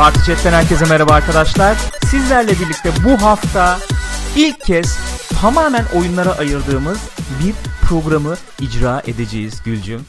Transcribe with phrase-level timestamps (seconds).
[0.00, 1.76] Parti Chat'ten herkese merhaba arkadaşlar.
[2.06, 3.78] Sizlerle birlikte bu hafta
[4.36, 4.98] ilk kez
[5.40, 7.10] tamamen oyunlara ayırdığımız
[7.44, 7.54] bir
[7.88, 10.00] programı icra edeceğiz Gülcüm.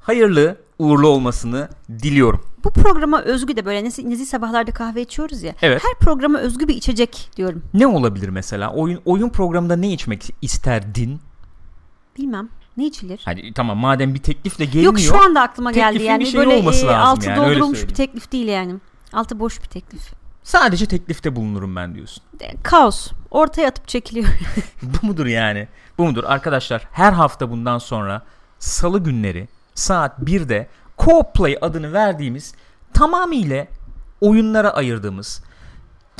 [0.00, 2.40] Hayırlı, uğurlu olmasını diliyorum.
[2.64, 5.54] Bu programa özgü de böyle nezih, sabahlarda kahve içiyoruz ya.
[5.62, 5.82] Evet.
[5.84, 7.62] Her programa özgü bir içecek diyorum.
[7.74, 8.72] Ne olabilir mesela?
[8.72, 11.20] Oyun oyun programında ne içmek isterdin?
[12.18, 12.48] Bilmem.
[12.80, 13.20] Ne içilir?
[13.24, 14.84] Hani tamam madem bir teklifle gelmiyor.
[14.84, 16.24] Yok şu anda aklıma geldi yani.
[16.24, 18.74] bir böyle olması e, altı yani, doldurulmuş bir teklif değil yani.
[19.12, 20.12] Altı boş bir teklif.
[20.42, 22.22] Sadece teklifte bulunurum ben diyorsun.
[22.40, 23.10] De, kaos.
[23.30, 24.28] Ortaya atıp çekiliyor.
[24.82, 25.68] Bu mudur yani?
[25.98, 26.24] Bu mudur?
[26.24, 28.22] Arkadaşlar her hafta bundan sonra
[28.58, 32.54] salı günleri saat 1'de Co Play adını verdiğimiz
[32.94, 33.66] tamamıyla
[34.20, 35.42] oyunlara ayırdığımız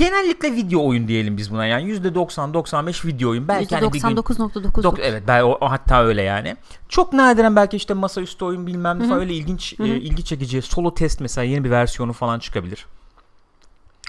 [0.00, 4.82] genellikle video oyun diyelim biz buna yani %90-95 video oyun belki hani bir gün %99.9.
[4.82, 6.56] Dok- evet ben o, o hatta öyle yani.
[6.88, 10.94] Çok nadiren belki işte masaüstü oyun bilmem ne falan öyle ilginç e, ilgi çekici solo
[10.94, 12.86] test mesela yeni bir versiyonu falan çıkabilir.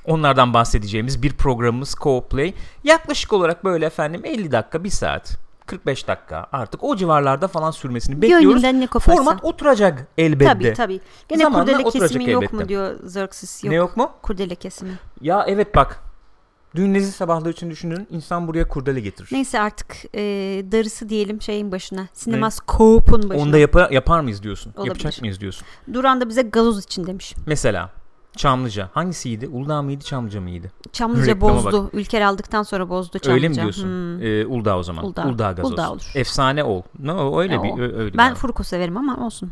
[0.05, 2.53] Onlardan bahsedeceğimiz bir programımız Co Play.
[2.83, 5.37] Yaklaşık olarak böyle efendim 50 dakika, 1 saat,
[5.71, 8.47] 45 dakika artık o civarlarda falan sürmesini bekliyoruz.
[8.47, 9.15] Gönlünden ne koparsa.
[9.15, 10.53] Format oturacak elbette.
[10.53, 10.99] Tabii tabii.
[11.29, 12.57] Gene Zamanla kurdele kesimi yok elbette.
[12.57, 13.63] mu diyor Xerxes.
[13.63, 13.71] Yok.
[13.71, 14.11] Ne yok mu?
[14.21, 14.91] Kurdele kesimi.
[15.21, 16.03] Ya evet bak.
[16.75, 19.29] Dün nezih sabahları için düşünün insan buraya kurdele getirir.
[19.31, 20.21] Neyse artık e,
[20.71, 22.07] darısı diyelim şeyin başına.
[22.13, 23.43] Sinemascope'un başına.
[23.43, 24.73] Onu da yapar, yapar mıyız diyorsun?
[24.77, 24.87] Olabilir.
[24.87, 25.67] Yapacak mıyız diyorsun?
[25.93, 27.35] Duran da bize gazoz için demiş.
[27.45, 27.89] Mesela
[28.37, 28.89] Çamlıca.
[28.93, 29.47] Hangisiydi?
[29.47, 30.71] Uludağ mıydı Çamlıca mıydı?
[30.93, 31.89] Çamlıca Reklama bozdu.
[31.93, 33.33] Ülker aldıktan sonra bozdu Çamlıca.
[33.33, 33.83] Öyle mi diyorsun?
[33.83, 34.23] Hmm.
[34.23, 35.05] Ee, Uludağ o zaman.
[35.05, 35.25] Uludağ.
[35.25, 35.71] Uludağ, gazoz.
[35.71, 36.11] Uludağ olur.
[36.15, 36.81] Efsane ol.
[36.99, 37.79] No, öyle Ya bir o.
[37.79, 38.17] öyle.
[38.17, 38.35] Ben.
[38.35, 39.51] Fruko severim ama olsun.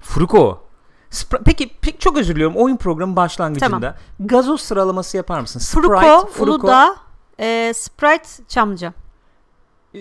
[0.00, 0.62] Fruko.
[1.10, 2.56] Spra- peki, peki çok özür diliyorum.
[2.56, 5.60] Oyun programı başlangıcında gazoz sıralaması yapar mısın?
[5.60, 5.96] Fruko,
[6.30, 6.96] Sprite, Uludağ,
[7.40, 8.92] e, Sprite, Çamlıca.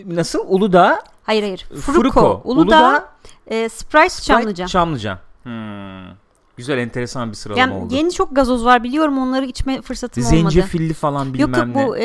[0.06, 0.40] Nasıl?
[0.48, 1.68] Uludağ, Hayır hayır.
[1.82, 3.10] Fruko, Fruko, Uludağ, Uludağ,
[3.48, 4.68] e, Sprite, Sprite, Çamlıca.
[4.68, 5.20] Çamlıca.
[5.44, 6.08] Hmm.
[6.58, 7.96] Güzel enteresan bir sıralama Yani oldu.
[7.96, 10.40] yeni çok gazoz var biliyorum onları içme fırsatım olmadı.
[10.42, 11.88] Zencefilli falan bilmem Yok yok ne.
[11.88, 12.02] bu e,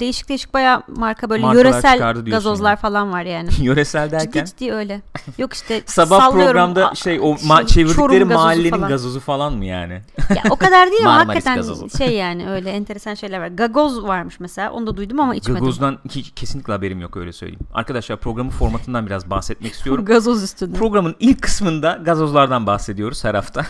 [0.00, 2.78] değişik değişik baya marka böyle Markalar yöresel gazozlar yani.
[2.78, 3.48] falan var yani.
[3.60, 4.44] Yöresel ciddi derken.
[4.44, 5.02] ciddi öyle.
[5.38, 8.88] Yok işte Sabah sallıyorum, programda şey o ma- çevirdikleri Çorum gazozu mahallenin falan.
[8.88, 10.00] gazozu falan mı yani?
[10.30, 11.98] Ya, o kadar değil ama hakikaten gazozu.
[11.98, 13.48] şey yani öyle enteresan şeyler var.
[13.48, 15.60] Gagoz varmış mesela onu da duydum ama içmedim.
[15.60, 17.60] Gagoz'dan hiç, kesinlikle haberim yok öyle söyleyeyim.
[17.74, 20.04] Arkadaşlar programın formatından biraz bahsetmek istiyorum.
[20.04, 20.78] Gazoz üstünde.
[20.78, 23.66] Programın ilk kısmında gazozlardan bahsediyoruz her hafta.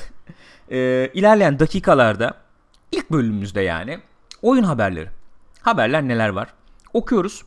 [0.71, 2.34] Ee, ilerleyen dakikalarda
[2.93, 3.99] ilk bölümümüzde yani
[4.43, 5.09] oyun haberleri.
[5.62, 6.49] Haberler neler var?
[6.93, 7.43] Okuyoruz.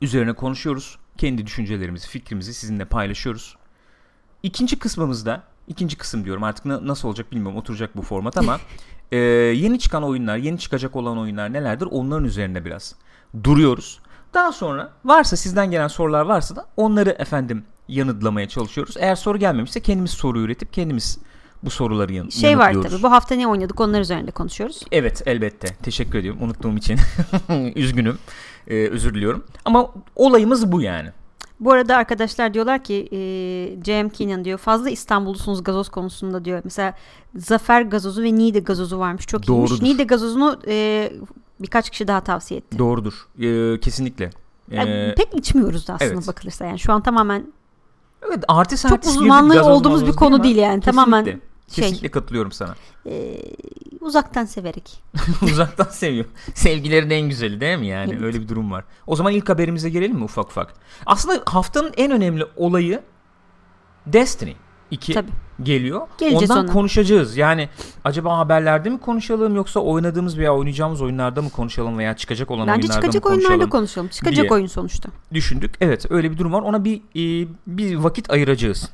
[0.00, 0.98] Üzerine konuşuyoruz.
[1.18, 3.56] Kendi düşüncelerimizi, fikrimizi sizinle paylaşıyoruz.
[4.42, 8.60] İkinci kısmımızda, ikinci kısım diyorum artık na- nasıl olacak bilmiyorum oturacak bu format ama
[9.12, 12.94] e, yeni çıkan oyunlar, yeni çıkacak olan oyunlar nelerdir onların üzerine biraz
[13.44, 14.00] duruyoruz.
[14.34, 18.96] Daha sonra varsa sizden gelen sorular varsa da onları efendim yanıtlamaya çalışıyoruz.
[18.98, 21.18] Eğer soru gelmemişse kendimiz soru üretip kendimiz
[21.64, 22.90] bu soruları yan- Şey var yanıtlıyoruz.
[22.92, 24.82] tabii bu hafta ne oynadık onlar üzerinde konuşuyoruz.
[24.92, 25.68] Evet elbette.
[25.82, 26.42] Teşekkür ediyorum.
[26.42, 26.98] Unuttuğum için.
[27.76, 28.18] Üzgünüm.
[28.68, 29.44] Ee, özür diliyorum.
[29.64, 31.08] Ama olayımız bu yani.
[31.60, 33.18] Bu arada arkadaşlar diyorlar ki e,
[33.82, 36.60] Cem Keenan diyor fazla İstanbullusunuz gazoz konusunda diyor.
[36.64, 36.94] Mesela
[37.36, 39.70] Zafer gazozu ve Niğde gazozu varmış çok iyiymiş.
[39.70, 39.84] Doğrudur.
[39.84, 41.12] Niğde gazozunu e,
[41.60, 42.78] birkaç kişi daha tavsiye etti.
[42.78, 43.26] Doğrudur.
[43.40, 44.30] Ee, kesinlikle.
[44.70, 46.26] Ee, Yani pek içmiyoruz da aslında evet.
[46.28, 47.46] bakılırsa yani şu an tamamen
[48.28, 52.10] evet artist çok artist uzmanlığı olduğumuz bir konu ama değil yani kesinlikle, tamamen şey Kesinlikle
[52.10, 52.74] katılıyorum sana.
[53.06, 53.36] e,
[54.00, 55.02] uzaktan severek.
[55.42, 56.24] Uzaktan seviyor.
[56.54, 58.12] Sevgilerin en güzeli değil mi yani?
[58.12, 58.22] Evet.
[58.22, 58.84] Öyle bir durum var.
[59.06, 60.74] O zaman ilk haberimize gelelim mi ufak ufak?
[61.06, 63.02] Aslında haftanın en önemli olayı
[64.06, 64.52] Destiny
[64.90, 65.30] 2 Tabii.
[65.62, 66.08] geliyor.
[66.18, 66.72] Geleceğiz Ondan ona.
[66.72, 67.36] konuşacağız.
[67.36, 67.68] Yani
[68.04, 72.80] acaba haberlerde mi konuşalım yoksa oynadığımız veya oynayacağımız oyunlarda mı konuşalım veya çıkacak olan Bence
[72.80, 74.08] oyunlarda çıkacak mı konuşalım oyunlarda konuşalım.
[74.08, 75.08] Çıkacak oyun sonuçta.
[75.34, 75.74] düşündük.
[75.80, 76.62] Evet öyle bir durum var.
[76.62, 78.90] Ona bir e, bir vakit ayıracağız.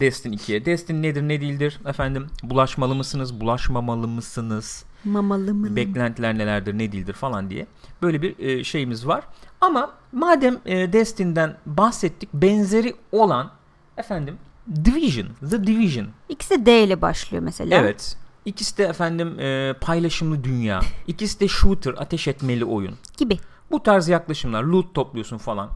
[0.00, 0.64] Destiny 2'ye.
[0.64, 2.26] Destiny nedir ne değildir efendim?
[2.42, 3.40] Bulaşmalı mısınız?
[3.40, 4.84] Bulaşmamalı mısınız?
[5.04, 5.76] Mamalı mı?
[5.76, 7.66] beklentiler nelerdir ne değildir falan diye
[8.02, 9.24] böyle bir e, şeyimiz var.
[9.60, 13.50] Ama madem e, Destiny'den bahsettik benzeri olan
[13.96, 14.36] efendim
[14.84, 16.06] Division, The Division.
[16.28, 17.76] İkisi de D ile başlıyor mesela.
[17.76, 18.16] Evet.
[18.44, 20.80] İkisi de efendim e, paylaşımlı dünya.
[21.06, 22.94] İkisi de shooter, ateş etmeli oyun.
[23.16, 23.38] Gibi.
[23.70, 25.70] Bu tarz yaklaşımlar, loot topluyorsun falan.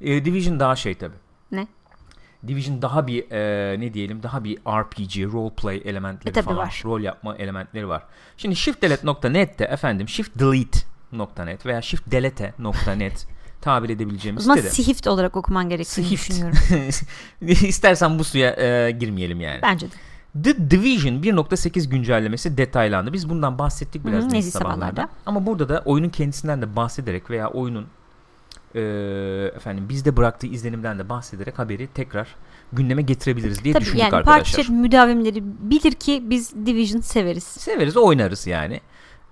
[0.00, 1.14] E, Division daha şey tabi.
[1.52, 1.66] Ne?
[2.48, 6.82] Division daha bir e, ne diyelim daha bir RPG, role play elementleri E, falan, var.
[6.84, 8.02] rol yapma elementleri var.
[8.36, 13.26] Şimdi shiftdelete.net'te efendim shiftdelete.net veya shiftdelete.net
[13.60, 14.74] tabir O edebileceğimiz zaman sitede.
[14.74, 16.30] Sihift olarak okuman gerektiğini Sihift.
[16.30, 16.58] düşünüyorum.
[17.68, 19.58] İstersen bu suya e, girmeyelim yani.
[19.62, 19.94] Bence de.
[20.42, 23.12] The Division 1.8 güncellemesi detaylandı.
[23.12, 24.50] Biz bundan bahsettik biraz Hı sabahlarda.
[24.50, 25.08] sabahlarda.
[25.26, 27.86] Ama burada da oyunun kendisinden de bahsederek veya oyunun
[28.74, 28.80] e,
[29.56, 32.28] efendim bizde bıraktığı izlenimden de bahsederek haberi tekrar
[32.72, 34.38] gündeme getirebiliriz diye Tabii düşündük yani arkadaşlar.
[34.38, 37.44] parti chat müdavimleri bilir ki biz Division severiz.
[37.44, 38.80] Severiz oynarız yani.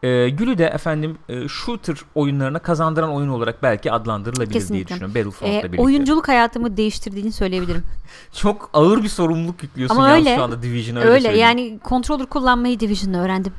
[0.02, 4.88] Ee, Gül'ü de efendim e, shooter oyunlarına kazandıran oyun olarak belki adlandırılabilir diye Kesinlikle.
[4.88, 5.14] düşünüyorum.
[5.14, 5.82] Battlefront'la Ee, birlikte.
[5.82, 7.82] oyunculuk hayatımı değiştirdiğini söyleyebilirim.
[8.32, 10.36] Çok ağır bir sorumluluk yüklüyorsun Ama öyle.
[10.36, 11.46] şu anda Division'a öyle, Öyle söyleyeyim.
[11.46, 13.52] yani controller kullanmayı Division'da öğrendim.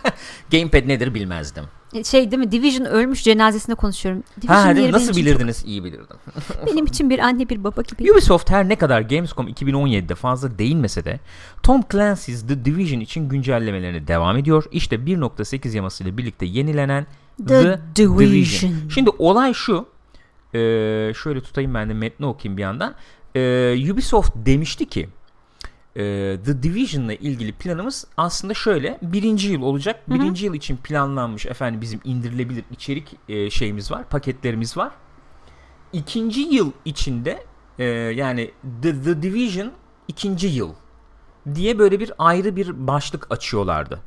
[0.52, 1.64] Gamepad nedir bilmezdim.
[2.04, 4.22] Şey değil mi Division ölmüş cenazesinde konuşuyorum.
[4.42, 5.62] Division Ha, değil nasıl bilirdiniz?
[5.66, 6.06] İyi bilirdim.
[6.08, 8.12] çok- benim için bir anne bir baba gibi.
[8.12, 11.20] Ubisoft her ne kadar Gamescom 2017'de fazla değinmese de
[11.62, 14.64] Tom Clancy's The Division için güncellemelerine devam ediyor.
[14.72, 17.06] İşte 1.8 yamasıyla birlikte yenilenen
[17.48, 18.72] The Division.
[18.94, 19.86] Şimdi olay şu.
[20.54, 22.94] Ee, şöyle tutayım ben de metni okuyayım bir yandan.
[23.36, 25.08] Ee, Ubisoft demişti ki
[25.96, 26.02] e,
[26.44, 28.98] The Division'la ilgili planımız aslında şöyle.
[29.02, 30.02] Birinci yıl olacak.
[30.08, 30.18] Hı hı.
[30.18, 34.04] Birinci yıl için planlanmış efendim bizim indirilebilir içerik e, şeyimiz var.
[34.08, 34.90] Paketlerimiz var.
[35.92, 37.44] İkinci yıl içinde
[37.78, 38.50] e, yani
[38.82, 39.72] The, The Division
[40.08, 40.70] ikinci yıl
[41.54, 44.00] diye böyle bir ayrı bir başlık açıyorlardı.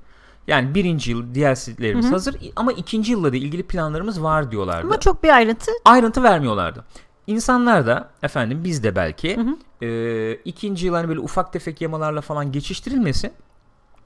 [0.47, 2.13] Yani birinci yıl DLC'lerimiz Hı hı.
[2.13, 4.87] hazır ama ikinci yılla da ilgili planlarımız var diyorlardı.
[4.87, 5.71] Ama çok bir ayrıntı.
[5.85, 6.85] Ayrıntı vermiyorlardı.
[7.29, 9.85] İnsanlar da efendim biz de belki Hı hı.
[9.85, 13.31] e, ikinci yıl hani böyle ufak tefek yamalarla falan geçiştirilmesin.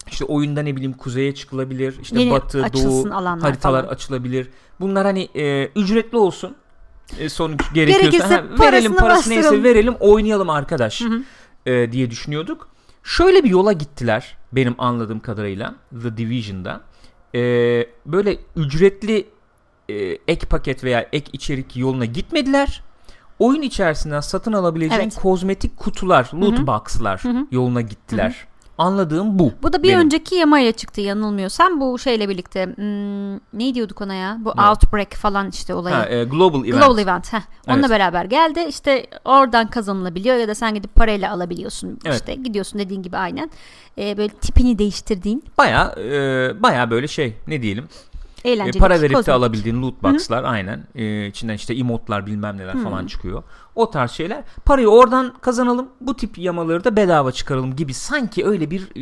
[0.07, 1.99] İşte oyunda ne bileyim kuzeye çıkılabilir.
[2.01, 3.93] işte Yeni batı, doğu haritalar falan.
[3.93, 4.49] açılabilir.
[4.79, 6.55] Bunlar hani e, ücretli olsun.
[7.19, 11.21] E, sonuç gerekiyorsa Gerekirse ha, verelim parasını parası neyse verelim oynayalım arkadaş Hı hı.
[11.71, 12.67] e, diye düşünüyorduk.
[13.03, 16.81] Şöyle bir yola gittiler benim anladığım kadarıyla The Division'da.
[17.35, 17.39] E,
[18.05, 19.27] böyle ücretli
[19.89, 19.95] e,
[20.27, 22.83] ek paket veya ek içerik yoluna gitmediler.
[23.43, 25.15] Oyun içerisinden satın alabileceğin Evet.
[25.15, 26.67] kozmetik kutular, loot Hı hı.
[26.67, 27.47] box'lar Hı hı.
[27.51, 28.47] yoluna gittiler.
[28.77, 29.51] Anladığım bu.
[29.63, 29.99] Bu da bir benim.
[29.99, 31.81] önceki yamayla çıktı yanılmıyorsam.
[31.81, 34.37] Bu şeyle birlikte hmm, ne diyorduk ona ya?
[34.39, 34.61] Bu Ne?
[34.61, 35.95] Outbreak falan işte olayı.
[35.95, 36.83] Ha, e, global event.
[36.83, 37.33] Global Event.
[37.33, 37.41] Heh.
[37.67, 37.89] Onunla Evet.
[37.89, 38.65] beraber geldi.
[38.69, 41.99] İşte oradan kazanılabiliyor ya da sen gidip parayla alabiliyorsun.
[42.05, 42.15] Evet.
[42.15, 43.51] İşte gidiyorsun dediğin gibi aynen.
[43.97, 46.11] Ee, böyle tipini değiştirdiğin Baya e,
[46.63, 47.87] baya böyle şey ne diyelim
[48.43, 48.79] e, eğlenceli.
[48.79, 49.33] para verip de kozmetik.
[49.33, 52.83] alabildiğin loot box'lar aynen e, içinden işte emotlar bilmem neler Hı.
[52.83, 53.43] falan çıkıyor.
[53.75, 54.43] O tarz şeyler.
[54.65, 55.87] Parayı oradan kazanalım.
[56.01, 59.01] Bu tip yamaları da bedava çıkaralım gibi sanki öyle bir e,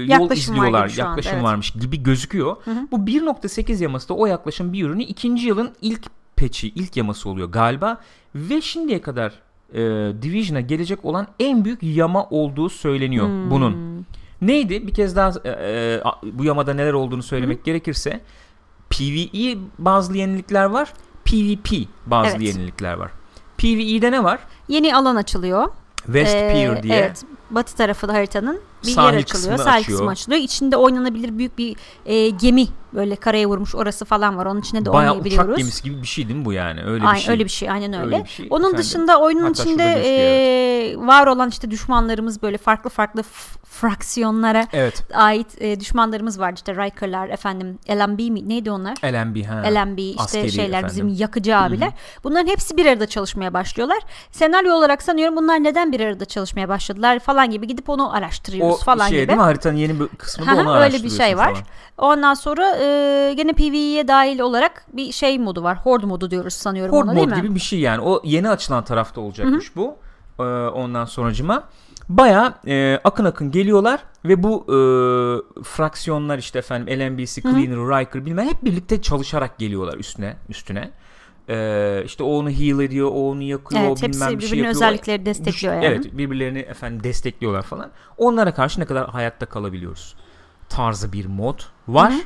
[0.00, 0.86] yol Yaklaşım var izliyorlar.
[0.86, 1.44] gibi şu anda, yaklaşım evet.
[1.44, 2.56] varmış gibi gözüküyor.
[2.64, 2.88] Hı hı.
[2.92, 6.02] Bu 1.8 yaması da o yaklaşım bir ürünü ikinci yılın ilk
[6.36, 7.98] patch'i, ilk yaması oluyor galiba
[8.34, 9.32] ve şimdiye kadar
[9.74, 9.78] e,
[10.22, 13.50] Division'a gelecek olan en büyük yama olduğu söyleniyor Hmm.
[13.50, 14.06] bunun.
[14.42, 14.86] Neydi?
[14.86, 16.00] Bir kez daha e, e,
[16.32, 18.20] bu yamada neler olduğunu söylemek gerekirse
[18.90, 20.92] PvE bazı yenilikler var.
[21.24, 21.70] PvP
[22.06, 22.40] bazı Evet.
[22.42, 23.10] yenilikler var.
[23.58, 24.38] PvE'de ne var?
[24.68, 25.68] Yeni alan açılıyor.
[26.04, 26.96] West Ee, Pier diye.
[26.96, 27.24] Evet.
[27.50, 29.26] Batı tarafı da haritanın bir Sahil yer açılıyor.
[29.26, 29.98] kısmını Sahil açıyor.
[29.98, 30.40] kısmı açılıyor.
[30.42, 31.76] İçinde oynanabilir büyük bir
[32.06, 34.46] e, gemi böyle karaya vurmuş orası falan var.
[34.46, 35.48] Onun içinde de Bayağı oynayabiliyoruz.
[35.48, 36.82] uçak gemisi gibi bir şey değil mi bu yani?
[36.84, 37.32] Öyle Aynen, bir şey.
[37.32, 38.16] öyle bir şey aynen öyle.
[38.16, 38.46] Öyle şey.
[38.50, 43.22] Onun Efendim, dışında oyunun hatta içinde e, var olan işte düşmanlarımız böyle farklı farklı
[43.82, 45.02] fraksiyonlara Evet.
[45.14, 46.52] ait e, düşmanlarımız var.
[46.52, 48.94] İşte Riker'lar efendim LMB mi neydi onlar?
[49.04, 49.62] LMB ha.
[49.74, 50.88] LMB işte askeri şeyler efendim.
[50.88, 51.92] bizim yakıcı abiler.
[52.24, 53.98] Bunların hepsi bir arada çalışmaya başlıyorlar.
[54.30, 58.84] Senaryo olarak sanıyorum bunlar neden bir arada çalışmaya başladılar falan gibi gidip onu araştırıyoruz o
[58.84, 59.28] falan şey gibi.
[59.28, 61.44] değil mi haritanın yeni bir kısmında onu öyle bir araştırıyorsun şey var.
[61.44, 61.62] falan.
[61.98, 65.78] Ondan sonra e, gene PvE'ye dahil olarak bir şey modu var.
[65.78, 67.34] Horde modu diyoruz sanıyorum Horde ona değil mi?
[67.36, 68.02] gibi bir şey yani.
[68.02, 69.96] O yeni açılan tarafta olacakmış bu.
[70.38, 71.68] Ee, ondan sonracıma
[72.08, 74.76] baya e, akın akın geliyorlar ve bu e,
[75.62, 80.90] fraksiyonlar işte efendim LMBC, Cleaner, Riker bilmem hep birlikte çalışarak geliyorlar üstüne üstüne.
[81.50, 84.56] Ee, işte o onu heal ediyor, o onu yakıyor, Evet o bilmem bir şey birbirinin
[84.56, 84.70] yapıyor.
[84.70, 85.94] özellikleri destekliyor Güç- yani.
[85.94, 87.90] Evet birbirlerini efendim destekliyorlar falan.
[88.16, 90.14] Onlara karşı ne kadar hayatta kalabiliyoruz
[90.68, 92.12] tarzı bir mod var.
[92.12, 92.20] Hı hı.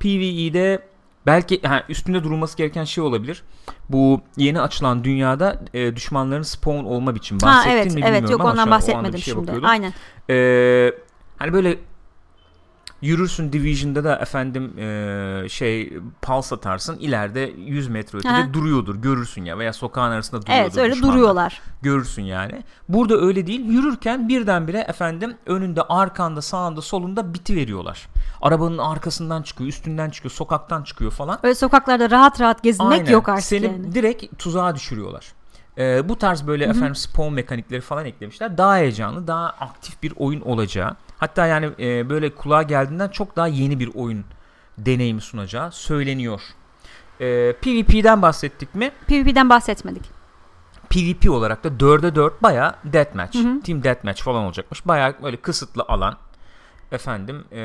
[0.00, 0.82] PvE'de
[1.26, 3.42] belki ha, üstünde durulması gereken şey olabilir.
[3.88, 7.40] Bu yeni açılan dünyada e, düşmanların spawn olma biçimi.
[7.40, 9.18] Ha Bahsettin evet mi evet bilmiyorum yok ama şu ondan an o anda bahsetmedim bir
[9.18, 9.46] şeye şimdi.
[9.46, 9.68] bakıyordum.
[9.68, 9.92] Aynen.
[10.30, 10.92] Ee,
[11.38, 11.78] hani böyle
[13.02, 18.54] yürürsün Division'da da efendim e, şey pulse atarsın ileride 100 metre ötede Aha.
[18.54, 21.14] duruyordur görürsün ya veya sokağın arasında duruyordur Evet öyle düşmanlar.
[21.14, 21.60] duruyorlar.
[21.82, 22.62] görürsün yani.
[22.88, 23.64] Burada öyle değil.
[23.64, 28.08] Yürürken birdenbire efendim önünde, arkanda, sağında, solunda biti veriyorlar.
[28.42, 31.38] Arabanın arkasından çıkıyor, üstünden çıkıyor, sokaktan çıkıyor falan.
[31.42, 33.10] Öyle sokaklarda rahat rahat gezinmek Aynen.
[33.12, 33.94] yok artık Seni yani.
[33.94, 35.32] direkt tuzağa düşürüyorlar.
[35.78, 38.58] Ee, bu tarz böyle efendim spawn mekanikleri falan eklemişler.
[38.58, 40.96] Daha heyecanlı, daha aktif bir oyun olacağı.
[41.18, 44.24] Hatta yani e, böyle kulağa geldiğinden çok daha yeni bir oyun
[44.78, 46.40] deneyimi sunacağı söyleniyor.
[47.20, 48.90] Ee, PvP'den bahsettik mi?
[49.06, 50.02] PvP'den bahsetmedik.
[50.90, 53.60] PvP olarak da 4'e 4 baya deathmatch, Hı hı.
[53.60, 54.86] team deathmatch falan olacakmış.
[54.86, 56.16] Baya böyle kısıtlı alan.
[56.92, 57.56] Efendim e,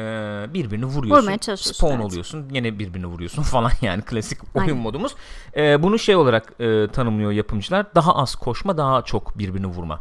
[0.54, 1.38] birbirini vuruyorsun.
[1.56, 2.06] Spawn evet.
[2.06, 2.50] oluyorsun.
[2.52, 4.82] Yine birbirini vuruyorsun falan yani klasik oyun Aynen.
[4.82, 5.16] modumuz.
[5.56, 7.96] E, bunu şey olarak e, tanımlıyor yapımcılar.
[7.96, 10.00] Daha az koşma, daha çok birbirini vurma.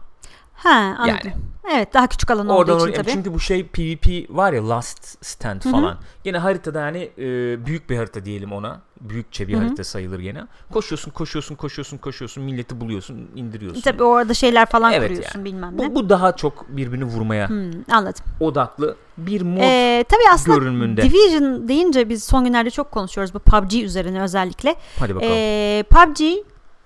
[0.63, 1.19] Ha anladım.
[1.25, 1.33] Yani.
[1.75, 3.11] Evet daha küçük alan Oradan olduğu için tabii.
[3.13, 5.99] çünkü bu şey PvP var ya Last Stand falan.
[6.25, 7.27] Gene haritada yani e,
[7.67, 8.81] büyük bir harita diyelim ona.
[9.01, 9.63] Büyükçe bir Hı hı.
[9.63, 10.43] harita sayılır gene.
[10.73, 13.81] Koşuyorsun, koşuyorsun, koşuyorsun, koşuyorsun, milleti buluyorsun, indiriyorsun.
[13.81, 15.79] Tabii orada şeyler falan Evet kuruyorsun bilmem ne.
[15.79, 18.25] Bu, bu daha çok birbirini vurmaya Hmm, anladım.
[18.41, 21.03] odaklı bir mod Ee, tabii aslında görünümünde.
[21.03, 24.75] Division deyince biz son günlerde çok konuşuyoruz bu PUBG üzerine özellikle.
[24.99, 25.33] Hadi bakalım.
[25.37, 26.21] Ee, PUBG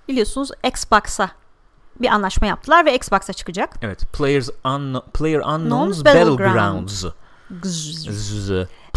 [0.07, 1.29] biliyorsunuz Xbox'a
[2.01, 3.75] bir anlaşma yaptılar ve Xbox'a çıkacak.
[3.81, 4.13] evet.
[4.13, 7.05] Players un, Player Unknown's Battlegrounds.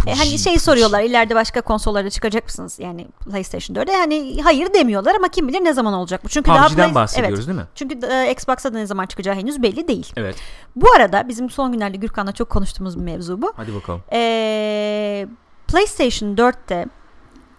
[0.06, 2.78] E, hani şey soruyorlar ileride başka konsollara çıkacak mısınız?
[2.78, 6.28] Yani PlayStation 4'e hani hayır demiyorlar ama kim bilir ne zaman olacak bu.
[6.28, 7.48] Çünkü daha PUBG'den Play- bahsediyoruz Evet.
[7.48, 7.66] değil mi?
[7.74, 10.12] Çünkü e, Xbox'a da ne zaman çıkacağı henüz belli değil.
[10.16, 10.36] Evet.
[10.76, 13.52] Bu arada bizim son günlerde Gürkan'la çok konuştuğumuz bir mevzu bu.
[13.56, 14.02] Hadi bakalım.
[14.12, 15.26] Ee,
[15.68, 16.86] PlayStation 4'te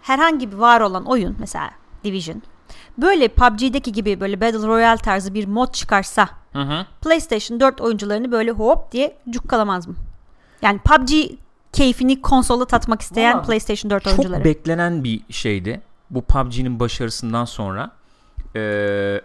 [0.01, 1.71] herhangi bir var olan oyun mesela
[2.03, 2.41] Division
[2.97, 6.85] böyle PUBG'deki gibi böyle Battle Royale tarzı bir mod çıkarsa Hı hı.
[7.01, 9.95] PlayStation 4 oyuncularını böyle hop diye cukkalamaz mı?
[10.61, 11.11] Yani PUBG
[11.71, 14.43] keyfini konsolda tatmak isteyen Vallahi PlayStation 4 Çok oyuncuları.
[14.43, 15.81] beklenen bir şeydi.
[16.09, 17.91] Bu PUBG'nin başarısından sonra.
[18.55, 19.21] Ee,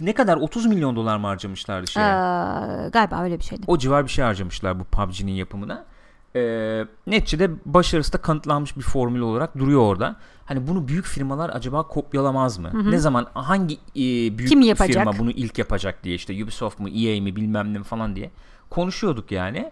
[0.00, 2.06] ne kadar 30 milyon dolar mı harcamışlardı şeye?
[2.06, 3.62] Ee, galiba öyle bir şeydi.
[3.66, 5.84] O civar bir şey harcamışlar bu PUBG'nin yapımına.
[6.36, 10.16] Ee, neticede başarısı da kanıtlanmış bir formül olarak duruyor orada.
[10.44, 12.90] Hani bunu büyük firmalar acaba kopyalamaz mı?
[12.90, 13.78] Ne zaman hangi e,
[14.38, 15.04] büyük Kim yapacak?
[15.04, 18.30] firma bunu ilk yapacak diye işte Ubisoft mu EA mi bilmem ne mi falan diye
[18.70, 19.70] konuşuyorduk yani.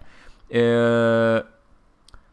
[0.54, 1.42] Ee,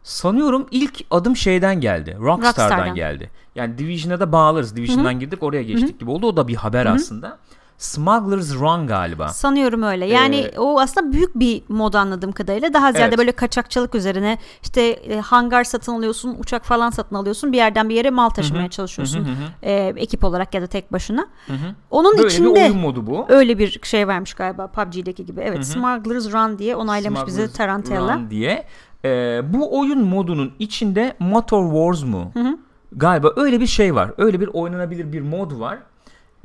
[0.03, 2.17] sanıyorum ilk adım şeyden geldi.
[2.19, 2.95] Rockstar'dan, Rockstar'dan.
[2.95, 3.29] geldi.
[3.55, 4.75] Yani Division'a da bağlarız.
[4.75, 6.27] Division'dan girdik oraya geçtik gibi oldu.
[6.27, 7.37] O da bir haber aslında.
[7.79, 9.27] Smuggler's Run galiba.
[9.27, 10.05] Sanıyorum öyle.
[10.05, 12.73] Yani Ee, o aslında büyük bir mod anladığım kadarıyla.
[12.73, 13.17] Daha ziyade Evet.
[13.17, 17.51] böyle kaçakçılık üzerine işte e, hangar satın alıyorsun, uçak falan satın alıyorsun.
[17.51, 19.19] Bir yerden bir yere mal taşımaya çalışıyorsun.
[19.19, 19.65] Hı hı hı.
[19.69, 21.27] e, ekip olarak ya da tek başına.
[21.47, 21.75] Hı hı.
[21.91, 23.25] Onun Böyle bir içinde oyun modu bu.
[23.29, 25.41] öyle bir şey vermiş galiba PUBG'deki gibi.
[25.41, 25.65] Evet, Hı hı.
[25.65, 28.15] Smuggler's Run diye onaylamış bizi Smuggler's Tarantella.
[28.15, 28.65] Run diye.
[29.05, 32.31] Ee, bu oyun modunun içinde Motor Wars mu?
[32.33, 32.57] Hı hı.
[32.91, 34.11] Galiba öyle bir şey var.
[34.17, 35.77] Öyle bir oynanabilir bir mod var.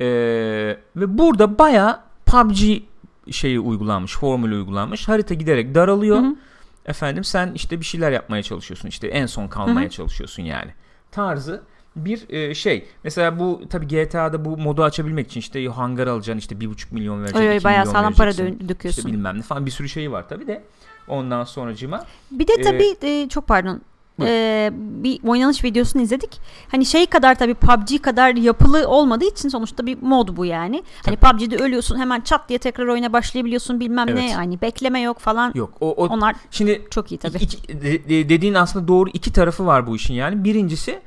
[0.01, 0.05] Ee,
[0.95, 2.59] ve burada baya PUBG
[3.31, 5.07] şeyi uygulanmış, formülü uygulanmış.
[5.07, 6.17] Harita giderek daralıyor.
[6.17, 6.35] Hı hı.
[6.85, 8.89] Efendim sen işte bir şeyler yapmaya çalışıyorsun.
[8.89, 9.89] İşte en son kalmaya Hı hı.
[9.89, 10.71] çalışıyorsun yani.
[11.11, 11.61] Tarzı
[11.95, 12.85] bir e, şey.
[13.03, 17.19] Mesela bu tabi GTA'da bu modu açabilmek için işte hangar alacaksın işte bir buçuk milyon
[17.19, 17.47] vereceksin.
[17.47, 19.01] Öyle bayağı sağlam para döküyorsun.
[19.01, 20.63] İşte bilmem ne falan bir sürü şeyi var tabi de.
[21.07, 23.81] Ondan sonracıma Bir de Ee, tabii e, çok pardon.
[24.21, 26.39] E, bir oynanış videosunu izledik.
[26.71, 30.83] Hani şey kadar tabii PUBG kadar yapılı olmadığı için sonuçta bir mod bu yani.
[31.05, 34.23] Hani PUBG'de ölüyorsun hemen çat diye tekrar oyuna başlayabiliyorsun bilmem Evet.
[34.23, 34.35] ne.
[34.35, 35.51] Hani bekleme yok falan.
[35.55, 35.73] yok.
[35.79, 37.37] O, o Onlar şimdi çok iyi tabii.
[37.37, 40.43] iki- de- de- dediğin aslında doğru iki tarafı var bu işin yani.
[40.43, 40.99] Birincisi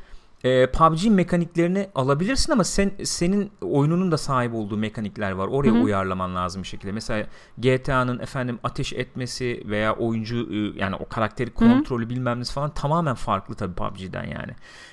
[0.45, 5.49] e, PUBG mekaniklerini alabilirsin ama sen senin oyununun da sahip olduğu mekanikler var.
[5.49, 5.81] Oraya Hı hı.
[5.81, 6.93] uyarlaman lazım bir şekilde.
[6.93, 7.27] Mesela
[7.59, 13.15] GTA'nın efendim ateş etmesi veya oyuncu e, yani o karakteri kontrolü bilmem nesi falan tamamen
[13.15, 14.53] farklı tabii PUBG'den yani.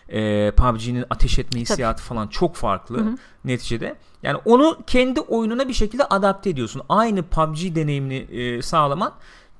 [0.09, 3.15] E, PUBG'nin ateş etme hissiyatı falan çok farklı Hı hı.
[3.45, 3.95] neticede.
[4.23, 6.81] Yani onu kendi oyununa bir şekilde adapte ediyorsun.
[6.89, 9.13] Aynı PUBG deneyimini e, sağlaman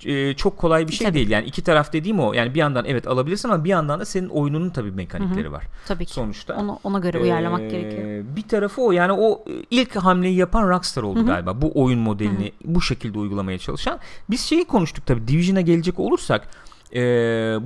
[0.06, 1.16] e, çok kolay bir şey Tabii.
[1.16, 1.30] değil.
[1.30, 2.34] Yani iki taraf dediğim o.
[2.34, 6.06] Yani bir yandan evet alabilirsin ama bir yandan da senin oyununun tabii mekanikleri var Tabii
[6.06, 6.14] ki.
[6.14, 6.56] sonuçta.
[6.56, 8.26] Onu, ona göre uyarlamak Ee, gerekiyor.
[8.36, 8.92] Bir tarafı o.
[8.92, 11.28] Yani o e, ilk hamleyi yapan Rockstar oldu Hı hı.
[11.28, 11.62] galiba.
[11.62, 14.00] Bu oyun modelini bu şekilde uygulamaya çalışan.
[14.30, 15.28] Biz şeyi konuştuk tabii.
[15.28, 16.48] Division'a gelecek olursak
[16.96, 17.00] e,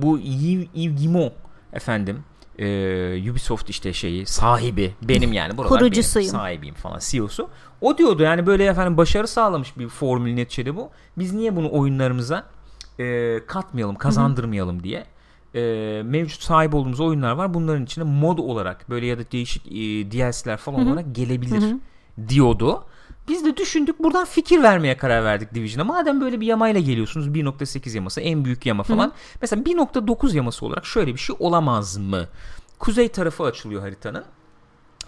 [0.02, 1.32] bu Yves Yves Guillemot
[1.72, 2.18] efendim
[2.60, 6.28] e, Ubisoft işte şeyi sahibi benim yani buralar Kurucusuyum.
[6.28, 7.48] benim sahibiyim falan CEO'su.
[7.80, 10.90] O diyordu yani böyle efendim başarı sağlamış bir formül neticede bu.
[11.18, 12.46] Biz niye bunu oyunlarımıza
[13.00, 15.04] e, katmayalım, kazandırmayalım diye
[15.54, 17.54] e, mevcut sahip olduğumuz oyunlar var.
[17.54, 19.72] Bunların içine mod olarak böyle ya da değişik e,
[20.12, 20.88] DLC'ler falan Hı hı.
[20.88, 21.78] olarak gelebilir Hı hı.
[22.28, 22.84] diyordu.
[23.28, 25.84] Biz de düşündük buradan fikir vermeye karar verdik Division'a.
[25.84, 29.12] Madem böyle bir yamayla geliyorsunuz 1.8 yaması en büyük yama falan.
[29.40, 32.28] Mesela 1.9 yaması olarak şöyle bir şey olamaz mı?
[32.78, 34.24] Kuzey tarafı açılıyor haritanın.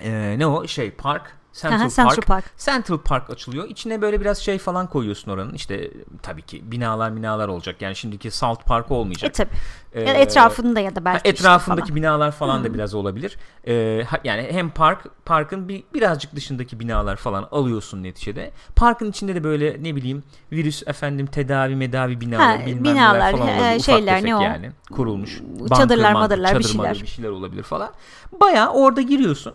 [0.01, 2.27] Ee, ne o şey park Central, Aha, Central Park.
[2.27, 2.45] Park.
[2.59, 3.69] Central Park açılıyor.
[3.69, 5.55] İçine böyle biraz şey falan koyuyorsun oranın.
[5.55, 5.91] İşte
[6.23, 7.83] tabii ki binalar binalar olacak.
[7.83, 9.35] Yani şimdiki Salt Park E olmayacak.
[9.35, 9.51] tabii.
[9.93, 11.97] Ee, Ya da etrafında ya da belki işte etrafındaki falan.
[11.97, 13.37] binalar falan da biraz olabilir.
[13.67, 18.51] Ee, yani hem park parkın bir birazcık dışındaki binalar falan alıyorsun neticede.
[18.77, 23.49] Parkın içinde de böyle ne bileyim virüs efendim tedavi medavi binalar Ha, bilmem binalar, falan
[23.49, 23.81] e, olabilir.
[23.83, 24.41] Şeyler, ne o?
[24.43, 25.41] yani kurulmuş.
[25.77, 27.03] Çadırlar, Bunker, madırlar, bir çadır, madır, şeyler.
[27.03, 27.91] bir şeyler olabilir falan.
[28.41, 29.55] Baya orada giriyorsun.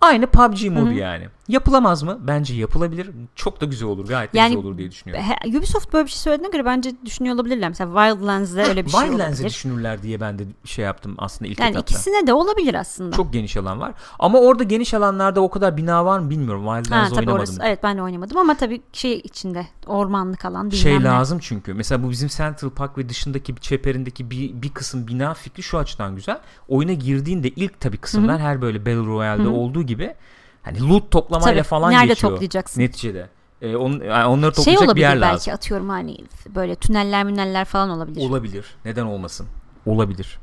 [0.00, 1.28] Aynı PUBG modu yani.
[1.50, 2.18] Yapılamaz mı?
[2.20, 3.10] Bence yapılabilir.
[3.34, 4.08] Çok da güzel olur.
[4.08, 5.24] Gayet Yani- güzel olur diye düşünüyorum.
[5.26, 7.68] He- Ubisoft böyle bir şey söylediğine göre bence düşünüyor olabilirler.
[7.68, 9.48] Mesela Wildlands'de öyle bir şey Wildlands'e olabilir.
[9.48, 11.94] düşünürler diye ben de şey yaptım aslında ilk Yani etapta.
[11.94, 13.16] ikisine de olabilir aslında.
[13.16, 13.92] Çok geniş alan var.
[14.18, 16.64] Ama orada geniş alanlarda o kadar bina var mı bilmiyorum.
[16.66, 17.34] Wildlands oynamadım.
[17.38, 21.04] orası, evet ben de oynamadım ama tabii şey içinde ormanlık alan bilmem şey ne.
[21.04, 21.74] lazım çünkü.
[21.74, 25.78] Mesela bu bizim Central Park ve dışındaki bir çeperindeki bir, bir kısım bina fikri şu
[25.78, 26.38] açıdan güzel.
[26.68, 29.52] Oyuna girdiğinde ilk tabii kısımlar her böyle Battle Royale'de Hı hı.
[29.52, 30.14] olduğu gibi
[30.62, 32.32] hani loot toplamayla Tabii, falan nerede geçiyor.
[32.32, 32.80] toplayacaksın?
[32.80, 33.28] Neticede.
[33.62, 35.54] Ee, on, yani onları Şey toplayacak bir olabilir yer belki lazım.
[35.54, 36.16] atıyorum hani
[36.54, 38.28] böyle tüneller müneller falan olabilir.
[38.28, 38.66] Olabilir.
[38.84, 39.46] Neden olmasın?
[39.86, 40.38] Olabilir.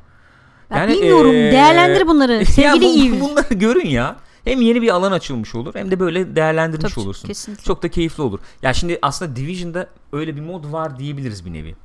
[0.71, 3.21] Ya Yani, bilmiyorum ee, değerlendir bunları ya sevgili bu- Yves.
[3.29, 4.15] bunları görün ya.
[4.43, 7.27] Hem yeni bir alan açılmış olur hem de böyle değerlendirmiş Tabii, olursun.
[7.27, 7.63] kesinlikle.
[7.63, 8.39] Çok da keyifli olur.
[8.61, 11.75] Ya şimdi aslında Division'da öyle bir mod var diyebiliriz bir nevi.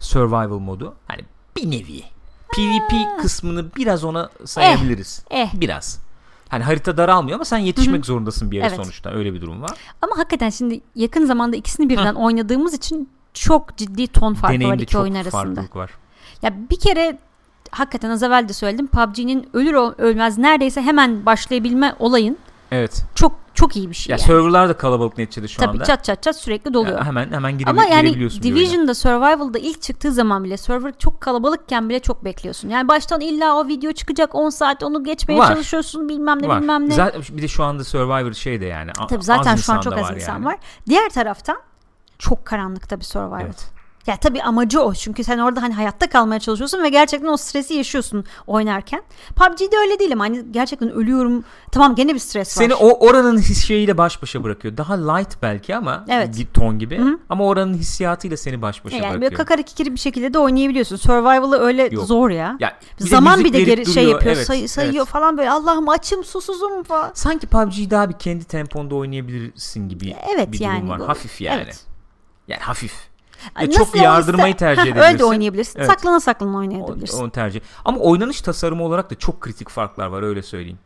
[0.00, 0.94] Survival modu.
[1.06, 1.22] Hani
[1.56, 2.02] bir nevi.
[2.48, 5.24] PvP kısmını biraz ona sayabiliriz.
[5.30, 5.48] Eh.
[5.54, 5.98] Biraz.
[6.48, 8.76] Hani harita daralmıyor ama sen yetişmek zorundasın bir yere Evet.
[8.76, 9.10] sonuçta.
[9.10, 9.78] Öyle bir durum var.
[10.02, 14.82] Ama hakikaten şimdi yakın zamanda ikisini birden oynadığımız için çok ciddi ton farkı var Deneyimde
[14.82, 15.64] iki çok oyun arasında.
[15.74, 15.90] var.
[16.42, 17.18] Ya bir kere
[17.70, 22.38] hakikaten az evvel de söyledim PUBG'nin ölür ölmez neredeyse hemen başlayabilme olayın
[22.76, 23.04] Evet.
[23.14, 24.26] çok çok iyi bir şey Ya yani.
[24.26, 25.84] serverlar da kalabalık neticede şu Tabii anda.
[25.84, 26.98] çat çat çat sürekli doluyor.
[26.98, 28.14] Ya hemen hemen gire, Ama yani.
[28.42, 32.68] Division'da Survival'da ilk çıktığı zaman bile server çok kalabalıkken bile çok bekliyorsun.
[32.68, 35.48] Yani baştan illa o video çıkacak 10 saat onu geçmeye Var.
[35.48, 36.60] çalışıyorsun bilmem ne Var.
[36.60, 36.94] bilmem ne.
[36.94, 38.90] Zaten bir de şu anda Survivor şey de yani.
[39.08, 40.44] Tabii zaten şu an insan çok az insan yani.
[40.44, 40.56] var.
[40.88, 41.56] Diğer taraftan
[42.18, 43.40] çok karanlıkta bir Survival.
[43.40, 43.75] Evet.
[44.06, 44.94] Ya tabii amacı o.
[44.94, 49.02] Çünkü sen orada hani hayatta kalmaya çalışıyorsun ve gerçekten o stresi yaşıyorsun oynarken.
[49.36, 50.20] PUBG'de öyle değilim.
[50.20, 51.44] Hani gerçekten ölüyorum.
[51.72, 52.62] Tamam gene bir stres var.
[52.62, 54.76] Seni o oranın şeyiyle baş başa bırakıyor.
[54.76, 56.38] Daha light belki ama Evet.
[56.38, 56.98] bir ton gibi.
[56.98, 57.18] Hı.
[57.28, 59.38] Ama oranın hissiyatıyla seni baş başa yani böyle bırakıyor.
[59.38, 60.96] kakara kikiri bir şekilde de oynayabiliyorsun.
[60.96, 62.06] Survival'ı öyle Yok.
[62.06, 62.56] zor ya.
[62.60, 64.10] ya bir Zaman bir de geri şey duruyor.
[64.12, 65.06] yapıyor, Evet, say- sayıyor evet.
[65.06, 65.50] falan böyle.
[65.50, 67.10] Allah'ım açım, susuzum falan.
[67.14, 71.00] Sanki PUBG'yi daha bir kendi temponda oynayabilirsin gibi Evet bir durum yani var.
[71.00, 71.62] bu- Hafif yani.
[71.64, 71.84] Evet.
[72.48, 72.92] Yani hafif.
[73.60, 75.08] Ya nasıl çok yardırmayı olsa- tercih edebilirsin.
[75.08, 75.78] Öyle de oynayabilirsin.
[75.78, 75.88] Evet.
[75.88, 77.22] Saklana saklana oynayabilirsin.
[77.22, 77.60] Onu tercih.
[77.84, 80.78] Ama oynanış tasarımı olarak da çok kritik farklar var öyle söyleyeyim.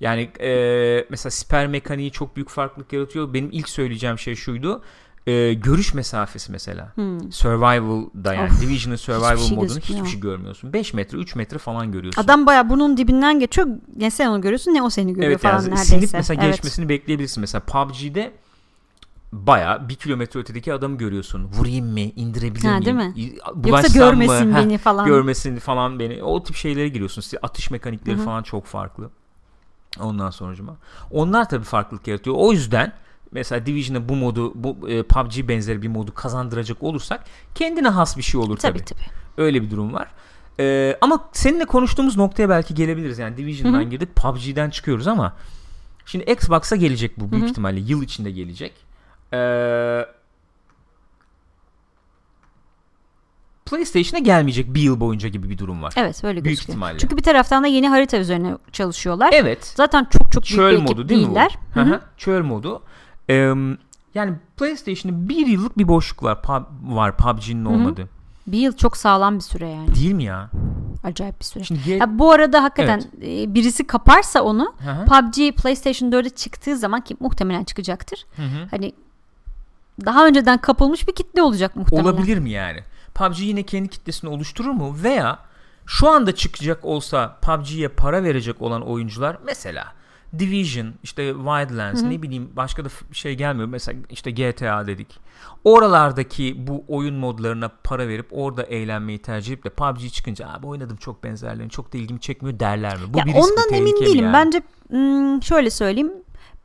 [0.00, 3.34] Yani e, mesela siper mekaniği çok büyük farklılık yaratıyor.
[3.34, 4.82] Benim ilk söyleyeceğim şey şuydu.
[5.26, 6.92] E, görüş mesafesi mesela.
[6.94, 7.32] Hmm.
[7.32, 10.72] Survival'da yani Of, Division'ın Survival hiçbir şey modunu hiçbir şey görmüyorsun.
[10.72, 12.22] 5 metre 3 metre falan görüyorsun.
[12.22, 13.68] Adam baya burnun dibinden geçiyor.
[13.96, 15.84] Ne sen onu görüyorsun ne o seni görüyor evet falan yani neredeyse.
[15.84, 16.54] sinip mesela Evet.
[16.54, 17.40] geçmesini bekleyebilirsin.
[17.40, 18.32] Mesela PUBG'de
[19.34, 21.44] baya bir kilometre ötedeki adamı görüyorsun.
[21.44, 22.00] Vurayım mı?
[22.00, 22.84] indirebilir Ha, miyim?
[22.84, 23.12] değil mi?
[23.16, 24.54] İ- Yoksa bulaşsam görmesin mı?
[24.54, 25.06] Heh, beni falan.
[25.06, 26.22] görmesin falan beni.
[26.22, 27.20] O tip şeylere giriyorsun.
[27.22, 28.24] İşte atış mekanikleri Hı hı.
[28.24, 29.10] falan çok farklı.
[30.00, 30.76] Ondan sonucuma.
[31.10, 32.36] Onlar tabii farklılık yaratıyor.
[32.38, 32.92] O yüzden
[33.32, 38.22] mesela Division'a bu modu bu e, PUBG benzeri bir modu kazandıracak olursak kendine has bir
[38.22, 38.78] şey olur tabii.
[38.78, 39.08] tabii tabii.
[39.36, 40.08] Öyle bir durum var.
[40.60, 43.18] Ee, ama seninle konuştuğumuz noktaya belki gelebiliriz.
[43.18, 43.88] Yani Division'dan Hı hı.
[43.88, 45.32] girdik, PUBG'den çıkıyoruz ama
[46.06, 47.50] şimdi Xbox'a gelecek bu büyük Hı hı.
[47.50, 48.72] ihtimalle yıl içinde gelecek.
[49.34, 50.06] Ee,
[53.66, 55.92] PlayStation'a gelmeyecek bir yıl boyunca gibi bir durum var.
[55.96, 56.76] Evet öyle Büyük gözüküyor.
[56.76, 56.98] ihtimalle.
[56.98, 59.30] Çünkü bir taraftan da yeni harita üzerine çalışıyorlar.
[59.32, 59.72] Evet.
[59.76, 61.50] Zaten çok çok büyük Çöl bir ekip modu değil değiller.
[61.52, 61.80] mi bu?
[61.80, 62.82] Hı hı, Çöl modu.
[63.30, 63.34] Ee,
[64.14, 66.64] yani PlayStation'da bir yıllık bir boşluk var, pub-
[66.96, 68.08] var PUBG'nin olmadığı.
[68.46, 69.94] Bir yıl çok sağlam bir süre yani.
[69.94, 70.50] Değil mi ya?
[71.04, 71.64] Acayip bir süre.
[71.64, 76.76] Şimdi Ya bu arada hakikaten e, birisi kaparsa onu Hı hı, PUBG PlayStation 4'e çıktığı
[76.76, 78.26] zaman ki muhtemelen çıkacaktır.
[78.36, 78.66] hı hı.
[78.70, 78.92] Hani
[80.04, 82.04] daha önceden kapılmış bir kitle olacak muhtemelen.
[82.04, 82.80] Olabilir mi yani?
[83.14, 84.96] PUBG yine kendi kitlesini oluşturur mu?
[85.02, 85.38] Veya
[85.86, 89.92] şu anda çıkacak olsa PUBG'ye para verecek olan oyuncular mesela
[90.38, 92.10] Division, işte Wildlands Hı hı.
[92.10, 93.68] ne bileyim başka da şey gelmiyor.
[93.68, 95.20] Mesela işte GTA dedik.
[95.64, 100.96] Oralardaki bu oyun modlarına para verip orada eğlenmeyi tercih edip de PUBG çıkınca abi oynadım
[100.96, 103.02] çok benzerlerini çok da ilgimi çekmiyor derler mi?
[103.14, 104.24] Bu ya bir risk mi, ondan emin değilim.
[104.24, 104.32] yani?
[104.32, 104.62] Bence
[105.46, 106.12] şöyle söyleyeyim.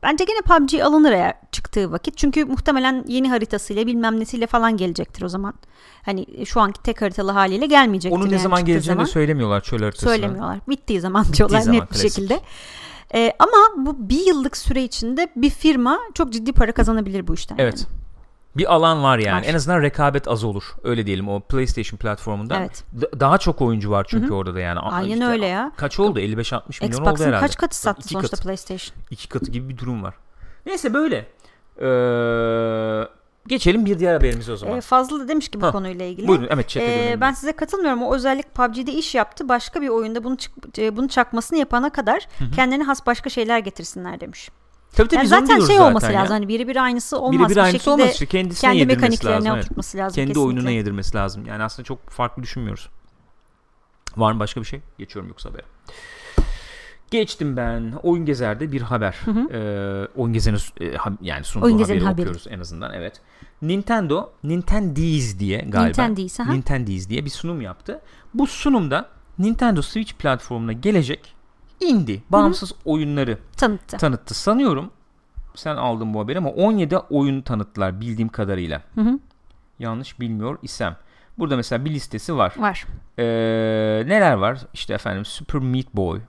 [0.02, 2.16] Bence gene PUBG alınır eğer çıktığı vakit.
[2.16, 5.54] Çünkü muhtemelen yeni haritasıyla bilmem nesiyle falan gelecektir o zaman.
[6.02, 8.16] Hani şu anki tek haritalı haliyle gelmeyecektir.
[8.16, 9.06] Onun ne yani zaman geleceğini zaman.
[9.06, 10.10] de söylemiyorlar çöl haritasına.
[10.10, 10.58] Söylemiyorlar.
[10.68, 12.12] Bittiği zaman diyorlar zaman, net bir klasik.
[12.12, 12.40] şekilde.
[13.14, 17.56] Ee, ama bu bir yıllık süre içinde bir firma çok ciddi para kazanabilir bu işten.
[17.58, 17.86] Evet.
[17.90, 17.99] yani.
[18.56, 19.40] Bir alan var yani.
[19.42, 19.46] Var.
[19.50, 20.62] En azından rekabet az olur.
[20.84, 22.56] Öyle diyelim o PlayStation platformunda.
[22.58, 22.84] Evet.
[22.92, 24.78] D- daha çok oyuncu var çünkü orada da yani.
[24.80, 25.72] Aynen işte öyle ya.
[25.76, 26.18] Kaç oldu?
[26.20, 26.22] 55-60
[26.82, 27.40] milyon oldu Xbox'ın herhalde.
[27.40, 28.42] kaç katı sattı İki sonuçta katı.
[28.42, 28.96] PlayStation?
[29.10, 30.14] İki katı gibi bir durum var.
[30.66, 31.26] Neyse böyle.
[32.00, 33.08] Ee,
[33.46, 34.78] geçelim bir diğer haberimize o zaman.
[34.78, 36.28] Ee, Fazlı da demiş ki bu Ha, konuyla ilgili.
[36.28, 38.02] Buyurun evet chat'e Ee, ben size katılmıyorum.
[38.02, 39.48] O özellik PUBG'de iş yaptı.
[39.48, 44.20] Başka bir oyunda bunu çık- e, bunu çakmasını yapana kadar kendilerine has başka şeyler getirsinler
[44.20, 44.50] demiş.
[44.92, 46.20] Tabii tabii Yani zaten şey zaten olması ya.
[46.20, 46.32] lazım.
[46.32, 47.40] Hani biri bir aynısı olmaz.
[47.48, 49.60] Biri bir aynısı şekilde olmaz kendisine kendi mekaniklerine lazım.
[49.60, 50.14] oturtması lazım.
[50.14, 50.46] Kendi kesinlikle.
[50.54, 51.46] oyununa yedirmesi lazım.
[51.46, 52.88] Yani aslında çok farklı düşünmüyoruz.
[54.16, 54.80] Var mı başka bir şey?
[54.98, 55.64] Geçiyorum yoksa habere.
[57.10, 59.16] Geçtim ben Oyun Gezer'de bir haber.
[59.52, 62.12] Ee, Oyun Gezer'in e, ha- yani sunduğu Oyun haberi haberi.
[62.22, 63.20] okuyoruz en azından evet.
[63.62, 65.86] Nintendo Nintendies diye galiba.
[65.86, 66.52] Nintendies, aha.
[66.52, 68.00] Nintendies diye bir sunum yaptı.
[68.34, 71.34] Bu sunumda Nintendo Switch platformuna gelecek
[71.80, 73.96] indie bağımsız oyunları Tanıttı.
[73.96, 74.34] tanıttı.
[74.34, 74.90] Sanıyorum
[75.54, 78.82] sen aldın bu haberi ama 17 oyun tanıttılar bildiğim kadarıyla.
[78.94, 79.18] Hı hı.
[79.78, 80.96] Yanlış bilmiyor isem.
[81.38, 82.54] Burada mesela bir listesi var.
[82.58, 82.86] Var.
[83.18, 83.24] Ee,
[84.06, 84.58] neler var?
[84.74, 86.20] İşte efendim Super Meat Boy,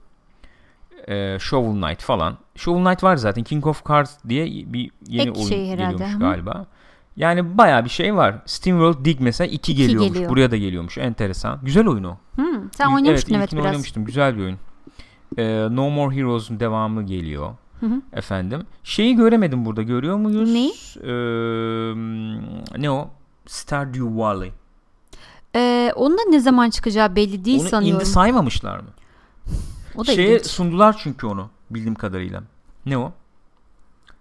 [1.08, 2.38] e, Shovel Knight falan.
[2.56, 3.44] Shovel Knight var zaten.
[3.44, 6.20] King of Cards diye bir yeni Ek oyun şey herhalde, geliyormuş hı.
[6.20, 6.66] galiba.
[7.16, 8.34] Yani baya bir şey var.
[8.46, 10.12] SteamWorld Dig mesela 2 geliyormuş.
[10.12, 10.30] geliyor.
[10.30, 10.98] Buraya da geliyormuş.
[10.98, 11.58] Enteresan.
[11.62, 12.16] Güzel oyun o.
[12.36, 13.70] Hı, sen oynamıştın evet, ilkini biraz.
[13.70, 14.04] oynamıştım.
[14.04, 14.58] Güzel bir oyun.
[15.38, 17.50] Ee, no More Heroes'un devamı geliyor.
[17.80, 18.02] Hı hı.
[18.12, 18.62] Efendim.
[18.84, 19.82] Şeyi göremedim burada.
[19.82, 20.52] Görüyor muyuz?
[20.52, 20.72] Neyi?
[21.02, 21.94] Ee,
[22.82, 23.10] ne o?
[23.46, 24.52] Stardew Valley.
[25.56, 27.94] Ee, onun da ne zaman çıkacağı belli değil Onu sanıyorum.
[28.00, 28.88] indie saymamışlar mı?
[29.96, 30.46] o da Şeye ilginç.
[30.46, 32.42] sundular çünkü onu bildiğim kadarıyla.
[32.86, 33.12] Ne o?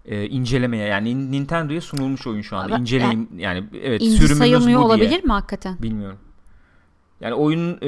[0.05, 2.77] Ee, incelemeye yani Nintendo'ya sunulmuş oyun şu anda.
[2.77, 5.21] İnceleyin yani evet İnci sürümümüz sayılmıyor bu olabilir diye.
[5.21, 5.77] mi hakikaten?
[5.81, 6.17] Bilmiyorum.
[7.21, 7.87] Yani oyunun e,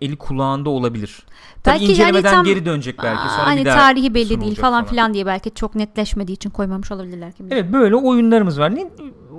[0.00, 1.22] eli kulağında olabilir.
[1.62, 3.28] Tabii Belki yani incelemeden tam- geri dönecek belki.
[3.28, 6.50] Sonra hani bir daha tarihi belli değil sunulacak falan filan diye belki çok netleşmediği için
[6.50, 7.46] koymamış olabilirler kim.
[7.50, 8.72] Evet böyle oyunlarımız var.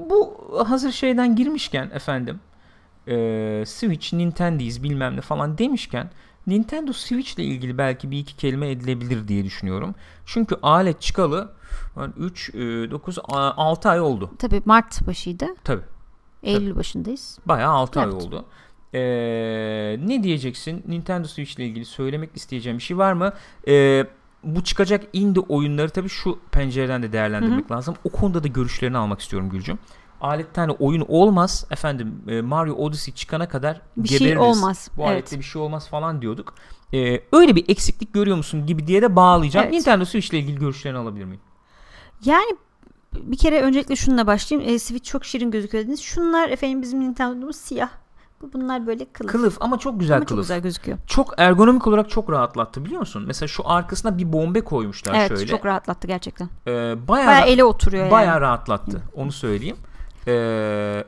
[0.10, 2.40] Bu hazır şeyden girmişken efendim
[3.08, 6.10] e, Switch, Nintendo'yiz bilmem ne falan demişken
[6.48, 9.96] Nintendo Switch ile ilgili belki bir iki kelime edilebilir diye düşünüyorum.
[10.26, 11.54] Çünkü alet çıkalı
[12.18, 14.32] 3, 9, 6 ay oldu.
[14.40, 15.46] Tabii Mart başıydı.
[15.64, 15.84] Tabii.
[16.44, 17.40] Eylül başındayız.
[17.46, 18.24] Bayağı 6 ay Evet.
[18.24, 18.46] oldu.
[18.94, 19.00] Ee,
[20.06, 20.84] ne diyeceksin?
[20.88, 23.34] Nintendo Switch ile ilgili söylemek isteyeceğim bir şey var mı?
[23.68, 24.06] Ee,
[24.44, 27.96] bu çıkacak indie oyunları tabii şu pencereden de değerlendirmek lazım.
[28.04, 29.80] O konuda da görüşlerini almak istiyorum Gülcüm.
[30.22, 34.42] Alette hani oyun olmaz efendim e, Mario Odyssey çıkana kadar Bir şey gebeririz.
[34.58, 34.90] olmaz.
[34.98, 35.12] Bu Evet.
[35.12, 36.54] alette bir şey olmaz falan diyorduk.
[36.94, 39.64] Ee, öyle bir eksiklik görüyor musun gibi diye de bağlayacağım.
[39.66, 39.74] Evet.
[39.74, 41.42] Nintendo Switch ile ilgili görüşlerini alabilir miyim?
[42.26, 42.56] Yani
[43.16, 44.70] bir kere öncelikle şununla başlayayım.
[44.74, 46.02] E, Switch çok şirin gözüküyor dediniz.
[46.02, 47.90] Şunlar efendim bizim Nintendo'muz siyah.
[48.42, 49.32] Bu- Bunlar böyle kılıf.
[49.32, 50.44] Kılıf ama çok güzel Ama çok kılıf.
[50.44, 50.98] güzel gözüküyor.
[51.08, 53.24] Çok ergonomik olarak çok rahatlattı biliyor musun?
[53.28, 55.48] Mesela şu arkasına bir bombe koymuşlar Evet şöyle.
[55.48, 56.50] çok rahatlattı gerçekten.
[56.68, 58.42] Ee, bayağı Bayağı ele oturuyor bayağı yani.
[58.42, 59.02] rahatlattı.
[59.16, 59.78] Onu söyleyeyim.
[60.28, 61.04] Ee,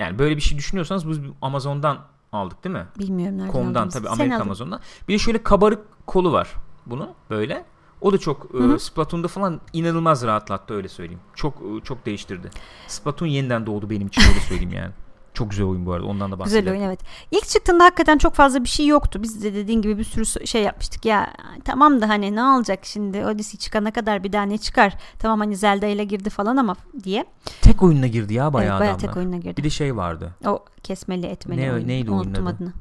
[0.00, 1.98] yani böyle bir şey düşünüyorsanız biz Amazon'dan
[2.32, 2.86] aldık değil mi?
[2.98, 3.94] Bilmiyorum nereden Com'dan aldınız.
[3.94, 4.44] tabii Amerika aldın.
[4.44, 4.80] Amazon'dan.
[5.08, 6.54] Bir de şöyle kabarık kolu var
[6.86, 7.64] bunun böyle.
[8.00, 11.20] O da çok e, Splatoon'da falan inanılmaz rahatlattı öyle söyleyeyim.
[11.34, 12.50] Çok e, çok değiştirdi.
[12.86, 14.90] Splatoon yeniden doğdu benim için öyle söyleyeyim yani.
[15.34, 16.06] Çok güzel oyun bu arada.
[16.06, 16.64] Ondan da bahsedelim.
[16.64, 17.00] Güzel oyun evet.
[17.30, 19.22] İlk çıktığında hakikaten çok fazla bir şey yoktu.
[19.22, 21.04] Biz de dediğin gibi bir sürü şey yapmıştık.
[21.04, 21.32] Ya
[21.64, 24.96] tamam da hani ne olacak şimdi Odyssey çıkana kadar bir daha ne çıkar?
[25.18, 27.24] Tamam hani Zelda ile girdi falan ama diye.
[27.62, 29.08] Tek oyununa girdi ya bayağı evet, bayağı adamlar.
[29.14, 29.56] tek oyuna girdi.
[29.56, 30.30] Bir de şey vardı.
[30.46, 31.88] O kesmeli etmeli Ne- oyun.
[31.88, 32.56] neydi oyunun Unuttum adı?
[32.56, 32.72] adını.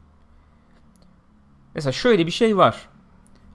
[1.75, 2.89] Mesela şöyle bir şey var.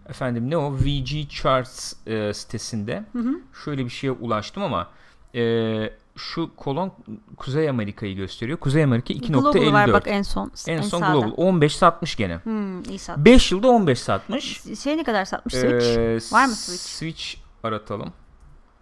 [0.08, 0.74] Efendim ne o?
[0.74, 3.40] VG Charts e, sitesinde Hı hı.
[3.64, 4.88] şöyle bir şeye ulaştım ama
[5.34, 6.92] e, şu kolon
[7.36, 8.58] Kuzey Amerika'yı gösteriyor.
[8.58, 10.10] Kuzey Amerika Global var bak 2.54.
[10.10, 10.52] en son.
[10.68, 11.12] En son sağda.
[11.12, 12.36] Global 15 satmış gene.
[12.36, 13.18] Hmm, iyi sat.
[13.18, 14.62] 5 yılda 15 satmış.
[14.82, 15.86] Şey ne kadar satmış Switch?
[15.86, 16.82] Ee, Var mı Switch?
[16.82, 17.24] Switch
[17.62, 18.12] aratalım.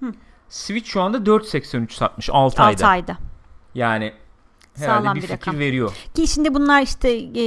[0.00, 0.12] Hı.
[0.48, 2.87] Switch şu anda 4.83 satmış 6 6 ayda.
[2.87, 3.16] ayda.
[3.74, 4.14] Yani
[4.76, 5.58] herhalde Sağlam bir bir fikir rakam.
[5.58, 5.92] veriyor.
[6.14, 7.42] Ki şimdi bunlar işte e,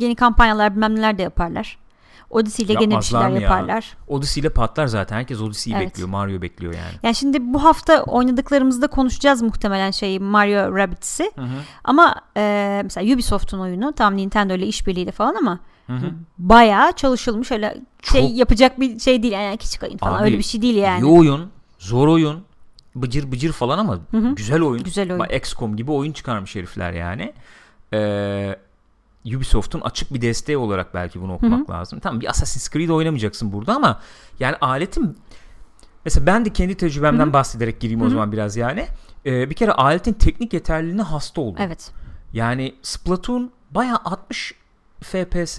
[0.00, 1.78] yeni kampanyalar bilmem neler de yaparlar.
[2.30, 3.40] Odyssey ile gene bir şeyler ya?
[3.40, 3.96] yaparlar.
[4.08, 5.16] Odyssey ile patlar zaten.
[5.16, 5.86] Herkes Odyssey'i Evet.
[5.86, 6.08] bekliyor.
[6.08, 6.92] Mario bekliyor yani.
[7.02, 11.32] Yani şimdi bu hafta oynadıklarımızda konuşacağız muhtemelen şeyi Mario Rabbids'i.
[11.36, 11.46] Hı hı.
[11.84, 16.06] Ama e, mesela Ubisoft'un oyunu tam Nintendo ile işbirliğiyle falan ama Hı hı.
[16.38, 17.80] bayağı çalışılmış öyle
[18.12, 20.76] şey Çok- yapacak bir şey değil yani iki çıkayım falan Abi, öyle bir şey değil
[20.76, 21.00] yani.
[21.00, 21.50] İyi oyun.
[21.78, 22.44] Zor oyun.
[22.94, 24.34] Bıcır bıcır falan ama Hı hı.
[24.34, 24.84] güzel oyun.
[24.84, 25.24] Güzel oyun.
[25.24, 27.32] XCOM gibi oyun çıkarmış herifler yani.
[27.92, 28.56] Ee,
[29.26, 32.00] Ubisoft'un açık bir desteği olarak belki bunu okumak lazım.
[32.00, 34.00] Tamam bir Assassin's Creed oynamayacaksın burada ama
[34.40, 35.16] yani aletin
[36.04, 38.86] mesela ben de kendi tecrübemden bahsederek gireyim o zaman biraz yani.
[39.26, 41.62] Ee, bir kere aletin teknik yeterliliğine hasta oldum.
[41.66, 41.90] Evet.
[42.32, 44.54] Yani Splatoon bayağı 60
[45.02, 45.58] FPS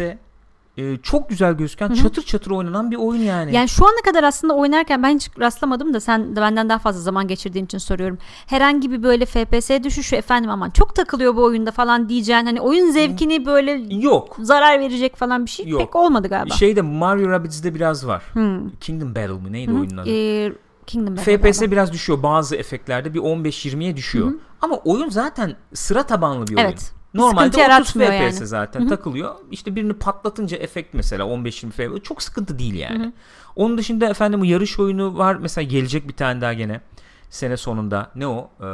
[0.77, 3.55] e, çok güzel gözüken çatır çatır oynanan bir oyun yani.
[3.55, 7.01] Yani şu ana kadar aslında oynarken ben hiç rastlamadım da sen de benden daha fazla
[7.01, 8.17] zaman geçirdiğin için soruyorum.
[8.47, 12.91] Herhangi bir böyle FPS düşüşü efendim aman çok takılıyor bu oyunda falan diyeceğin hani oyun
[12.91, 14.37] zevkini böyle Yok.
[14.39, 15.81] zarar verecek falan bir şey Yok.
[15.81, 16.53] pek olmadı galiba.
[16.53, 18.23] Şeyde Mario Rabbids'de biraz var.
[18.33, 18.69] Hmm.
[18.69, 19.75] Kingdom Battle mı neydi Hı.
[19.75, 20.09] oyunun adı?
[20.09, 20.51] Ee,
[20.87, 21.71] Kingdom Battle FPS galiba.
[21.71, 24.31] biraz düşüyor bazı efektlerde bir 15-20'ye düşüyor.
[24.61, 26.65] Ama oyun zaten sıra tabanlı bir oyun.
[26.65, 26.91] Evet.
[27.13, 27.59] Normalde Sıkıntı 30
[27.95, 28.47] yaratmıyor FPS yani.
[28.47, 29.35] zaten takılıyor.
[29.51, 33.13] İşte birini patlatınca efekt mesela 15-20 FPS çok sıkıntı değil yani.
[33.55, 35.35] Onun dışında efendim bu yarış oyunu var.
[35.35, 36.81] Mesela gelecek bir tane daha gene
[37.29, 38.11] sene sonunda.
[38.15, 38.49] Ne o?
[38.59, 38.65] Ee,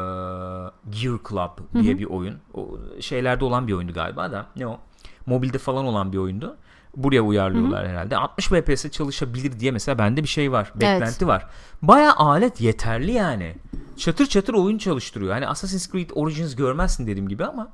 [1.02, 2.36] Gear Club diye bir oyun.
[2.54, 2.68] O
[3.00, 4.46] şeylerde olan bir oyundu galiba da.
[4.56, 4.80] Ne o?
[5.26, 6.58] Mobilde falan olan bir oyundu.
[6.96, 8.18] Buraya uyarlıyorlar herhalde.
[8.18, 10.72] 60 FPS çalışabilir diye mesela bende bir şey var.
[10.76, 11.48] Beklenti var.
[11.82, 13.56] Baya alet yeterli yani.
[13.98, 15.34] Çatır çatır oyun çalıştırıyor.
[15.34, 17.70] Hani Assassin's Creed Origins görmezsin dediğim gibi ama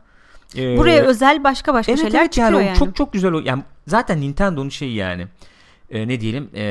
[0.57, 2.77] e, Buraya özel başka başka evet, şeyler evet çıkıyor yani, yani.
[2.77, 3.39] Çok çok güzel o.
[3.39, 5.27] Yani zaten Nintendo'nun şeyi yani.
[5.89, 6.49] e, ne diyelim?
[6.55, 6.65] E,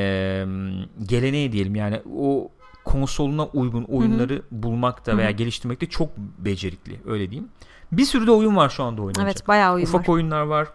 [1.07, 2.49] geleneği diyelim yani o
[2.85, 7.49] konsoluna uygun oyunları bulmakta veya geliştirmekte çok becerikli öyle diyeyim.
[7.93, 9.25] Bir sürü de oyun var şu anda oynanacak.
[9.25, 10.15] Evet bayağı oyun Ufak var.
[10.15, 10.69] oyunlar var.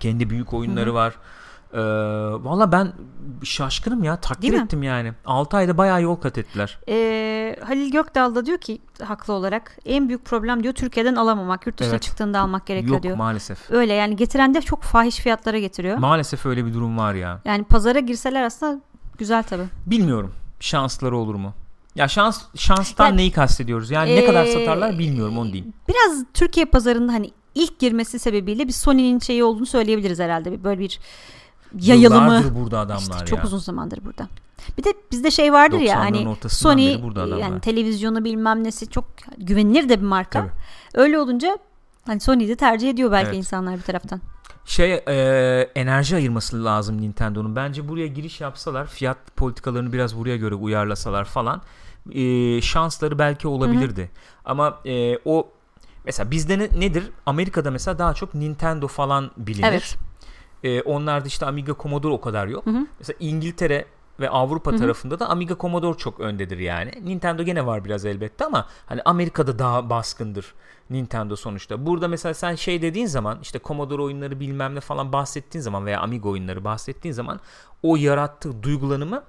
[0.00, 1.14] Kendi büyük oyunları var.
[1.74, 1.78] Ee,
[2.44, 2.92] Valla ben
[3.42, 4.16] şaşkınım ya.
[4.16, 4.60] Takdir Değil mi?
[4.64, 5.12] ettim yani.
[5.26, 6.78] 6 ayda bayağı yol kat ettiler.
[6.88, 11.66] Ee, Halil Gökdal da diyor ki haklı olarak en büyük problem diyor Türkiye'den alamamak.
[11.66, 12.02] Yurt dışına Evet.
[12.02, 13.16] çıktığında almak gerekiyor Yok diyor.
[13.16, 13.70] maalesef.
[13.70, 15.98] Öyle yani getiren de çok fahiş fiyatlara getiriyor.
[15.98, 17.40] Maalesef öyle bir durum var ya.
[17.44, 18.80] yani pazara girseler aslında
[19.18, 19.64] güzel tabii.
[19.86, 20.32] Bilmiyorum.
[20.60, 21.52] Şansları olur mu?
[21.94, 23.90] Ya şans şanstan Yani- neyi kastediyoruz?
[23.90, 25.72] Yani ne kadar Ee, satarlar bilmiyorum onu diyeyim.
[25.88, 30.64] Biraz Türkiye pazarında hani ilk girmesi sebebiyle bir Sony'nin şeyi olduğunu söyleyebiliriz herhalde.
[30.64, 30.98] Böyle bir
[31.80, 32.24] yayılımı.
[32.24, 33.26] Yıllardır burada adamlar İşte ya.
[33.26, 34.28] çok uzun zamandır burada.
[34.78, 36.98] Bir de bizde şey vardır ya 90'ların hani Sony
[37.40, 39.04] yani televizyonu bilmem nesi çok
[39.38, 40.40] güvenilir de bir marka.
[40.40, 40.50] Tabii.
[40.94, 41.58] Öyle olunca
[42.06, 43.36] hani Sony'yi de tercih ediyor belki Evet.
[43.38, 44.20] insanlar bir taraftan.
[44.64, 47.56] şey e, enerji ayırması lazım Nintendo'nun.
[47.56, 51.62] Bence buraya giriş yapsalar, fiyat politikalarını biraz buraya göre uyarlasalar falan
[52.14, 54.10] e, şansları belki olabilirdi.
[54.44, 55.48] Ama e, o
[56.04, 57.10] mesela bizde ne- nedir?
[57.26, 59.66] Amerika'da mesela daha çok Nintendo falan bilinir.
[59.68, 59.96] Evet.
[60.64, 62.66] E, onlarda işte Amiga Commodore o kadar yok.
[62.66, 62.86] Hı hı.
[62.98, 63.84] Mesela İngiltere
[64.20, 66.90] ve Avrupa tarafında da Amiga Commodore çok öndedir yani.
[67.04, 70.54] Nintendo gene var biraz elbette ama hani Amerika'da daha baskındır
[70.90, 71.86] Nintendo sonuçta.
[71.86, 76.00] Burada mesela sen şey dediğin zaman işte Commodore oyunları bilmem ne falan bahsettiğin zaman veya
[76.00, 77.40] Amiga oyunları bahsettiğin zaman
[77.82, 79.22] o yarattığı duygulanımı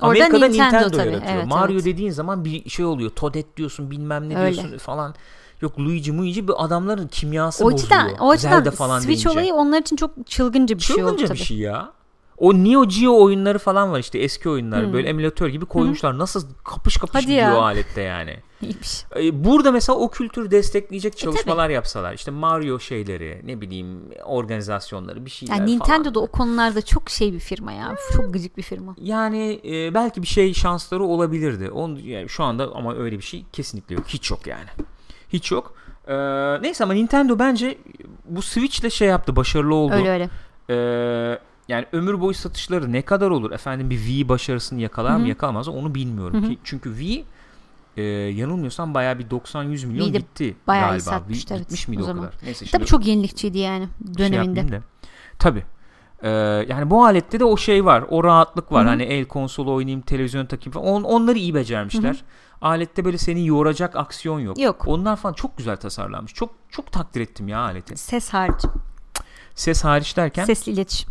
[0.00, 1.34] Orada Amerika'da Nintendo Nintendo, tabii, yaratıyor.
[1.34, 1.84] evet, Mario evet.
[1.84, 3.10] dediğin zaman bir şey oluyor.
[3.10, 4.54] Toadette diyorsun bilmem ne Öyle.
[4.54, 5.14] diyorsun falan.
[5.62, 8.18] Yok Luigi Muigi bir adamların kimyası O açıdan, bozuluyor.
[8.20, 9.30] o açıdan Zelda falan Switch deyince.
[9.30, 11.38] olayı onlar için çok çılgınca bir şey oldu Çılgınca tabii.
[11.38, 11.92] bir şey ya.
[12.38, 14.92] O Neo Geo oyunları falan var işte eski oyunlar Hmm.
[14.92, 16.18] böyle emülatör gibi koymuşlar.
[16.18, 17.54] Nasıl kapış kapış Hadi gidiyor ya.
[17.62, 18.36] alette yani.
[18.62, 19.04] İyiymiş.
[19.32, 22.14] Burada mesela o kültürü E, destekleyecek çalışmalar yapsalar.
[22.14, 26.14] işte Mario şeyleri, ne bileyim organizasyonları bir şeyler Yani Nintendo falan.
[26.14, 27.94] da o konularda çok şey bir firma ya.
[28.16, 28.94] Çok gıcık bir firma.
[29.00, 31.70] Yani e, belki bir şey şansları olabilirdi.
[31.70, 34.04] Onu yani şu anda ama öyle bir şey kesinlikle yok.
[34.08, 34.66] Hiç yok yani.
[35.32, 35.74] Hiç yok.
[36.08, 36.14] Ee,
[36.62, 37.78] neyse ama Nintendo bence
[38.24, 39.94] bu Switch'le şey yaptı, başarılı oldu.
[39.94, 40.28] Öyle öyle.
[40.70, 43.50] Ee, yani ömür boyu satışları ne kadar olur?
[43.50, 46.48] Efendim bir Wii başarısını yakalar Hı mı yakalamaz mı onu bilmiyorum.
[46.48, 47.24] Ki, çünkü Wii
[47.96, 51.00] e, yanılmıyorsam bayağı bir 90-100 milyon Wii gitti bayağı galiba.
[51.00, 52.24] satmıştı, Wii evet, gitmiş miydi o o, zaman.
[52.24, 52.38] kadar?
[52.44, 54.72] Neyse şimdi Tabii çok yenilikçiydi yani şey döneminde.
[54.72, 54.80] da.
[55.38, 55.64] Tabii.
[56.22, 56.28] Ee,
[56.68, 58.04] yani bu alette de o şey var.
[58.10, 58.82] O rahatlık var.
[58.82, 58.88] Hı hı.
[58.88, 60.86] Hani el konsolu oynayayım, televizyon takayım falan.
[60.86, 62.24] On, onları iyi becermişler.
[62.62, 64.58] Alette böyle seni yoracak aksiyon yok.
[64.58, 64.82] Yok.
[64.86, 66.34] Onlar falan çok güzel tasarlanmış.
[66.34, 67.96] Çok çok takdir ettim ya aleti.
[67.96, 68.64] Ses hariç.
[69.54, 71.10] Ses hariç derken Sesli iletişim.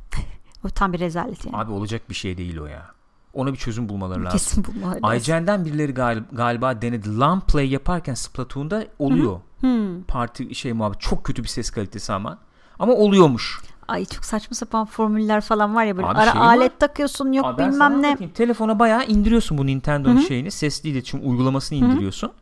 [0.64, 1.56] o tam bir rezalet yani.
[1.56, 2.86] abi olacak bir şey değil o ya.
[3.32, 4.38] Ona bir çözüm bulmaları lazım.
[4.38, 5.34] Kesin bulmaları lazım.
[5.34, 7.18] IGN'den birileri gal- galiba denedi.
[7.18, 9.40] LAN play yaparken Splatoon'da oluyor.
[9.60, 10.02] Hmm.
[10.02, 12.38] Parti şey muhabbet çok kötü bir ses kalitesi ama.
[12.78, 13.60] Ama oluyormuş.
[13.88, 16.78] Ay çok saçma sapan formüller falan var ya böyle Abi ara şey alet var.
[16.78, 18.06] takıyorsun yok Abi bilmem ne.
[18.06, 18.32] anlatayım.
[18.32, 20.50] Telefona bayağı indiriyorsun bu Nintendo'nun şeyini.
[20.50, 22.32] Sesli iletişim uygulamasını indiriyorsun.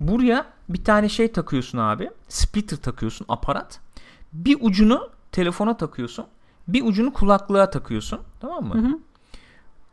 [0.00, 2.10] Buraya bir tane şey takıyorsun abi.
[2.28, 3.80] Splitter takıyorsun aparat.
[4.32, 6.24] Bir ucunu telefona takıyorsun.
[6.68, 8.20] Bir ucunu kulaklığa takıyorsun.
[8.40, 8.98] Tamam mı?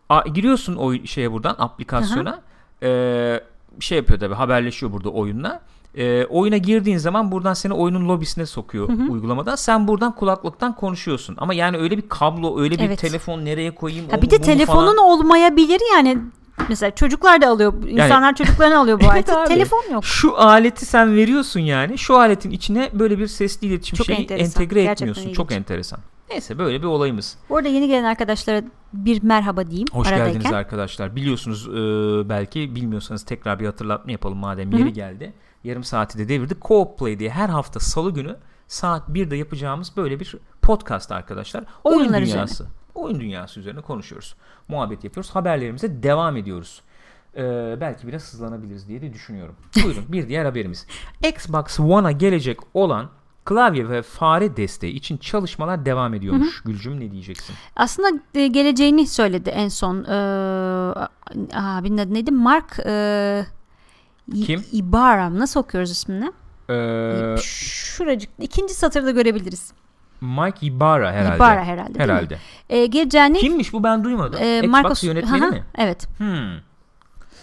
[0.09, 2.41] A, giriyorsun o şeye buradan aplikasyona.
[2.83, 3.43] Ee,
[3.79, 5.61] şey yapıyor tabi haberleşiyor burada oyunla.
[5.97, 9.55] Ee, oyuna girdiğin zaman buradan seni oyunun lobisine sokuyor uygulamadan.
[9.55, 11.35] Sen buradan kulaklıktan konuşuyorsun.
[11.39, 12.99] Ama yani öyle bir kablo, öyle bir Evet.
[12.99, 14.05] telefon nereye koyayım?
[14.17, 14.97] O bir de telefonun falan.
[14.97, 16.17] olmayabilir yani.
[16.69, 17.73] Mesela çocuklar da alıyor.
[17.87, 19.33] insanlar çocuklarını alıyor bu Evet aleti.
[19.33, 19.47] abi.
[19.47, 20.05] Telefon yok.
[20.05, 21.97] Şu aleti sen veriyorsun yani.
[21.97, 24.45] Şu aletin içine böyle bir sesli iletişim Çok şeyi enteresan.
[24.63, 25.33] entegre Gerçekten etmiyorsun.
[25.33, 25.57] Çok ilginç.
[25.59, 25.99] enteresan.
[26.29, 27.37] Neyse böyle bir olayımız.
[27.49, 28.61] Bu arada yeni gelen arkadaşlara
[28.93, 29.87] bir merhaba diyeyim.
[29.91, 30.33] Hoş aradayken.
[30.33, 31.15] geldiniz arkadaşlar.
[31.15, 35.33] Biliyorsunuz e, belki bilmiyorsanız tekrar bir hatırlatma yapalım madem yeri geldi.
[35.65, 36.61] Yarım saati de devirdik.
[36.61, 41.63] Co-op Play diye her hafta salı günü saat 1'de yapacağımız böyle bir podcast arkadaşlar.
[41.83, 42.67] Oyun Oyunlar dünyası.
[42.95, 44.35] Oyun dünyası üzerine konuşuyoruz.
[44.67, 45.31] Muhabbet yapıyoruz.
[45.31, 46.81] Haberlerimize devam ediyoruz.
[47.37, 49.55] Ee, belki biraz hızlanabiliriz diye de düşünüyorum.
[49.83, 50.87] Buyurun bir diğer haberimiz.
[51.23, 53.09] Xbox One'a gelecek olan
[53.45, 56.63] klavye ve fare desteği için çalışmalar devam ediyormuş.
[56.63, 57.55] Gülcüm ne diyeceksin?
[57.75, 60.03] Aslında e, geleceğini söyledi en son.
[60.03, 61.07] Ee,
[61.53, 62.31] abinin adı neydi?
[62.31, 63.45] Mark e,
[64.45, 64.63] Kim?
[64.71, 65.39] Ibarra.
[65.39, 66.31] Nasıl okuyoruz ismini?
[66.69, 68.29] Ee, Şuracık.
[68.39, 69.73] ikinci satırda görebiliriz.
[70.21, 71.35] Mike Ibarra herhalde.
[71.35, 71.99] Ibarra herhalde.
[71.99, 72.37] Herhalde.
[72.69, 74.39] Ee, geleceğini Kimmiş bu ben duymadım.
[74.43, 75.63] e, Xbox Marcos yönetmeni Aha, mi?
[75.77, 76.07] Evet.
[76.17, 76.49] Hmm.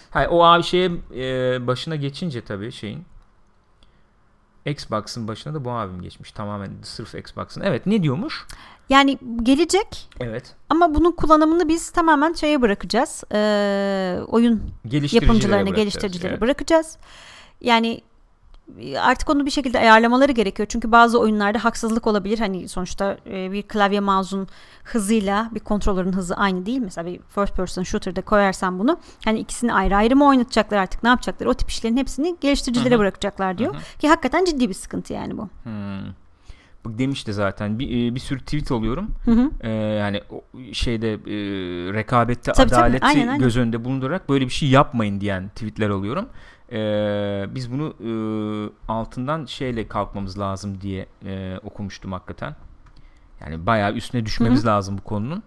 [0.09, 3.03] Hayır, o abi şeye e, başına geçince tabii şeyin
[4.65, 6.31] Xbox'ın başına da bu abim geçmiş.
[6.31, 7.61] Tamamen sırf Xbox'ın.
[7.61, 8.45] Evet ne diyormuş?
[8.89, 10.55] Yani gelecek Evet.
[10.69, 13.23] ama bunun kullanımını biz tamamen şeye bırakacağız.
[13.31, 15.75] Ee, oyun yapımcılarına, bırakacağız.
[15.75, 16.41] geliştiricilere Evet.
[16.41, 16.97] bırakacağız.
[17.61, 18.01] Yani
[18.99, 20.67] artık onu bir şekilde ayarlamaları gerekiyor.
[20.71, 22.39] Çünkü bazı oyunlarda haksızlık olabilir.
[22.39, 24.47] Hani sonuçta e, bir klavye mouse'un
[24.83, 26.79] hızıyla bir kontrolörün hızı aynı değil.
[26.79, 31.09] Mesela bir first person shooter'da koyarsan bunu hani ikisini ayrı ayrı mı oynatacaklar artık ne
[31.09, 31.45] yapacaklar?
[31.45, 32.99] O tip işlerin hepsini geliştiricilere Hı hı.
[32.99, 33.75] bırakacaklar diyor.
[33.99, 35.49] Ki hakikaten ciddi bir sıkıntı yani bu.
[35.63, 36.13] Hmm.
[36.85, 37.79] Bu demişti zaten.
[37.79, 39.15] Bir, e, bir sürü tweet alıyorum.
[39.25, 39.51] Hı hı.
[39.61, 40.21] Ee, yani
[40.73, 41.17] şeyde e,
[41.93, 42.81] rekabette Tabii, tabii.
[42.81, 43.39] adaleti Aynen, aynen.
[43.39, 46.29] göz önünde bulundurarak böyle bir şey yapmayın diyen tweetler alıyorum.
[46.71, 48.11] Ee, biz bunu e,
[48.91, 52.55] altından şeyle kalkmamız lazım diye e, okumuştum hakikaten.
[53.41, 55.43] Yani bayağı üstüne düşmemiz lazım bu konunun.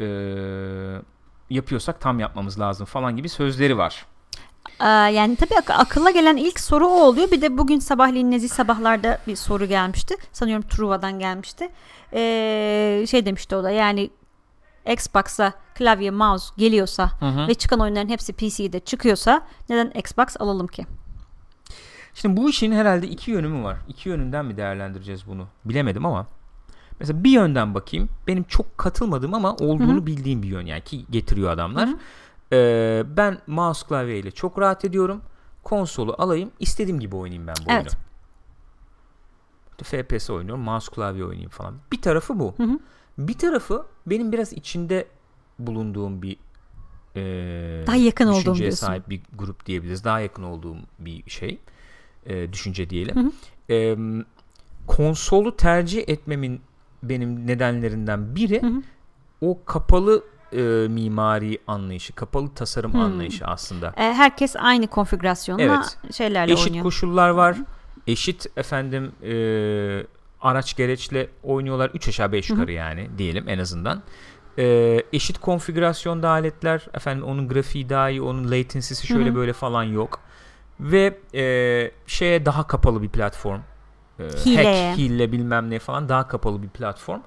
[0.00, 1.00] Ee,
[1.50, 4.06] yapıyorsak tam yapmamız lazım falan gibi sözleri var.
[4.80, 7.30] Ee, yani tabii ak- akılla gelen ilk soru o oluyor.
[7.30, 10.14] Bir de bugün sabahleyin nezih sabahlarda bir soru gelmişti.
[10.32, 11.68] Sanıyorum Truva'dan gelmişti.
[12.12, 14.10] Ee, şey demişti o da yani
[14.92, 17.48] Xbox'a klavye mouse geliyorsa hı.
[17.48, 20.86] ve çıkan oyunların hepsi PC'de çıkıyorsa neden Xbox alalım ki?
[22.14, 23.76] Şimdi bu işin herhalde iki yönü mü var?
[23.88, 25.46] İki yönünden mi değerlendireceğiz bunu?
[25.64, 26.26] Bilemedim ama.
[27.00, 28.08] Mesela bir yönden bakayım.
[28.26, 31.88] Benim çok katılmadığım ama olduğunu bildiğim bir yön yani ki getiriyor adamlar.
[32.52, 35.22] Ee, ben mouse klavyeyle çok rahat ediyorum.
[35.62, 37.86] Konsolu alayım, istediğim gibi oynayayım ben bu Evet.
[37.86, 38.08] oyunu.
[39.82, 41.74] FPS oynuyorum, mouse klavye oynayayım falan.
[41.92, 42.54] Bir tarafı bu.
[42.58, 42.78] hı.
[43.18, 45.06] Bir tarafı benim biraz içinde
[45.58, 46.36] bulunduğum bir
[47.16, 48.86] ee, Daha yakın olduğum düşünceye diyorsun.
[48.86, 50.04] sahip bir grup diyebiliriz.
[50.04, 51.58] Daha yakın olduğum bir şey.
[52.26, 53.32] ee, düşünce diyelim.
[53.70, 53.96] Ee,
[54.86, 56.60] konsolu tercih etmemin
[57.02, 58.72] benim nedenlerinden biri hı.
[59.40, 63.00] o kapalı e, mimari anlayışı, kapalı tasarım Hmm.
[63.00, 63.88] anlayışı aslında.
[63.96, 66.14] Ee, herkes aynı konfigürasyonla Evet.
[66.14, 66.82] şeylerle Eşit oynuyor.
[66.82, 67.56] koşullar var.
[68.06, 69.32] Eşit efendim e,
[70.40, 71.90] araç gereçle oynuyorlar.
[71.94, 74.02] 3 aşağı 5 yukarı yani diyelim en azından.
[74.58, 76.86] E, eşit konfigürasyonda aletler.
[76.94, 80.20] Efendim onun grafiği daha iyi, onun latency'si şöyle böyle falan yok.
[80.80, 83.60] Ve e, şeye daha kapalı bir platform.
[84.18, 84.88] E, Hileye.
[84.88, 87.20] hack, hile bilmem ne falan daha kapalı bir platform.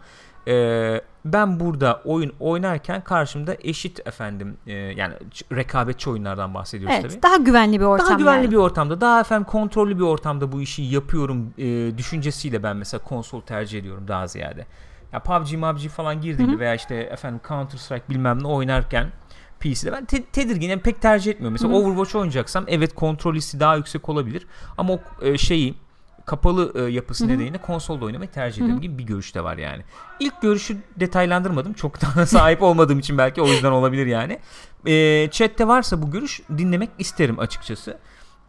[0.47, 5.13] E, ben burada oyun oynarken karşımda eşit efendim e, yani
[5.51, 8.08] rekabetçi oyunlardan bahsediyoruz Evet, tabii daha güvenli bir ortam.
[8.08, 8.51] daha güvenli yani.
[8.51, 13.41] bir ortamda, daha efendim kontrollü bir ortamda bu işi yapıyorum e, düşüncesiyle ben mesela konsol
[13.41, 14.65] tercih ediyorum daha ziyade.
[15.13, 19.08] Ya PUBG, MUBG falan girdiğimde veya işte efendim Counter Strike bilmem ne oynarken
[19.60, 21.54] PC'de ben te- tedirginim pek tercih etmiyorum.
[21.54, 25.75] Mesela Overwatch oynayacaksam evet kontrol hissi daha yüksek olabilir ama o e, şeyi
[26.31, 29.84] kapalı e, yapısı nedeniyle konsolda oynamayı tercih ederim gibi bir görüş de var yani.
[30.19, 31.73] İlk görüşü detaylandırmadım.
[31.73, 34.39] Çok daha sahip olmadığım için belki o yüzden olabilir yani.
[34.88, 37.97] E, chatte varsa bu görüş dinlemek isterim açıkçası.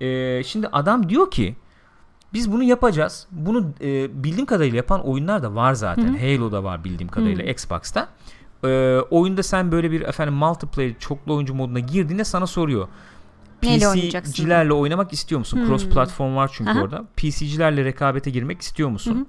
[0.00, 1.56] E, şimdi adam diyor ki
[2.32, 3.26] biz bunu yapacağız.
[3.30, 6.14] Bunu e, bildiğim kadarıyla yapan oyunlar da var zaten.
[6.14, 8.08] Halo'da var bildiğim kadarıyla Xbox'ta.
[8.64, 12.88] E, oyunda sen böyle bir efendim multiplayer çoklu oyuncu moduna girdiğinde sana soruyor.
[13.62, 15.64] PC'cilerle oynamak istiyor musun?
[15.66, 16.80] Cross platform var çünkü Aha.
[16.80, 17.04] orada.
[17.16, 19.28] PC'cilerle rekabete girmek istiyor musun?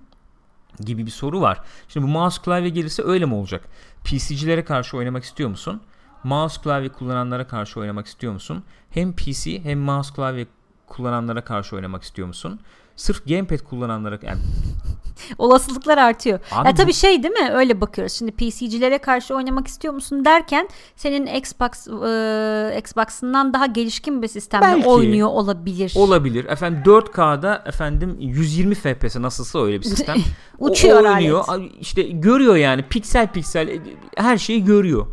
[0.79, 1.61] gibi bir soru var.
[1.87, 3.65] Şimdi bu mouse klavye gelirse öyle mi olacak?
[4.03, 5.81] PC'cilere karşı oynamak istiyor musun?
[6.23, 8.63] Mouse klavye kullananlara karşı oynamak istiyor musun?
[8.89, 10.47] Hem PC hem mouse klavye
[10.87, 12.59] kullananlara karşı oynamak istiyor musun?
[12.95, 14.37] Sırf gamepad kullananlara yani
[15.37, 16.39] Olasılıklar artıyor.
[16.51, 17.49] Abi ya tabii bu- şey değil mi?
[17.53, 18.13] Öyle bakıyoruz.
[18.13, 24.65] Şimdi PC'cilere karşı oynamak istiyor musun derken senin Xbox e, Xbox'ından daha gelişkin bir sistemde
[24.65, 24.87] Belki.
[24.87, 25.93] oynuyor olabilir.
[25.95, 26.45] olabilir.
[26.45, 30.15] Efendim 4K'da efendim 120 FPS nasılsa öyle bir sistem.
[30.59, 31.43] O- Uçuyor o oynuyor.
[31.47, 31.71] alet.
[31.79, 33.81] İşte görüyor yani piksel piksel e,
[34.17, 35.07] her şeyi görüyor.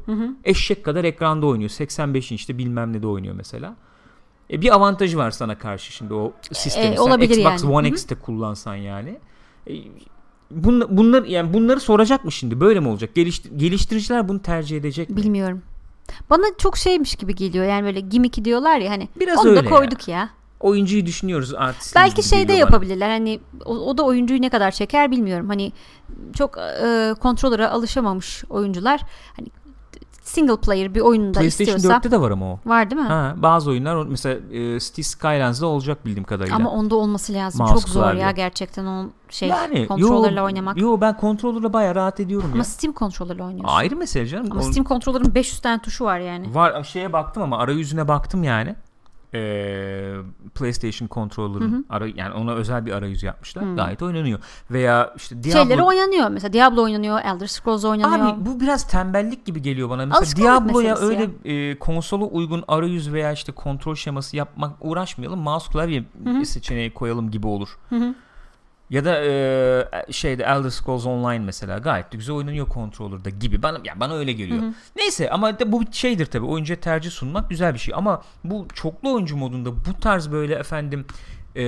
[0.44, 1.70] Eşek kadar ekranda oynuyor.
[1.70, 3.74] 85 inçte bilmem ne de oynuyor mesela.
[4.52, 6.86] E, bir avantajı var sana karşı şimdi o sistemi.
[6.86, 7.72] E, Sen olabilir Xbox yani.
[7.72, 7.88] One.
[7.88, 9.18] X'te kullansan yani.
[9.70, 9.72] E,
[10.50, 12.60] bun, bunlar yani bunları soracak mı şimdi?
[12.60, 13.10] Böyle mi olacak?
[13.14, 15.16] Geliştir- geliştiriciler bunu tercih edecek mi?
[15.16, 15.62] Bilmiyorum.
[16.30, 17.64] Bana çok şeymiş gibi geliyor.
[17.64, 19.08] Yani böyle gimmick diyorlar ya hani.
[19.20, 19.64] Biraz onu da ya.
[19.64, 20.30] koyduk ya.
[20.60, 21.96] Oyuncuyu düşünüyoruz artist.
[21.96, 23.08] Belki şey de yapabilirler.
[23.08, 25.48] Hani o, o da oyuncuyu ne kadar çeker bilmiyorum.
[25.48, 25.72] Hani
[26.34, 29.00] çok e, kontrolöre alışamamış oyuncular
[29.36, 29.48] hani
[30.30, 32.58] single player bir oyunda PlayStation istiyorsa 4'te de var ama o.
[32.66, 33.08] var değil mi?
[33.08, 36.56] Ha, bazı oyunlar mesela e, City Skylines'da olacak bildiğim kadarıyla.
[36.56, 37.58] Ama onda olması lazım.
[37.58, 38.22] Mouse çok zor klavye.
[38.22, 40.76] ya gerçekten o şey yani kontrolörle yo, oynamak.
[40.76, 42.64] Yo ben kontrolörle bayağı rahat ediyorum Ama ya.
[42.64, 43.74] Steam kontrolörle oynuyorsun.
[43.74, 44.48] Ayrı mesele canım.
[44.50, 46.54] Ama Steam kontrolörün 500 tane tuşu var yani.
[46.54, 48.76] Var şeye baktım ama arayüzüne baktım yani.
[49.34, 50.14] Ee,
[50.54, 53.74] PlayStation kontrolörün ara yani ona özel bir arayüz yapmışlar.
[53.76, 54.38] Gayet oynanıyor.
[54.70, 56.28] Veya işte Diablo Şeyleri oynanıyor.
[56.28, 58.34] Mesela Diablo oynanıyor, Elder Scrolls oynanıyor.
[58.34, 60.06] Abi bu biraz tembellik gibi geliyor bana.
[60.06, 65.40] Mesela Alışkanlık Diablo'ya öyle e, konsola uygun arayüz veya işte kontrol şeması yapmak uğraşmayalım.
[65.40, 66.04] Mouse klavye
[66.44, 67.68] seçeneği koyalım gibi olur.
[68.90, 73.62] Ya da e, şeyde Elder Scrolls Online mesela gayet de güzel oynanıyor kontrolörde gibi.
[73.62, 74.62] Bana ya bana öyle geliyor.
[74.96, 76.46] Neyse ama de bu bir şeydir tabii.
[76.46, 81.06] Oyuncuya tercih sunmak güzel bir şey ama bu çoklu oyuncu modunda bu tarz böyle efendim
[81.56, 81.62] e,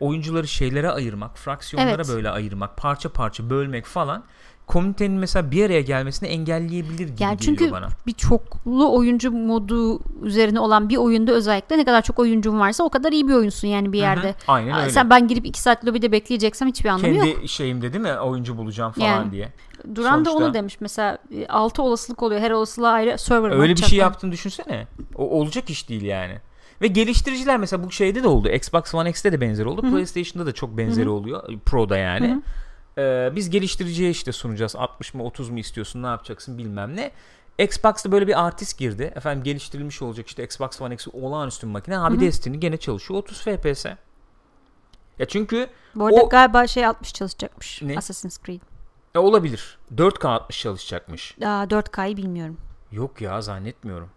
[0.00, 2.08] oyuncuları şeylere ayırmak, fraksiyonlara Evet.
[2.08, 4.24] böyle ayırmak, parça parça bölmek falan
[4.66, 7.88] komünitenin mesela bir araya gelmesini engelleyebilir gibi Yani geliyor çünkü bana.
[8.06, 12.88] bir çoklu oyuncu modu üzerine olan bir oyunda özellikle ne kadar çok oyuncun varsa o
[12.88, 14.34] kadar iyi bir oyunsun yani bir yerde.
[14.48, 14.90] Aynen Aa, öyle.
[14.90, 17.38] Sen ben girip 2 saat lobide bekleyeceksem hiçbir anlamı Kendi yok.
[17.48, 19.32] şeyimde değil mi oyuncu bulacağım falan Yani.
[19.32, 19.52] diye.
[19.94, 22.40] Duran da sonuçta- onu demiş mesela 6 olasılık oluyor.
[22.40, 24.86] Her olasılığa ayrı server Öyle bir şey yaptığını düşünsene.
[25.14, 26.34] O olacak iş değil yani.
[26.82, 28.48] Ve geliştiriciler mesela bu şeyde de oldu.
[28.48, 29.80] Xbox One X'te de benzer oldu.
[29.82, 31.42] PlayStation'da da çok benzeri oluyor.
[31.66, 32.42] Pro'da yani.
[32.98, 34.76] Ee, biz geliştiriciye işte sunacağız.
[34.76, 37.10] 60 mı 30 mu istiyorsun ne yapacaksın bilmem ne.
[37.58, 39.12] Xbox'ta böyle bir artist girdi.
[39.16, 41.98] Efendim geliştirilmiş olacak işte Xbox One X olağanüstü bir makine.
[41.98, 43.84] Abi Destiny gene çalışıyor 30 FPS.
[45.18, 47.82] Ya çünkü Bu arada o- galiba şey 60 çalışacakmış.
[47.82, 47.98] Ne?
[47.98, 48.60] Assassin's Creed.
[49.14, 49.78] e, olabilir.
[49.96, 51.36] 4K 60 çalışacakmış.
[51.44, 52.56] Aa, 4K'yı bilmiyorum.
[52.92, 54.08] Yok ya zannetmiyorum.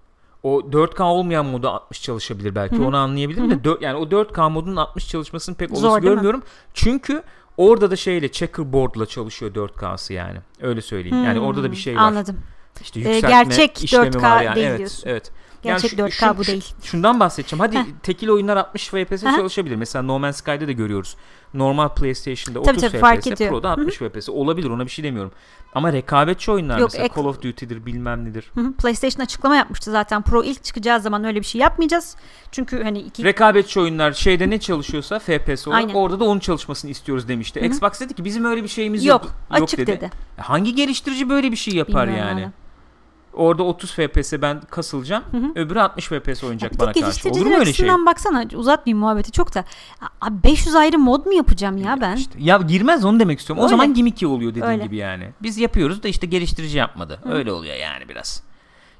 [0.43, 4.75] O 4K olmayan modu 60 çalışabilir belki onu anlayabilirim de dö- yani o 4K modunun
[4.75, 6.43] 60 çalışmasını pek olası Zor görmüyorum.
[6.73, 7.23] Çünkü
[7.58, 10.38] orada da şeyle checkerboard'la çalışıyor 4K'sı yani.
[10.62, 11.24] Öyle söyleyeyim.
[11.26, 12.01] Yani orada da bir şey var.
[12.01, 12.38] Anladım.
[12.82, 14.55] İşte Ee, yükseltme gerçek işlemi 4K var yani.
[14.55, 15.10] değil evet, diyorsun.
[15.10, 15.32] Evet.
[15.64, 16.66] Gerçek şu- 4K şu- bu şu- değil.
[16.84, 17.60] Şundan bahsedeceğim.
[17.60, 17.84] Hadi Heh.
[18.03, 19.76] tekil oyunlar 60 FPS çalışabilir.
[19.76, 21.16] Mesela No Man's Sky'da da görüyoruz.
[21.53, 23.49] Normal PlayStation'da Tabii 30 tabii, fark FPS, ediyor.
[23.51, 24.70] Pro'da 60 FPS olabilir.
[24.70, 25.32] Ona bir şey demiyorum.
[25.74, 28.51] Ama rekabetçi oyunlar Yok, mesela ek- Call of Duty'dir, bilmem nedir.
[28.55, 28.74] Hı hı.
[28.74, 30.22] PlayStation açıklama yapmıştı zaten.
[30.22, 32.16] Pro ilk çıkacağı zaman öyle bir şey yapmayacağız.
[32.51, 35.93] Çünkü hani iki Rekabetçi oyunlar şeyde ne çalışıyorsa FPS olarak Aynen.
[35.93, 37.60] orada da onun çalışmasını istiyoruz demişti.
[37.60, 39.34] Xbox dedi ki bizim öyle bir şeyimiz yok, yok.
[39.49, 40.12] açık dedi.
[40.38, 42.41] E, Hangi geliştirici böyle bir şey yapar Bilmiyorum yani?
[42.41, 42.51] valla.
[43.38, 45.23] Orada 30 FPS ben kasılacağım.
[45.55, 47.29] Öbürü 60 FPS oynayacak Bir bana karşı.
[47.29, 47.89] Olur mu öyle şey?
[47.89, 49.65] baksana uzatmayayım muhabbeti çok da.
[50.21, 52.15] Abi 500 ayrı mod mu yapacağım ya ben?
[52.15, 53.61] İşte, ya girmez onu demek istiyorum.
[53.61, 53.69] O Öyle.
[53.69, 54.83] zaman gimmicky oluyor dediğin Öyle.
[54.83, 55.29] gibi yani.
[55.41, 57.19] Biz yapıyoruz da işte geliştirici yapmadı.
[57.25, 58.43] Öyle oluyor yani biraz.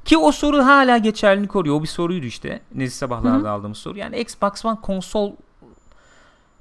[0.06, 1.76] Ki o soru hala geçerliliğini koruyor.
[1.76, 2.62] O bir soruydu işte.
[2.76, 3.98] Nezih sabahlarda aldığımız soru.
[3.98, 5.32] Yani Xbox One konsol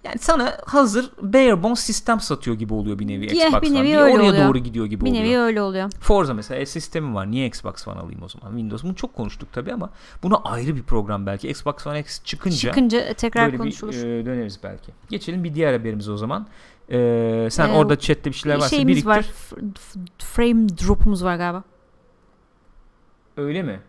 [0.07, 3.79] yani sana hazır bare bones sistem satıyor gibi oluyor bir nevi Yeah, Xbox bir One.
[3.79, 4.49] nevi Bir öyle oraya oluyor.
[4.49, 5.25] doğru gidiyor gibi bir oluyor.
[5.25, 5.91] nevi öyle oluyor.
[6.01, 7.31] Forza mesela e, sistemi var.
[7.31, 8.49] Niye Xbox One alayım o zaman?
[8.51, 8.85] Windows.
[8.85, 9.91] Bunu çok konuştuk tabii ama
[10.23, 11.49] bunu ayrı bir program belki.
[11.49, 13.93] Xbox One X çıkınca Çıkınca tekrar böyle konuşulur.
[13.93, 14.93] bir e, döneriz belki.
[15.11, 16.47] Geçelim bir diğer haberimize o zaman.
[16.91, 19.09] E, sen Ee, orada chatte bir şeyler varsa Şeyimiz biriktir.
[19.11, 19.27] var.
[20.19, 21.63] Frame drop'umuz var galiba.
[23.37, 23.81] Öyle mi?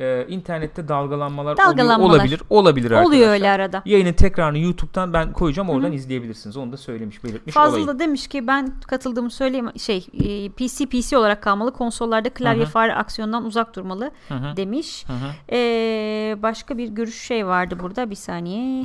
[0.00, 1.98] Ee, internette dalgalanmalar, Dalgalanmalar.
[2.08, 2.20] oluyor.
[2.20, 2.42] olabilir.
[2.50, 3.08] Olabilir arkadaşlar.
[3.16, 3.82] Oluyor öyle arada.
[3.84, 5.70] Yayının tekrarını YouTube'dan ben koyacağım.
[5.70, 6.56] Oradan izleyebilirsiniz.
[6.56, 7.88] Onu da söylemiş, belirtmiş Fazıl olayım.
[7.88, 12.66] da demiş ki ben katıldığımı söyleyeyim şey e, PC PC olarak kalmalı konsollarda klavye Hı
[12.66, 12.70] hı.
[12.70, 15.04] fare aksiyondan uzak durmalı Hı hı, demiş.
[15.06, 15.56] hı hı.
[15.56, 18.84] Ee, başka bir görüş şey vardı burada bir saniye.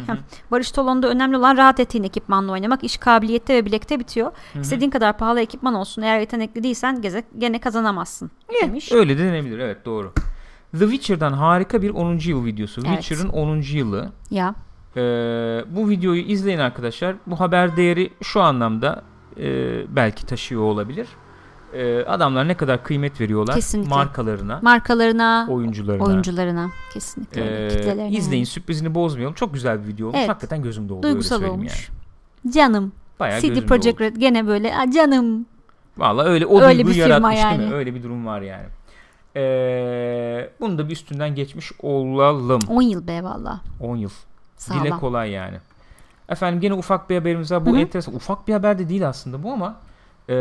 [0.51, 2.83] Barış Tolon'da önemli olan rahat ettiğin ekipmanla oynamak.
[2.83, 4.31] İş kabiliyette ve bilekte bitiyor.
[4.61, 6.01] İstediğin kadar pahalı ekipman olsun.
[6.01, 7.01] Eğer yetenekli değilsen
[7.37, 8.31] gene kazanamazsın
[8.63, 8.91] demiş.
[8.91, 9.59] Öyle de denebilir.
[9.59, 10.13] Evet doğru.
[10.79, 12.17] The Witcher'dan harika bir 10.
[12.25, 12.81] yıl videosu.
[12.87, 13.01] Evet.
[13.03, 13.61] Witcher'ın 10.
[13.77, 14.11] yılı.
[14.31, 14.55] Ya
[14.97, 15.01] Ee,
[15.75, 17.15] bu videoyu izleyin arkadaşlar.
[17.27, 19.01] Bu haber değeri şu anlamda
[19.39, 19.45] e,
[19.95, 21.07] belki taşıyor olabilir.
[21.73, 23.89] E, adamlar ne kadar kıymet veriyorlar Kesinlikle.
[23.95, 26.03] markalarına, Markalarına, oyuncularına.
[26.03, 28.09] oyuncularına kesinlikle E, kitlelerine.
[28.17, 28.45] izleyin yani.
[28.45, 29.33] sürprizini bozmayalım.
[29.35, 30.19] Çok güzel bir video olmuş.
[30.19, 30.29] Evet.
[30.29, 31.89] Hakikaten gözümde oldu Duygusal olmuş.
[32.45, 32.53] yani.
[32.53, 32.91] Canım.
[33.19, 34.01] Bayağı CD Projekt.
[34.01, 35.45] Red gene böyle "Aa, canım.
[35.97, 37.63] Valla öyle o Öyle duyguyu yaratmış değil mi?
[37.63, 37.73] yani.
[37.73, 38.65] Öyle bir durum var yani.
[39.35, 42.61] Ee, bunu da bir üstünden geçmiş olalım.
[42.69, 43.61] 10 yıl be valla.
[43.81, 44.09] 10 yıl.
[44.57, 44.83] Sağlam.
[44.83, 45.57] Dile kolay yani.
[46.29, 47.65] Efendim gene ufak bir haberimiz var.
[47.65, 47.79] Bu Hı hı.
[47.79, 48.15] enteresan.
[48.15, 49.75] Ufak bir haber de değil aslında bu ama
[50.29, 50.33] e,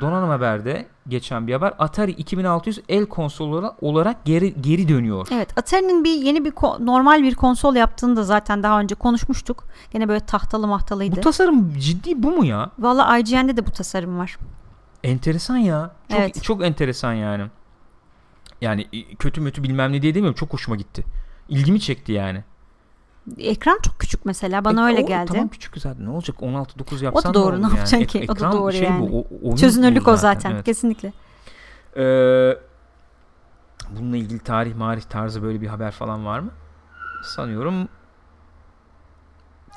[0.00, 1.72] donanım haberde geçen bir haber.
[1.78, 5.28] Atari 2600 el konsolları olarak geri geri dönüyor.
[5.32, 9.64] Evet Atari'nin bir yeni bir normal bir konsol yaptığını da zaten daha önce konuşmuştuk.
[9.92, 11.16] Gene böyle tahtalı mahtalıydı.
[11.16, 12.70] Bu tasarım ciddi bu mu ya?
[12.78, 14.36] Valla IGN'de de bu tasarım var.
[15.04, 15.90] Enteresan ya.
[16.10, 16.42] Çok Evet.
[16.42, 17.44] çok enteresan yani.
[18.60, 20.34] Yani e, kötü mütü bilmem ne diye demiyorum.
[20.36, 21.04] Çok hoşuma gitti.
[21.48, 22.44] İlgimi çekti yani.
[23.38, 25.32] Ekran çok küçük mesela bana E, öyle o- geldi.
[25.32, 26.04] Tamam küçük zaten.
[26.06, 26.36] Ne olacak?
[26.42, 27.62] 16-9 yapsan doğru, olur ne yani?
[27.76, 28.32] yapacaksın Ek- ki?
[28.32, 29.12] O da doğru şey yani.
[29.12, 30.64] Bu, o- Çözünürlük o zaten evet.
[30.64, 31.12] kesinlikle.
[31.96, 32.58] Ee,
[33.90, 36.50] bununla ilgili tarih marih tarzı böyle bir haber falan var mı?
[37.24, 37.88] Sanıyorum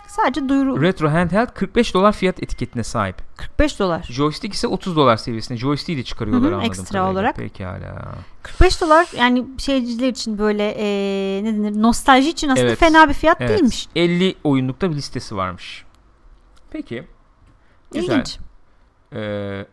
[0.09, 3.15] Sadece duyuru Retro Handheld 45 dolar fiyat etiketine sahip.
[3.37, 4.03] 45 dolar.
[4.09, 5.57] Joystick ise 30 dolar seviyesinde.
[5.57, 7.11] Joystick'i de çıkarıyorlar Hı hı, anladığım ekstra kadarıyla.
[7.11, 7.35] olarak.
[7.35, 8.15] Pekala.
[8.43, 12.79] 45 dolar yani şeyciler için böyle eee ne denir nostalji için aslında Evet.
[12.79, 13.49] fena bir fiyat Evet.
[13.49, 13.87] değilmiş.
[13.95, 15.85] 50 oyunlukta bir listesi varmış.
[16.71, 17.07] Peki.
[17.93, 18.13] Güzel.
[18.13, 18.37] İlginç.
[19.13, 19.65] Ee,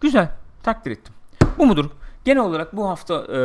[0.00, 0.28] güzel.
[0.62, 1.14] Takdir ettim.
[1.58, 1.84] Bu mudur?
[2.24, 3.38] Genel olarak bu hafta e,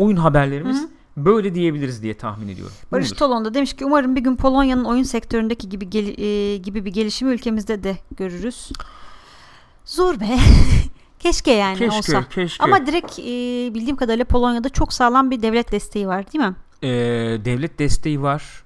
[0.00, 0.88] oyun haberlerimiz Hı hı.
[1.16, 2.74] Böyle diyebiliriz diye tahmin ediyorum.
[2.92, 3.12] Barış?
[3.12, 6.92] Tolon da demiş ki umarım bir gün Polonya'nın oyun sektöründeki gibi gel- eee, gibi bir
[6.92, 8.70] gelişimi ülkemizde de görürüz.
[9.84, 10.28] Zor be.
[11.18, 12.28] Keşke yani keşke, olsa.
[12.28, 12.64] keşke.
[12.64, 16.54] Ama direkt eee, bildiğim kadarıyla Polonya'da çok sağlam bir devlet desteği var değil mi?
[16.82, 16.88] Ee,
[17.44, 18.63] devlet desteği var.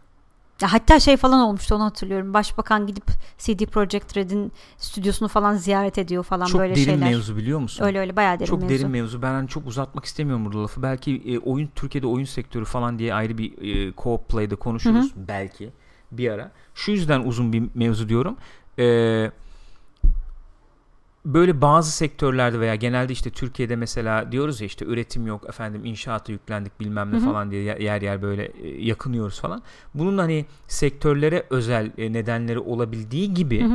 [0.62, 2.34] Ya hatta şey falan olmuştu onu hatırlıyorum.
[2.34, 3.04] Başbakan gidip
[3.38, 7.10] CD Projekt Red'in stüdyosunu falan ziyaret ediyor falan çok böyle derin şeyler.
[7.10, 7.84] mevzu biliyor musun?
[7.84, 8.74] Öyle öyle bayağı derin çok mevzu.
[8.74, 9.22] derin mevzu.
[9.22, 10.82] Ben hani çok uzatmak istemiyorum burada lafı.
[10.82, 15.70] Belki e, oyun Türkiye'de oyun sektörü falan diye ayrı bir e, co-op play'de konuşuruz belki
[16.12, 16.50] bir ara.
[16.74, 18.36] Şu yüzden uzun bir mevzu diyorum.
[18.78, 19.30] Ee,
[21.24, 26.32] böyle bazı sektörlerde veya genelde işte Türkiye'de mesela diyoruz ya işte üretim yok efendim inşaata
[26.32, 27.24] yüklendik bilmem ne Hı hı.
[27.24, 29.62] falan diye yer yer böyle e, yakınıyoruz falan.
[29.94, 33.66] Bunun hani sektörlere özel e, nedenleri olabildiği gibi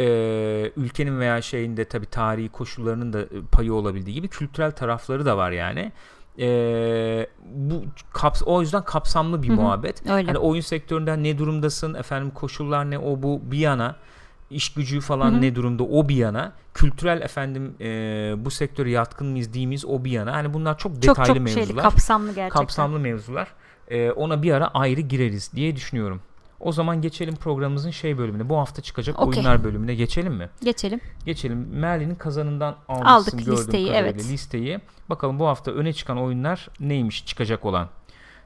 [0.00, 5.36] e, ülkenin veya şeyinde tabi tarihi koşullarının da e, payı olabildiği gibi kültürel tarafları da
[5.36, 5.92] var yani.
[6.38, 9.56] E, bu kaps o yüzden kapsamlı bir Hı hı.
[9.56, 10.10] muhabbet.
[10.10, 10.26] Öyle.
[10.26, 13.96] Hani oyun sektöründen ne durumdasın efendim koşullar ne o bu bir yana
[14.52, 15.40] iş gücü falan Hı hı.
[15.40, 17.84] ne durumda o bir yana kültürel efendim e,
[18.44, 21.40] bu sektöre yatkın mıyız değil miyiz o bir yana hani bunlar çok çok detaylı çok
[21.40, 22.60] mevzular şeyli kapsamlı gerçekten.
[22.60, 23.48] kapsamlı mevzular
[23.88, 26.20] E, ona bir ara ayrı gireriz diye düşünüyorum.
[26.60, 28.48] O zaman geçelim programımızın şey bölümüne.
[28.48, 29.38] Bu hafta çıkacak Okey.
[29.38, 30.50] oyunlar bölümüne geçelim mi?
[30.64, 31.00] Geçelim.
[31.26, 31.68] Geçelim.
[31.72, 34.28] Merlin'in kazanından almışsın Aldık gördüğüm listeyi, kadarıyla evet.
[34.28, 34.80] listeyi.
[35.10, 37.88] Bakalım bu hafta öne çıkan oyunlar neymiş çıkacak olan.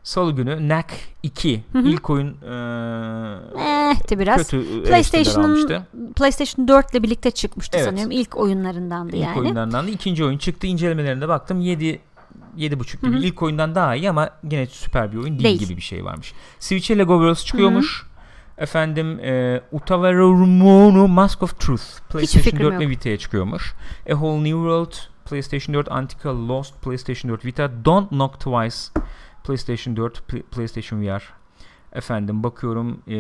[0.07, 0.93] Salı günü Knack
[1.23, 1.89] 2 Hı hı.
[1.89, 2.47] ilk oyun e,
[3.61, 4.37] Eh de biraz.
[4.51, 5.85] kötü PlayStation'ın.
[6.17, 7.89] PlayStation 4 ile birlikte çıkmıştı Evet.
[7.89, 8.11] sanıyorum.
[8.11, 9.39] İlk oyunlarındandı İlk yani.
[9.41, 10.67] oyunlarından da ikinci oyun çıktı.
[10.67, 12.01] İncelemelerine baktım 7
[12.57, 13.13] 7.5 gibi.
[13.13, 13.25] Hı hı.
[13.25, 15.59] İlk oyundan daha iyi ama gene süper bir oyun değil, Değil.
[15.59, 16.33] gibi bir şey varmış.
[16.59, 18.07] Switch'e Lego Worlds çıkıyormuş.
[18.59, 22.83] Efendim e, Utavaromono Mask of Truth PlayStation fikrim 4 yok.
[22.83, 23.75] ve Vita'ya çıkıyormuş.
[24.07, 24.93] A Whole New World
[25.25, 28.77] PlayStation 4 Antica Lost PlayStation 4 Vita Don't Knock Twice
[29.47, 31.22] PlayStation 4 Pl- PlayStation VR
[31.92, 33.16] Efendim bakıyorum e,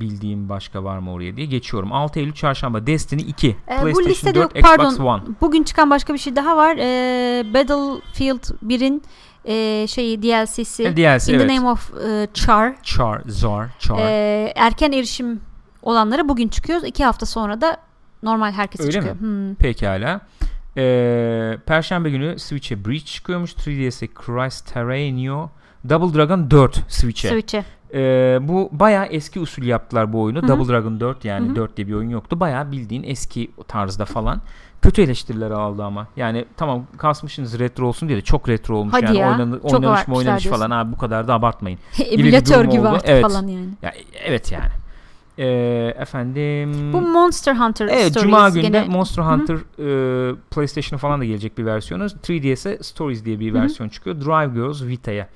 [0.00, 1.92] bildiğim başka var mı oraya diye geçiyorum.
[1.92, 5.04] 6 Eylül Çarşamba Destiny 2 Ee, bu PlayStation listede 4 yok, Xbox pardon.
[5.04, 6.76] One Bugün çıkan başka bir şey daha var.
[6.78, 9.02] Ee, Battlefield 1'in
[9.44, 10.82] e, şeyi DLC'si.
[10.84, 11.50] E, DLC In the evet.
[11.50, 12.82] Name of e, Char.
[12.82, 13.98] Char, Zar, Char.
[13.98, 15.40] Ee, erken erişim
[15.82, 16.82] olanlara bugün çıkıyor.
[16.82, 17.76] İki hafta sonra da
[18.22, 19.14] normal herkese Öyle çıkıyor.
[19.14, 19.20] mi?
[19.20, 19.54] Hmm.
[19.54, 20.20] Pekala.
[20.76, 23.52] Ee, Perşembe günü Switch'e Breach çıkıyormuş.
[23.52, 25.48] 3DS'e Christ Terranio.
[25.88, 27.28] Double Dragon 4 Switch'e.
[27.28, 27.64] Switch'e.
[27.94, 30.38] Ee, bu bayağı eski usul yaptılar bu oyunu.
[30.38, 30.48] Hı hı.
[30.48, 31.56] Double Dragon 4 yani Hı hı.
[31.56, 32.40] 4 diye bir oyun yoktu.
[32.40, 34.40] Bayağı bildiğin eski tarzda falan.
[34.82, 36.06] Kötü eleştiriler aldı ama.
[36.16, 39.18] Yani tamam kasmışsınız retro olsun diye de çok retro olmuş Hadi yani.
[39.18, 40.60] ya, Oynanı- çok oynanış mı oynanış diyorsun.
[40.62, 41.78] falan abi bu kadar da abartmayın.
[42.10, 42.88] Emülatör gibi oldu.
[42.88, 43.22] artık Evet.
[43.22, 43.68] falan yani.
[43.82, 43.92] Ya
[44.24, 44.70] evet yani.
[45.42, 50.98] Ee, efendim Bu Monster Hunter Evet Stories Cuma günü de gene Monster Hunter e, PlayStation'a
[50.98, 52.04] falan da gelecek bir versiyonu.
[52.04, 53.62] 3DS'e Stories diye bir Hı hı.
[53.62, 54.16] versiyon çıkıyor.
[54.20, 55.28] Drive Girls Vita'ya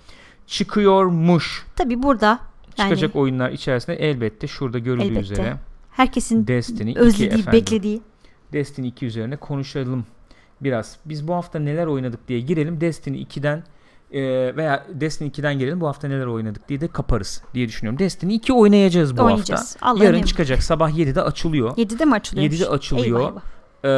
[0.46, 1.66] çıkıyormuş.
[1.76, 2.38] tabii burada
[2.78, 5.20] yani Çıkacak oyunlar içerisinde elbette şurada görüldüğü Elbette.
[5.20, 5.56] üzere
[5.90, 7.52] herkesin Destiny 2 özlediği, efendim.
[7.52, 8.02] beklediği.
[8.52, 10.06] Destiny 2 üzerine konuşalım
[10.60, 10.96] biraz.
[11.04, 12.80] Biz bu hafta neler oynadık diye girelim.
[12.80, 13.62] Destiny 2'den
[14.14, 17.98] e, veya Destiny 2'den gelelim bu hafta neler oynadık diye de kaparız diye düşünüyorum.
[17.98, 19.60] Destiny 2 oynayacağız bu Oynayacağız.
[19.74, 19.86] hafta.
[19.86, 20.26] Allah'ın Yarın emri.
[20.26, 21.76] çıkacak sabah 7'de açılıyor.
[21.76, 22.50] 7'de mi açılıyor?
[22.52, 23.32] 7'de açılıyor.
[23.84, 23.88] Ee,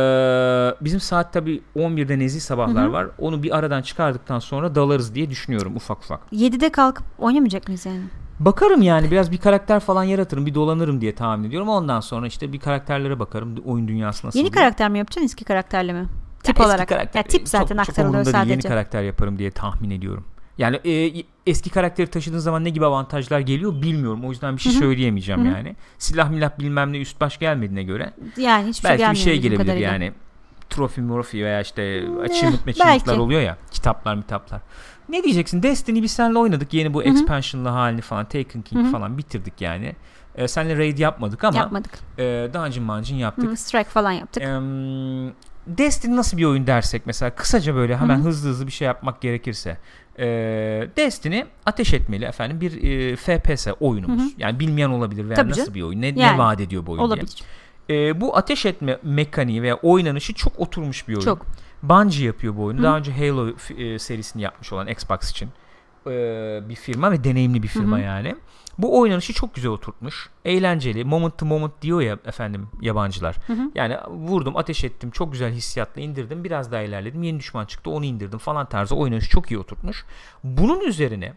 [0.80, 3.06] bizim saat tabi 11'de nezih sabahlar var.
[3.18, 6.20] Onu bir aradan çıkardıktan sonra dalarız diye düşünüyorum ufak ufak.
[6.32, 8.00] 7'de kalkıp oynamayacak mıyız yani?
[8.40, 11.68] Bakarım yani biraz bir karakter falan yaratırım bir dolanırım diye tahmin ediyorum.
[11.68, 14.54] Ondan sonra işte bir karakterlere bakarım oyun dünyası nasıl Yeni diye.
[14.62, 16.06] karakter mi yapacaksın eski karakterle mi?
[16.48, 16.88] Ya Tip eski olarak.
[16.88, 18.34] karakter- ya tip zaten çok, çok aktarılıyor değil.
[18.36, 18.52] sadece.
[18.52, 20.24] Yeni karakter yaparım diye tahmin ediyorum.
[20.58, 24.24] Yani e, eski karakteri taşıdığın zaman ne gibi avantajlar geliyor bilmiyorum.
[24.24, 25.52] O yüzden bir şey söyleyemeyeceğim Hı hı.
[25.52, 25.76] yani.
[25.98, 29.76] Silah milah bilmem ne üst baş gelmediğine göre yani hiçbir belki şey bir şey gelebilir
[29.76, 30.12] yani.
[30.70, 33.20] Trofi morfi veya işte Eh, achievement achievement'lar belki.
[33.20, 33.56] oluyor ya.
[33.70, 34.60] Kitaplar mitaplar.
[35.08, 35.62] Ne diyeceksin?
[35.62, 36.74] Destiny biz seninle oynadık.
[36.74, 37.12] Yeni bu Hı hı.
[37.12, 38.24] expansion'lı halini falan.
[38.24, 38.92] Taken King Hı hı.
[38.92, 39.96] falan bitirdik yani.
[40.34, 41.98] Ee, seninle raid yapmadık ama Yapmadık.
[42.18, 43.50] e, Dungeon Mancın yaptık.
[43.50, 44.42] Hı, strike falan yaptık.
[44.42, 45.32] Em,
[45.66, 48.24] Destiny nasıl bir oyun dersek mesela kısaca böyle hemen Hı hı.
[48.24, 49.78] hızlı hızlı bir şey yapmak gerekirse.
[50.18, 50.26] E,
[50.96, 54.22] Destiny ateş etmeli efendim bir e, FPS oyunumuz.
[54.22, 54.30] Hı hı.
[54.38, 55.74] Yani bilmeyen olabilir veya Tabii nasıl canım.
[55.74, 57.06] bir oyun ne, ne Yani, vaat ediyor bu oyun diye.
[57.06, 57.42] Olabilir.
[57.90, 61.24] E, bu ateş etme mekaniği veya oynanışı çok oturmuş bir oyun.
[61.24, 61.46] Çok.
[61.82, 62.80] Bungie yapıyor bu oyunu.
[62.80, 62.84] Hı.
[62.84, 63.48] Daha önce Halo
[63.78, 65.48] e, serisini yapmış olan Xbox için
[66.06, 68.04] e, bir firma ve deneyimli bir firma Hı hı.
[68.04, 68.36] yani.
[68.78, 70.30] Bu oynanışı çok güzel oturtmuş.
[70.44, 71.04] Eğlenceli.
[71.04, 73.36] Moment to moment diyor ya efendim yabancılar.
[73.46, 73.70] Hı hı.
[73.74, 75.10] Yani vurdum, ateş ettim.
[75.10, 76.44] Çok güzel hissiyatla indirdim.
[76.44, 77.22] Biraz daha ilerledim.
[77.22, 77.90] Yeni düşman çıktı.
[77.90, 80.04] Onu indirdim falan tarzı oynanışı çok iyi oturtmuş.
[80.44, 81.34] Bunun üzerine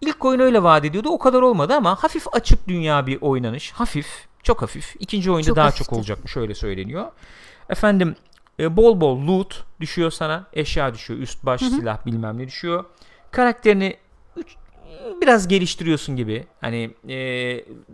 [0.00, 1.08] ilk oyun öyle vaat ediyordu.
[1.08, 3.72] O kadar olmadı ama hafif açık dünya bir oynanış.
[3.72, 4.26] Hafif.
[4.42, 4.96] Çok hafif.
[4.98, 5.84] İkinci oyunda Çok daha hafifti.
[5.84, 6.36] çok olacakmış.
[6.36, 7.06] Öyle söyleniyor.
[7.70, 8.16] Efendim
[8.60, 10.46] e, bol bol loot düşüyor sana.
[10.52, 11.20] Eşya düşüyor.
[11.20, 11.70] Üst baş Hı hı.
[11.70, 12.84] silah bilmem ne düşüyor.
[13.32, 13.96] Karakterini
[14.36, 14.56] üç-
[15.22, 16.46] biraz geliştiriyorsun gibi.
[16.60, 17.16] Hani e,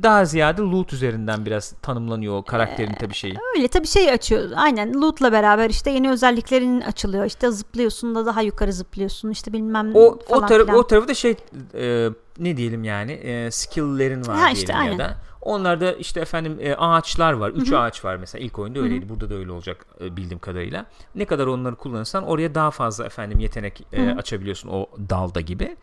[0.02, 3.34] daha ziyade loot üzerinden biraz tanımlanıyor o karakterin tabii şeyi.
[3.56, 4.50] Öyle tabii şey açıyor.
[4.56, 7.24] Aynen loot'la beraber işte yeni özelliklerin açılıyor.
[7.24, 9.30] İşte zıplıyorsun da daha yukarı zıplıyorsun.
[9.30, 10.78] İşte bilmem O o falan taraf filan.
[10.78, 11.36] o tarafı da şey
[11.74, 12.08] e,
[12.38, 14.98] ne diyelim yani e, skill'lerin var Ha, diyelim işte, ya aynen.
[14.98, 15.16] da.
[15.48, 17.50] Onlarda işte efendim e, ağaçlar var.
[17.50, 18.44] Üç ağaç var mesela.
[18.44, 19.08] İlk oyunda öyleydi.
[19.08, 20.86] Burada da öyle olacak e, bildiğim kadarıyla.
[21.14, 25.76] Ne kadar onları kullanırsan oraya daha fazla efendim yetenek e, açabiliyorsun o dalda gibi.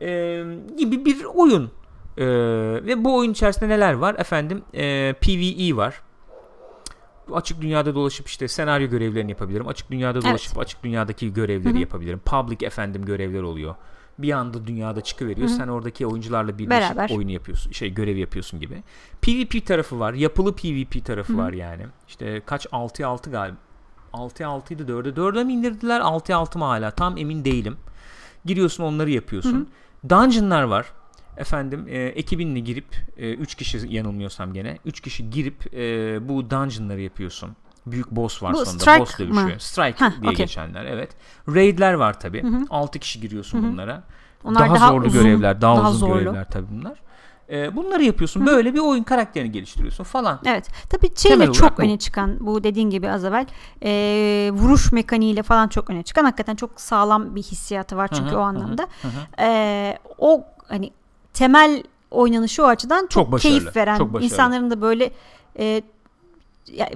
[0.00, 0.44] E,
[0.78, 1.70] gibi bir oyun.
[2.18, 2.26] E,
[2.86, 4.14] ve bu oyun içerisinde neler var?
[4.18, 6.02] Efendim e, PvE var.
[7.32, 9.68] Açık dünyada dolaşıp işte senaryo görevlerini yapabilirim.
[9.68, 11.80] Açık dünyada dolaşıp açık dünyadaki görevleri Hı hı.
[11.80, 12.18] yapabilirim.
[12.18, 13.74] Public efendim görevler oluyor.
[14.22, 15.48] Bir anda dünyada çıkıveriyor.
[15.48, 15.56] Hı hı.
[15.56, 17.16] Sen oradaki oyuncularla birleşip Beraber.
[17.16, 17.72] oyunu yapıyorsun.
[17.72, 18.82] Şey görev yapıyorsun gibi.
[19.22, 20.12] PvP tarafı var.
[20.14, 21.40] Yapılı PvP tarafı Hı hı.
[21.40, 21.86] var yani.
[22.08, 23.56] İşte kaç 6'ya 6 galiba.
[24.12, 26.00] 6'ya 6'ydı 4'e 4'e mi indirdiler?
[26.00, 26.90] 6'ya 6 mı hala?
[26.90, 27.76] Tam emin değilim.
[28.44, 29.68] Giriyorsun onları yapıyorsun.
[30.08, 30.86] Dungeon'lar var.
[31.36, 37.56] Efendim e, ekibinle girip 3 kişi yanılmıyorsam gene 3 kişi girip e, bu dungeon'ları yapıyorsun.
[37.86, 38.82] Büyük boss var Bu sonunda.
[38.82, 39.44] strike boss dövüşüyor.
[39.46, 39.52] mı?
[39.60, 40.34] Strike Heh, diye okey.
[40.46, 41.10] geçenler evet.
[41.48, 42.42] Raid'ler var tabi.
[42.42, 42.60] Hı hı.
[42.70, 43.72] 6 kişi giriyorsun Hı hı.
[43.72, 44.02] bunlara.
[44.44, 46.18] Onlar daha, daha zorlu uzun, görevler, daha, daha uzun zorlu.
[46.18, 47.00] görevler tabi bunlar.
[47.50, 48.40] E, bunları yapıyorsun.
[48.40, 48.46] Hı hı.
[48.46, 50.40] Böyle bir oyun karakterini geliştiriyorsun falan.
[50.44, 50.68] Evet.
[50.90, 51.82] Tabii şeyle çok bu.
[51.82, 53.46] öne çıkan bu dediğin gibi az evvel
[53.82, 53.90] e,
[54.52, 58.38] vuruş mekaniğiyle falan çok öne çıkan hakikaten çok sağlam bir hissiyatı var çünkü Hı hı,
[58.38, 58.86] o anlamda.
[59.40, 60.90] E, o hani
[61.34, 64.24] temel oynanışı o açıdan çok, Çok başarılı, keyif veren çok başarılı.
[64.24, 65.10] insanların da böyle
[65.58, 65.82] e,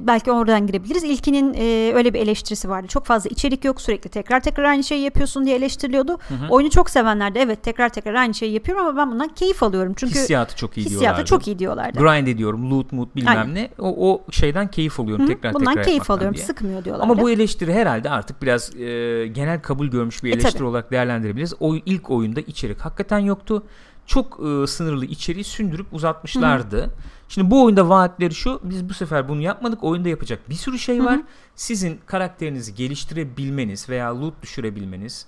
[0.01, 1.05] belki oradan girebiliriz.
[1.05, 2.87] İlkinin e, öyle bir eleştirisi vardı.
[2.89, 3.81] Çok fazla içerik yok.
[3.81, 6.13] Sürekli tekrar tekrar aynı şeyi yapıyorsun diye eleştiriliyordu.
[6.29, 6.49] Hı hı.
[6.51, 9.93] Oyunu çok sevenler de evet tekrar tekrar aynı şeyi yapıyorum ama ben bundan keyif alıyorum.
[9.97, 11.25] Çünkü Hissiyatı çok iyi hissiyatı diyorlardı.
[11.25, 11.99] çok iyi diyorlardı.
[11.99, 12.71] Grind ediyorum.
[12.71, 13.55] Loot moot bilmem Aynen.
[13.55, 13.71] ne.
[13.79, 16.37] O, o şeyden keyif alıyorum Hı, tekrar bundan tekrar keyif yapmaktan alıyorum.
[16.37, 16.47] diye.
[16.47, 17.13] Sıkmıyor diyorlardı.
[17.13, 20.65] Ama bu eleştiri herhalde artık biraz e, genel kabul görmüş bir E, eleştiri tabii.
[20.65, 21.55] olarak değerlendirebiliriz.
[21.61, 23.63] O ilk oyunda içerik hakikaten yoktu.
[24.07, 26.91] Çok e, sınırlı içeriği sündürüp uzatmışlardı.
[27.29, 28.61] Şimdi bu oyunda vaatleri şu.
[28.63, 29.85] Biz bu sefer bunu yapmadık.
[29.85, 31.07] Oyunda yapacak bir sürü şey Hı hı.
[31.07, 31.21] var.
[31.55, 35.27] Sizin karakterinizi geliştirebilmeniz veya loot düşürebilmeniz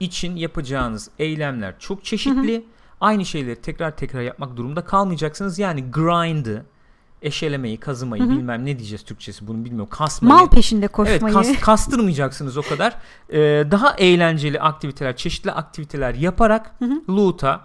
[0.00, 2.64] için yapacağınız eylemler çok çeşitli.
[3.00, 5.58] Aynı şeyleri tekrar tekrar yapmak durumunda kalmayacaksınız.
[5.58, 6.64] Yani grind'ı,
[7.22, 8.30] eşelemeyi, kazımayı Hı hı.
[8.30, 9.90] bilmem ne diyeceğiz Türkçesi bunu bilmiyorum.
[9.90, 10.34] Kasmayı.
[10.34, 11.34] Mal peşinde Evet koşmayı.
[11.34, 12.96] kas- kastırmayacaksınız o kadar.
[13.30, 13.38] Ee,
[13.70, 17.02] daha eğlenceli aktiviteler, çeşitli aktiviteler yaparak Hı hı.
[17.16, 17.60] loot'a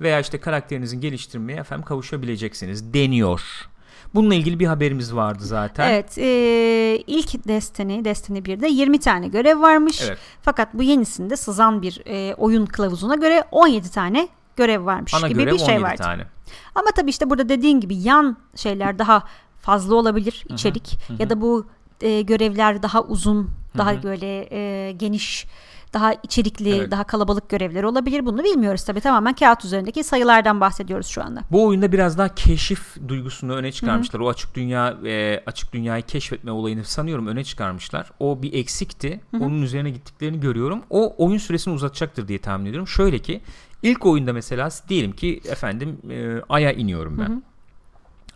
[0.00, 3.68] veya işte karakterinizin geliştirmeye efendim kavuşabileceksiniz deniyor.
[4.14, 5.90] Bununla ilgili bir haberimiz vardı zaten.
[5.90, 10.02] Evet, e, ilk Destiny, Destiny 1'de 20 tane görev varmış.
[10.06, 10.18] Evet.
[10.42, 15.38] Fakat bu yenisinde sızan bir e, oyun kılavuzuna göre 17 tane görev varmış Ana gibi
[15.38, 16.02] görev bir şey 17 vardı.
[16.02, 16.26] tane.
[16.74, 19.22] Ama tabii işte burada dediğin gibi yan şeyler daha
[19.60, 21.66] fazla olabilir Hı hı, içerik hı ya da bu
[22.00, 24.02] e, görevler daha uzun, daha hı.
[24.02, 25.46] böyle e, geniş
[25.92, 26.90] daha içerikli, Evet.
[26.90, 28.26] daha kalabalık görevleri olabilir.
[28.26, 29.00] Bunu bilmiyoruz tabii.
[29.00, 31.42] Tamamen kağıt üzerindeki sayılardan bahsediyoruz şu anda.
[31.50, 34.20] Bu oyunda biraz daha keşif duygusunu öne çıkarmışlar.
[34.20, 38.10] O açık dünya e, açık dünyayı keşfetme olayını sanıyorum öne çıkarmışlar.
[38.20, 39.20] O bir eksikti.
[39.40, 40.82] Onun üzerine gittiklerini görüyorum.
[40.90, 42.88] O oyun süresini uzatacaktır diye tahmin ediyorum.
[42.88, 43.40] Şöyle ki
[43.82, 47.42] ilk oyunda mesela diyelim ki efendim e, Ay'a iniyorum ben.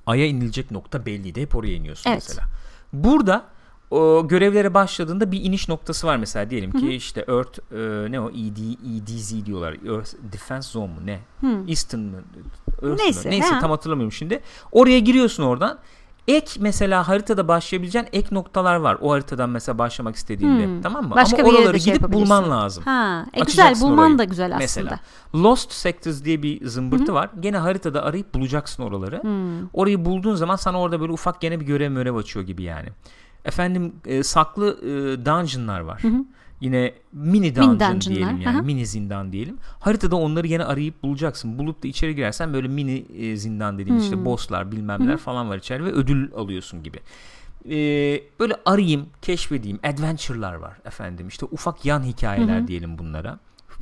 [0.07, 1.41] Ay'a inilecek nokta belliydi.
[1.43, 2.23] Hep oraya iniyorsun Evet.
[2.29, 2.49] mesela.
[2.93, 3.45] Burada
[3.95, 8.31] o görevlere başladığında bir iniş noktası var mesela diyelim ki işte Earth e, ne o
[8.31, 8.57] ED
[8.97, 9.73] EDZ diyorlar.
[9.73, 11.21] Earth Defense Zone mu ne?
[11.69, 12.17] Eastern mı?
[12.83, 13.31] Earth Neyse, mı?
[13.31, 14.41] Neyse tam hatırlamıyorum şimdi.
[14.73, 15.79] Oraya giriyorsun oradan.
[16.29, 18.99] Ek mesela haritada başlayabileceğin ek noktalar var.
[19.01, 20.67] O haritadan mesela başlamak istediğinde.
[20.67, 20.83] Hmm.
[20.83, 21.15] Tamam mı?
[21.15, 22.85] Başka Ama oraları şey gidip bulman lazım.
[22.85, 24.19] Ha, e güzel bulman orayı.
[24.19, 24.61] da güzel aslında.
[24.61, 25.01] Mesela
[25.35, 27.31] Lost Sectors diye bir zımbırtı var.
[27.41, 29.23] Gene haritada arayıp bulacaksın oraları.
[29.23, 29.69] Hmm.
[29.73, 32.89] Orayı bulduğun zaman sana orada böyle ufak gene bir görev mörev açıyor gibi yani.
[33.45, 36.03] Efendim e, saklı e, dungeonlar var.
[36.61, 38.49] Yine mini dungeon dungeonlar, diyelim yani.
[38.49, 38.63] aha.
[38.63, 39.57] Mini zindan diyelim.
[39.81, 41.59] Haritada onları gene arayıp bulacaksın.
[41.59, 44.05] Bulup da içeri girersen böyle mini e, zindan dediğim Hmm.
[44.05, 46.99] işte bosslar bilmem neler falan var içeride ve ödül alıyorsun gibi.
[47.71, 47.77] E,
[48.41, 49.79] böyle arayayım, keşfedeyim.
[49.85, 51.29] Adventure'lar var efendim.
[51.29, 53.39] İşte ufak yan hikayeler diyelim bunlara.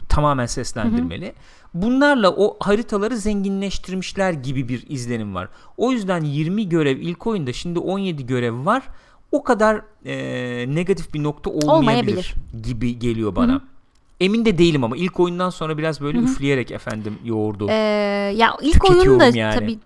[0.08, 1.34] Tamamen seslendirmeli.
[1.74, 5.48] Bunlarla o haritaları zenginleştirmişler gibi bir izlenim var.
[5.76, 8.82] O yüzden 20 görev ilk oyunda şimdi 17 görev var.
[9.32, 10.14] O kadar e,
[10.74, 12.34] negatif bir nokta olmayabilir, Olmayabilir.
[12.62, 13.60] gibi geliyor bana.
[14.20, 17.66] Emin de değilim ama ilk oyundan sonra biraz böyle üfleyerek efendim yoğurdu.
[17.70, 17.74] Ee,
[18.36, 19.54] ya ilk oyunu da Tüketiyorum yani.
[19.54, 19.78] tabii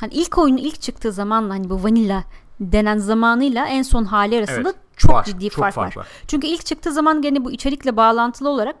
[0.00, 2.24] hani ilk oyun ilk çıktığı zamanla hani bu vanilla
[2.60, 6.00] denen zamanıyla en son hali arasında Evet, çok var, ciddi çok fark, fark var.
[6.02, 6.08] var.
[6.28, 8.76] Çünkü ilk çıktığı zaman gene bu içerikle bağlantılı olarak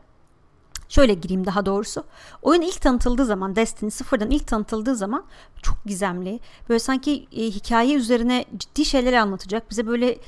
[0.92, 2.04] şöyle gireyim daha doğrusu.
[2.42, 5.24] Oyun ilk tanıtıldığı zaman Destiny sıfırdan ilk tanıtıldığı zaman
[5.62, 6.40] çok gizemli.
[6.68, 9.70] Böyle sanki e, hikaye üzerine ciddi şeyler anlatacak.
[9.70, 10.18] Bize böyle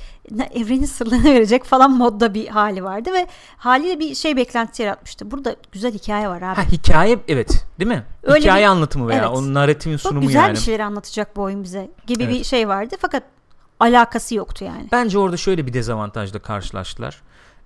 [0.53, 5.31] evrenin sırlarını verecek falan modda bir hali vardı ve haliyle bir şey beklentisi yaratmıştı.
[5.31, 6.55] Burada güzel hikaye var abi.
[6.55, 8.03] Ha hikaye evet değil mi?
[8.23, 9.37] Öyle hikaye bir- anlatımı veya evet.
[9.37, 10.53] o narratifin Çok sunumu güzel yani.
[10.53, 12.33] bir şeyler anlatacak bu oyun bize gibi Evet.
[12.33, 13.23] bir şey vardı fakat
[13.79, 14.87] alakası yoktu yani.
[14.91, 17.21] Bence orada şöyle bir dezavantajla karşılaştılar.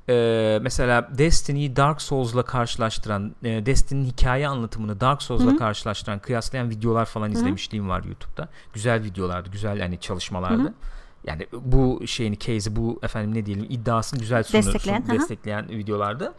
[0.10, 7.06] Ee, mesela Destiny'yi Dark Souls'la karşılaştıran, e, Destiny'nin hikaye anlatımını Dark Souls'la karşılaştıran, kıyaslayan videolar
[7.06, 8.50] falan izlemişliğim var YouTube'da.
[8.74, 10.74] Güzel videolardı, güzel hani çalışmalardı.
[11.24, 16.34] Yani bu şeyini, case'i, bu efendim ne diyelim iddiasını güzel sundu, Destekleyen, sun- destekleyen videolardı.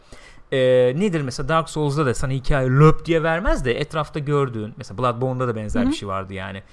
[0.51, 0.57] Ee,
[0.97, 5.47] nedir mesela Dark Souls'da da sana hikaye löp diye vermez de etrafta gördüğün, mesela Bloodborne'da
[5.47, 6.63] da benzer bir şey vardı yani.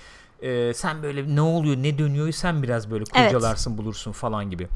[0.43, 3.25] Ee, sen böyle ne oluyor, ne dönüyor sen biraz böyle Evet.
[3.33, 4.69] kurcalarsın, bulursun falan gibi.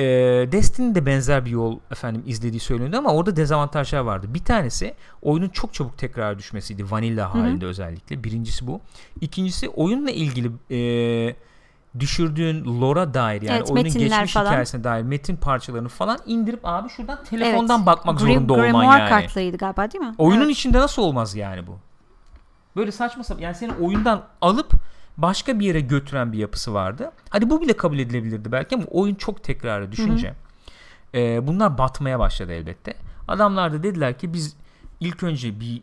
[0.00, 4.26] Ee, Destiny'nin de benzer bir yol efendim izlediği söyleniyor ama orada dezavantajlar vardı.
[4.34, 8.24] Bir tanesi oyunun çok çabuk tekrar düşmesiydi vanilla halinde özellikle.
[8.24, 8.80] Birincisi bu.
[9.20, 11.34] İkincisi oyunla ilgili e,
[11.98, 14.46] düşürdüğün lore'a dair yani Evet, oyunun geçmiş falan.
[14.50, 17.86] hikayesine dair metin parçalarını falan indirip abi şuradan telefondan Evet.
[17.86, 19.08] bakmak Grim- zorunda olman Grimoire yani.
[19.08, 20.14] kartlarıydı galiba değil mi?
[20.18, 20.56] Oyunun Evet.
[20.56, 21.78] içinde nasıl olmaz yani bu?
[22.76, 24.72] Böyle saçma sapan yani senin oyundan alıp
[25.22, 27.10] başka bir yere götüren bir yapısı vardı.
[27.30, 30.34] Hadi bu bile kabul edilebilirdi belki ama oyun çok tekrarı düşünce
[31.14, 32.94] e, bunlar batmaya başladı elbette.
[33.28, 34.56] Adamlar da dediler ki biz
[35.00, 35.82] ilk önce bir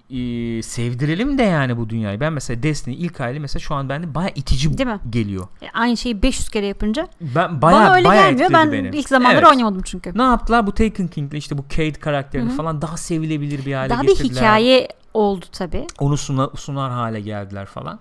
[0.58, 2.20] e, sevdirelim de yani bu dünyayı.
[2.20, 5.00] Ben mesela Destiny ilk hali mesela şu an bende baya itici Değil mi?
[5.10, 5.48] geliyor.
[5.62, 8.50] E, Aynı şeyi 500 kere yapınca Ben baya bana öyle baya gelmiyor.
[8.54, 8.88] Ben beni.
[8.98, 9.48] ilk zamanları Evet.
[9.50, 10.18] oynamadım çünkü.
[10.18, 10.68] Ne yaptılar?
[10.68, 14.36] Bu Taken King'le işte bu Cade karakterini falan daha sevilebilir bir hale Daha bir getirdiler.
[14.42, 15.88] hikaye oldu tabii.
[16.00, 18.00] onu suna- sunar hale geldiler falan.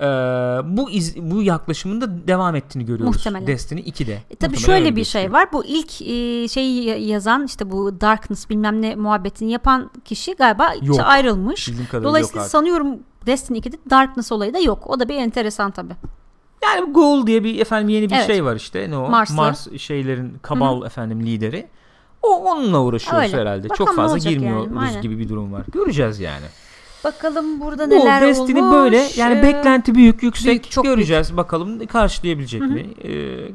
[0.00, 0.04] Ee,
[0.76, 3.16] bu iz, bu yaklaşımın da devam ettiğini görüyoruz.
[3.16, 3.46] Muhtemelen.
[3.46, 4.18] Destiny 2'de.
[4.30, 5.52] E, tabii şöyle öyle bir şey var.
[5.52, 10.74] Bu ilk e, şeyi ya- yazan işte bu Darkness bilmem ne muhabbetini yapan kişi galiba
[10.74, 10.90] Yok.
[10.90, 11.68] işte ayrılmış.
[11.92, 14.86] Dolayısıyla yok sanıyorum Destiny 2'de Darkness olayı da yok.
[14.86, 15.94] O da bir enteresan tabii.
[16.62, 18.26] Yani Goal diye bir efendim yeni bir Evet.
[18.26, 18.90] şey var işte.
[18.90, 19.08] Ne o?
[19.10, 19.34] Marslı.
[19.34, 21.66] Mars şeylerin kabal efendim lideri.
[22.22, 23.36] O onunla uğraşıyoruz Öyle.
[23.40, 23.68] herhalde.
[23.68, 25.02] Bakalım Çok fazla girmiyoruz yani, aynen.
[25.02, 25.62] gibi bir durum var.
[25.72, 26.46] Göreceğiz yani.
[27.04, 28.72] Bakalım burada Bu neler Destiny olmuş.
[28.74, 30.46] böyle yani Ee, beklenti büyük, yüksek.
[30.46, 32.80] büyük, çok göreceğiz bakalım karşılayabilecek mi?
[33.02, 33.10] Ee,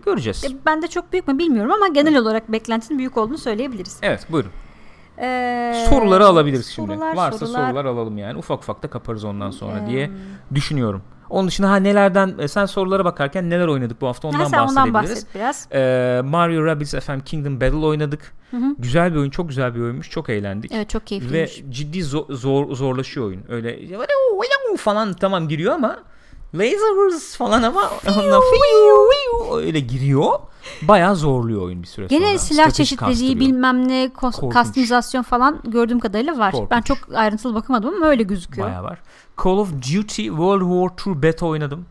[0.05, 0.43] göreceğiz.
[0.45, 3.99] e, Ben de çok büyük mü bilmiyorum ama genel olarak beklentinin büyük olduğunu söyleyebiliriz.
[4.01, 4.51] Evet, buyurun.
[5.19, 6.91] Ee, soruları alabiliriz şimdi.
[6.93, 7.67] sorular, Varsa sorular.
[7.67, 8.37] sorular alalım yani.
[8.37, 10.11] Ufak ufak da kaparız ondan sonra Ee, diye
[10.55, 11.01] düşünüyorum.
[11.29, 14.59] Onun dışında ha nelerden e, sen sorulara bakarken neler oynadık bu hafta ondan Ha, sen
[14.59, 15.25] ondan bahsedebiliriz.
[15.25, 15.67] bahset biraz.
[15.73, 18.33] Ee, Mario Rabbids efendim Kingdom Battle oynadık.
[18.79, 20.09] Güzel bir oyun, çok güzel bir oyunmuş.
[20.09, 20.71] Çok eğlendik.
[20.71, 21.63] Evet çok Ve keyifliymiş.
[21.69, 23.43] ciddi zo- zor zorlaşıyor oyun.
[23.49, 23.79] Öyle
[24.77, 25.99] falan tamam giriyor ama
[26.53, 28.41] lasers falan ama ondan
[29.63, 30.39] öyle giriyor.
[30.81, 32.19] Bayağı zorluyor oyun bir süre sonra.
[32.19, 36.51] Gene silah Strateji çeşitliliği bilmem ne kos- kastimizasyon falan gördüğüm kadarıyla var.
[36.51, 36.71] Korkunç.
[36.71, 38.67] Ben çok ayrıntılı bakamadım ama öyle gözüküyor.
[38.67, 38.99] Bayağı var.
[39.43, 41.85] Call of Duty World War II beta oynadım.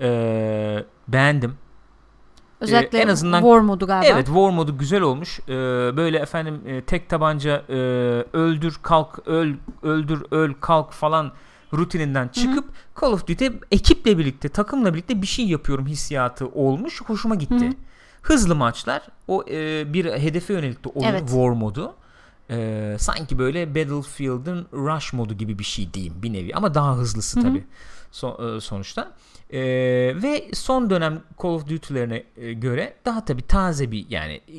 [0.00, 1.54] Ee, beğendim.
[2.60, 4.08] Özellikle Ee, en azından War modu galiba.
[4.12, 5.40] Evet War modu güzel olmuş.
[5.48, 5.52] Ee,
[5.96, 7.72] böyle efendim e, tek tabanca e,
[8.32, 11.32] öldür kalk öl öldür öl kalk falan
[11.74, 12.64] rutininden çıkıp
[13.00, 17.02] Call of Duty ekiple birlikte takımla birlikte bir şey yapıyorum hissiyatı olmuş.
[17.02, 17.54] Hoşuma gitti.
[17.54, 17.72] Hı hı.
[18.22, 21.20] Hızlı maçlar o e, bir hedefe yönelik de oyun Evet.
[21.20, 21.94] War modu.
[22.50, 27.40] Ee, sanki böyle Battlefield'ın Rush modu gibi bir şey diyeyim bir nevi ama daha hızlısı
[27.40, 27.48] Hı hı.
[27.48, 27.64] tabii
[28.12, 29.12] so- e, sonuçta.
[29.50, 29.58] Ee,
[30.22, 34.58] ve son dönem Call of Duty'lerine e, göre daha tabii taze bir yani e,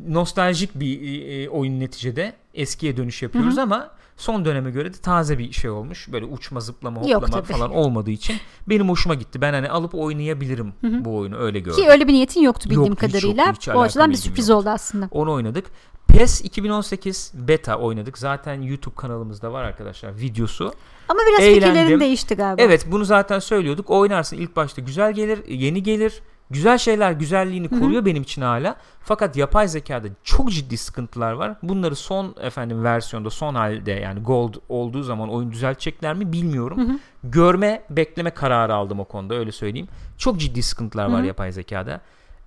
[0.00, 3.62] nostaljik bir e, oyun neticede eskiye dönüş yapıyoruz Hı hı.
[3.62, 6.08] ama son döneme göre de taze bir şey olmuş.
[6.12, 8.36] Böyle uçma zıplama hoplama falan olmadığı için
[8.68, 9.40] benim hoşuma gitti.
[9.40, 11.04] Ben hani alıp oynayabilirim Hı hı.
[11.04, 11.84] bu oyunu öyle gördüm.
[11.84, 13.46] Ki öyle bir niyetin yoktu bildiğim Yoktu, hiç kadarıyla.
[13.46, 14.60] yoktu, hiç Bu açıdan bir sürpriz yoktu.
[14.60, 15.08] oldu aslında.
[15.10, 15.66] Onu oynadık.
[16.08, 18.18] PES 2018 beta oynadık.
[18.18, 20.72] Zaten YouTube kanalımızda var arkadaşlar videosu.
[21.08, 21.62] Ama biraz Eğlendim.
[21.74, 22.62] fikirlerin değişti galiba.
[22.62, 23.90] Evet bunu zaten söylüyorduk.
[23.90, 26.22] Oynarsın ilk başta güzel gelir, yeni gelir.
[26.50, 28.76] Güzel şeyler güzelliğini koruyor benim için hala.
[29.00, 31.56] Fakat yapay zekada çok ciddi sıkıntılar var.
[31.62, 37.00] Bunları son efendim versiyonda son halde yani gold olduğu zaman oyun düzeltecekler mi bilmiyorum.
[37.24, 39.88] Görme, bekleme kararı aldım o konuda öyle söyleyeyim.
[40.18, 42.00] Çok ciddi sıkıntılar var yapay zekada.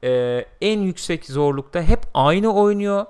[0.03, 3.05] Ee, en yüksek zorlukta hep aynı oynuyor.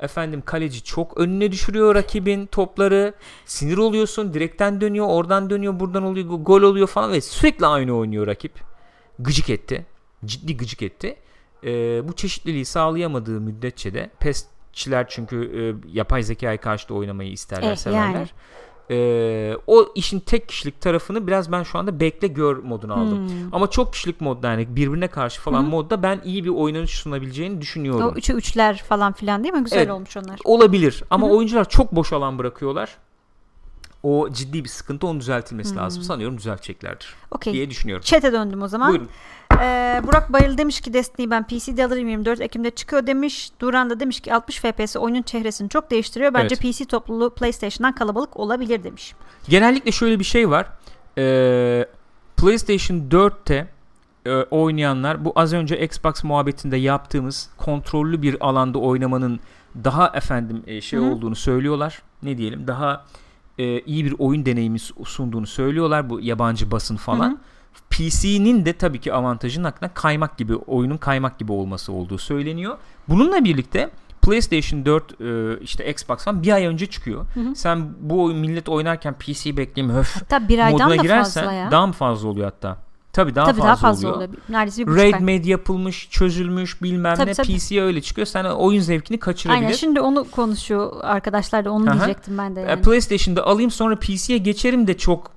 [0.00, 3.14] Efendim kaleci çok önüne düşürüyor rakibin topları.
[3.46, 4.34] Sinir oluyorsun.
[4.34, 8.52] Direkten dönüyor, oradan dönüyor, buradan oluyor, go- gol oluyor falan ve sürekli aynı oynuyor rakip.
[9.18, 9.86] Gıcık etti.
[10.24, 11.16] Ciddi gıcık etti.
[11.64, 15.36] Ee, bu çeşitliliği sağlayamadığı müddetçe de PES'çiler çünkü
[15.86, 18.14] e, yapay zekaya karşı da oynamayı isterler, Eh, severler.
[18.14, 18.28] yani.
[18.90, 23.28] Ee, o işin tek kişilik tarafını biraz ben şu anda bekle gör moduna aldım.
[23.28, 23.54] Hmm.
[23.54, 25.66] Ama çok kişilik modda yani birbirine karşı falan hı.
[25.66, 28.06] modda ben iyi bir oynanış sunabileceğini düşünüyorum.
[28.06, 29.64] O 3'e 3'ler falan filan değil mi?
[29.64, 29.90] Güzel Evet.
[29.90, 30.40] olmuş onlar.
[30.44, 31.30] Olabilir ama hı.
[31.30, 32.96] oyuncular çok boş alan bırakıyorlar.
[34.02, 35.78] O ciddi bir sıkıntı onun düzeltilmesi Hmm.
[35.78, 36.02] lazım.
[36.02, 37.52] Sanıyorum düzelteceklerdir Okey.
[37.52, 38.04] diye düşünüyorum.
[38.04, 38.88] Chat'e döndüm o zaman.
[38.90, 39.08] Buyurun.
[39.62, 43.50] Ee, Burak Bayıl demiş ki Destiny'yi ben PC'de alırım 24 Ekim'de çıkıyor demiş.
[43.60, 46.34] Duran da demiş ki 60 FPS oyunun çehresini çok değiştiriyor.
[46.34, 46.76] Bence Evet.
[46.76, 49.14] PC topluluğu PlayStation'dan kalabalık olabilir demiş.
[49.48, 50.66] Genellikle şöyle bir şey var.
[51.18, 51.86] Ee,
[52.36, 53.68] PlayStation 4'te
[54.26, 59.40] e, oynayanlar bu az önce Xbox muhabbetinde yaptığımız kontrollü bir alanda oynamanın
[59.84, 62.02] daha efendim e, şey Hı olduğunu söylüyorlar.
[62.22, 62.66] Ne diyelim?
[62.66, 63.04] Daha
[63.58, 67.30] e, iyi bir oyun deneyimi su- sunduğunu söylüyorlar bu yabancı basın falan.
[67.30, 67.38] Hı hı.
[67.90, 72.76] PC'nin de tabii ki avantajının hakikaten kaymak gibi oyunun kaymak gibi olması olduğu söyleniyor.
[73.08, 73.90] Bununla birlikte
[74.22, 77.26] PlayStation 4 e, işte Xbox falan bir ay önce çıkıyor.
[77.34, 77.54] Hı hı.
[77.54, 81.52] Sen bu oyun millet oynarken PC bekleyeyim höf Hatta bir aydan moduna da girersen fazla
[81.54, 81.70] ya.
[81.70, 82.76] daha mı fazla oluyor hatta?
[83.12, 84.28] Tabii daha Tabii fazla, daha fazla oluyor.
[84.28, 84.42] oluyor.
[84.48, 87.56] Neredeyse bir Raid med yapılmış, çözülmüş bilmem Tabii, ne tabii.
[87.56, 88.26] PC'ye öyle çıkıyor.
[88.26, 89.62] Sen oyun zevkini kaçırabilir.
[89.62, 91.94] Aynen şimdi onu konuşuyor arkadaşlar da onu Aha.
[91.94, 92.82] diyecektim ben de E, yani.
[92.82, 95.30] PlayStation'da alayım sonra PC'ye geçerim de çok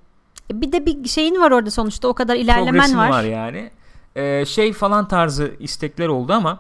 [0.54, 3.10] Bir de bir şeyin var orada sonuçta o kadar ilerlemen progresim var.
[3.10, 3.72] var yani.
[4.16, 6.60] Ee, şey falan tarzı istekler oldu ama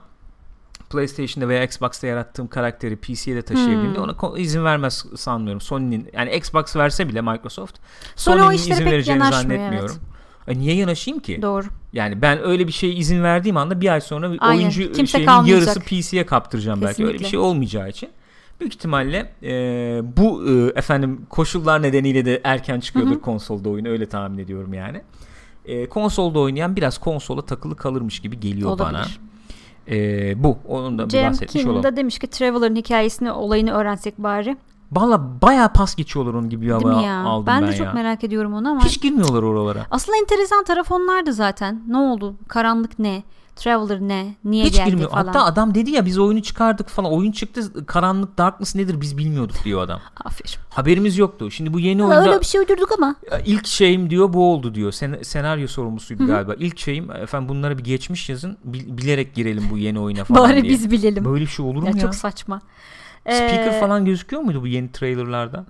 [0.89, 4.03] PlayStation'da veya Xbox'ta yarattığım karakteri PC'ye de taşıyabildim.
[4.03, 4.13] Hmm.
[4.23, 5.61] Ona izin vermez sanmıyorum.
[5.61, 7.75] Sony'nin yani Xbox verse bile Microsoft
[8.15, 9.95] Sony'nin izin vereceğini zannetmiyorum.
[10.47, 11.41] E, niye yanaşayım ki?
[11.41, 11.65] Doğru.
[11.93, 14.57] Yani ben öyle bir şeye izin verdiğim anda bir ay sonra Aynen.
[14.61, 15.67] oyuncu Kimse şeyimin kalmayacak.
[15.67, 17.03] yarısı PC'ye kaptıracağım belki.
[17.03, 17.29] Öyle bir Kesinlikle.
[17.31, 18.09] şey olmayacağı için.
[18.61, 19.51] Büyük ihtimalle e,
[20.17, 23.21] bu e, efendim koşullar nedeniyle de erken çıkıyordur Hı hı.
[23.21, 25.01] konsolda oyun öyle tahmin ediyorum yani.
[25.65, 28.97] E, konsolda oynayan biraz konsola takılı kalırmış gibi geliyor bana.
[28.97, 29.19] Olabilir.
[29.87, 30.57] E, bu.
[30.67, 31.83] Onun da Cem bahsetmiş olalım.
[31.83, 34.57] da demiş ki Traveler'ın hikayesini olayını öğrensek bari.
[34.91, 36.77] Valla bayağı pas geçiyorlar onun gibi ya?
[36.77, 37.93] aldım ben ben, de çok ya.
[37.93, 38.85] merak ediyorum onu ama.
[38.85, 39.85] Hiç girmiyorlar oralara.
[39.91, 41.83] Aslında enteresan taraf onlardı zaten.
[41.87, 42.35] Ne oldu?
[42.47, 43.23] Karanlık ne?
[43.55, 44.35] Traveler ne?
[44.45, 45.09] Niye Hiç geldi girmiyor.
[45.09, 45.25] falan.
[45.25, 47.11] Hatta adam dedi ya biz oyunu çıkardık falan.
[47.13, 49.99] Oyun çıktı karanlık darkness nedir biz bilmiyorduk diyor adam.
[50.25, 50.51] Aferin.
[50.69, 51.51] Haberimiz yoktu.
[51.51, 53.15] Şimdi bu yeni Valla oyunda öyle bir şey uydurduk ama.
[53.45, 54.91] ilk şeyim diyor bu oldu diyor.
[54.91, 56.27] Sen, senaryo sorumlusuydu Hı hı.
[56.31, 56.53] galiba.
[56.53, 58.57] İlk şeyim efendim bunlara bir geçmiş yazın.
[58.63, 60.73] Bil- bilerek girelim bu yeni oyuna falan Bari diye.
[60.73, 61.25] biz bilelim.
[61.25, 61.99] Böyle bir şey olur mu ya, ya?
[62.01, 62.61] çok saçma.
[63.29, 65.65] Speaker Ee, falan gözüküyor muydu bu yeni trailerlarda?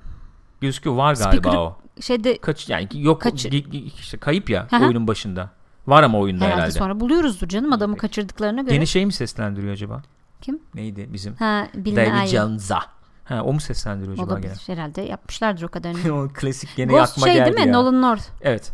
[0.62, 1.78] Gözüküyor var galiba Speaker'ı- o.
[2.02, 3.46] Şeyde Kaç yani yok Kaç-
[4.00, 4.86] işte kayıp ya hı.
[4.86, 5.50] oyunun başında.
[5.88, 6.78] Var ama oyunda herhalde, herhalde.
[6.80, 8.02] sonra buluyoruzdur canım adamı Peki.
[8.02, 8.74] kaçırdıklarına göre.
[8.74, 10.02] Yeni şey mi seslendiriyor acaba?
[10.42, 10.60] Kim?
[10.76, 11.36] Neydi bizim?
[11.36, 12.28] Ha, David.
[12.28, 12.80] Jones'a.
[13.24, 16.02] Ha o mu seslendiriyor acaba Olabilir herhalde yapmışlardır o kadarını.
[16.02, 16.12] gene?
[16.14, 17.74] o klasik gene Ghost aklıma şey geldi değil mi?
[17.74, 17.82] ya.
[17.82, 18.24] Nolan North.
[18.42, 18.72] Evet.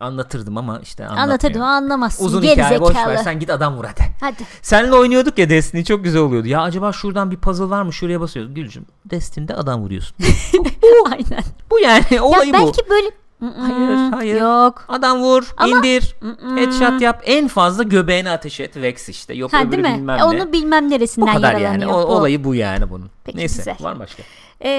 [0.00, 1.84] Anlatırdım ama işte Anlatırdım anlatmıyorum.
[1.84, 2.24] anlamazsın.
[2.26, 4.00] Uzun Geri hikaye boş ver sen git adam vur hadi.
[4.20, 4.42] Hadi.
[4.62, 6.48] Seninle oynuyorduk ya Destiny çok güzel oluyordu.
[6.48, 8.54] Ya acaba şuradan bir puzzle var mı şuraya basıyoruz.
[8.54, 10.16] Gülcüm Destiny'de adam vuruyorsun.
[11.12, 11.44] Aynen.
[11.70, 12.66] bu yani olayı ya bu.
[12.66, 13.10] belki böyle
[13.44, 13.60] Mm-mm.
[14.12, 14.40] Hayır, hayır.
[14.40, 14.84] Yok.
[14.88, 16.56] Adam vur, Ama- indir, Mm-mm.
[16.56, 17.22] headshot yap.
[17.24, 18.76] En fazla göbeğine ateş et.
[18.76, 19.34] Vex işte.
[19.34, 19.98] Yok Ha öbürü değil mi?
[20.00, 20.24] bilmem E, ne.
[20.24, 21.86] Onu bilmem Bu neresinden kadar yani.
[21.86, 21.96] O, Bu.
[22.12, 23.10] olayı bu yani bunun.
[23.24, 23.76] Peki, Neyse güzel.
[23.86, 24.22] var mı başka?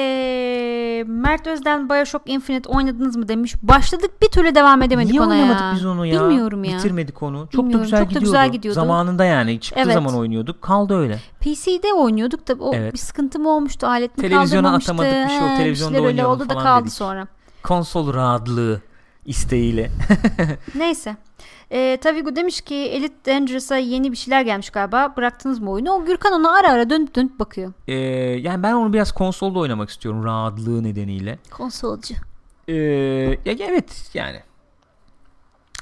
[0.10, 3.56] Ee, Mert Özden Bioshock Infinite oynadınız mı demiş.
[3.64, 5.72] Başladık bir türlü devam edemedik Niye ona oynamadık ya.
[5.76, 6.22] biz onu ya?
[6.22, 6.78] Bilmiyorum ya.
[6.78, 7.48] Bitirmedik onu.
[7.52, 8.26] Çok Bilmiyorum, da güzel çok da gidiyordu.
[8.26, 8.76] güzel gidiyordu.
[8.76, 9.94] Zamanında yani çıktığı Evet.
[9.94, 10.62] zaman oynuyorduk.
[10.62, 11.20] Kaldı öyle.
[11.40, 12.94] PC'de oynuyorduk da o Evet.
[12.94, 14.48] bir sıkıntı mı olmuştu alet mi Televizyona
[14.80, 14.92] kaldırmamıştı?
[14.92, 16.94] atamadık, bir şey, o televizyonda öyle oldu da kaldı dedik.
[16.94, 17.28] sonra.
[17.68, 18.82] Konsol rahatlığı
[19.26, 19.92] isteğiyle.
[20.76, 21.18] Neyse.
[21.72, 25.14] Ee, Tavigo demiş ki Elite Dangerous'a yeni bir şeyler gelmiş galiba.
[25.18, 25.92] Bıraktınız mı oyunu?
[25.92, 27.74] O Gürkan ona ara ara dönüp dönüp bakıyor.
[27.88, 27.94] Ee,
[28.40, 31.40] yani ben onu biraz konsolda oynamak istiyorum rahatlığı nedeniyle.
[31.52, 32.16] Konsolcu.
[32.68, 32.74] Ee,
[33.46, 34.40] ya evet yani.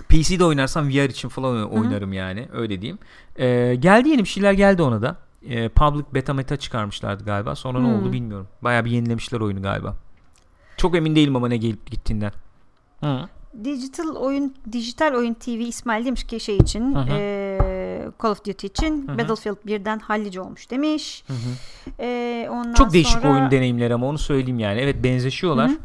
[0.09, 2.99] PC'de oynarsam VR için falan oynarım yani öyle diyeyim.
[3.39, 5.15] Ee, geldi yeni bir şeyler geldi ona da.
[5.49, 7.55] Ee, public beta meta çıkarmışlardı galiba.
[7.55, 7.95] Sonra ne Hmm.
[7.95, 8.47] oldu bilmiyorum.
[8.61, 9.95] Bayağı bir yenilemişler oyunu galiba.
[10.83, 12.31] Çok emin değilim ama ne gelip gittiğinden.
[12.99, 13.19] Hı.
[13.63, 17.09] Digital oyun dijital oyun TV İsmail demiş ki şey için Hı hı.
[17.09, 19.17] eee, Call of Duty için Hı hı.
[19.17, 21.23] Battlefield 1'den hallice olmuş demiş.
[21.27, 21.37] Hı hı.
[22.03, 24.79] Eee, ondan Çok değişik sonra- oyun deneyimleri ama onu söyleyeyim yani.
[24.79, 25.69] Evet benzeşiyorlar.
[25.69, 25.77] Hı hı.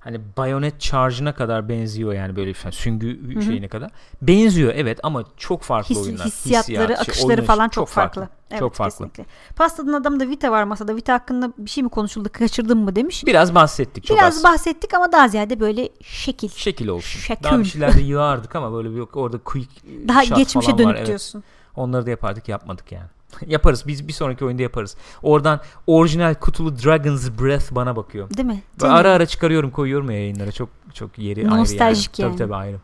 [0.00, 3.42] Hani bayonet charge'ına kadar benziyor yani böyle bir süngü hı.
[3.42, 3.90] şeyine kadar.
[4.22, 6.26] Benziyor evet ama çok farklı His- oyunlar.
[6.26, 8.28] hissiyatları, Hissiyat, şey, akışları oynanış falan çok, farklı.
[8.50, 8.90] Evet, çok farklı.
[8.92, 9.24] kesinlikle.
[9.56, 10.96] Pastanın adamda Vita var masada.
[10.96, 12.28] Vita hakkında bir şey mi konuşuldu?
[12.32, 13.26] Kaçırdım mı demiş.
[13.26, 14.44] Biraz bahsettik çok Biraz az.
[14.44, 16.48] bahsettik ama daha ziyade böyle şekil.
[16.48, 17.20] Şekil olsun.
[17.20, 17.44] Şekil.
[17.44, 19.70] Daha bir şeylerde yığardık ama böyle bir yok orada quick
[20.08, 21.06] Daha geçmişe dönük evet.
[21.06, 21.44] diyorsun.
[21.76, 23.08] Onları da yapardık yapmadık yani.
[23.46, 24.96] yaparız biz bir sonraki oyunda yaparız.
[25.22, 28.30] Oradan orijinal kutulu Dragon's Breath bana bakıyor.
[28.30, 28.62] Değil mi?
[28.80, 28.98] Değil mi?
[28.98, 32.28] ara ara çıkarıyorum koyuyorum ya yayınlara çok çok yeri Nostaljik ayrı yani.
[32.30, 32.30] yani.
[32.38, 32.76] Tabii tabii ayrı.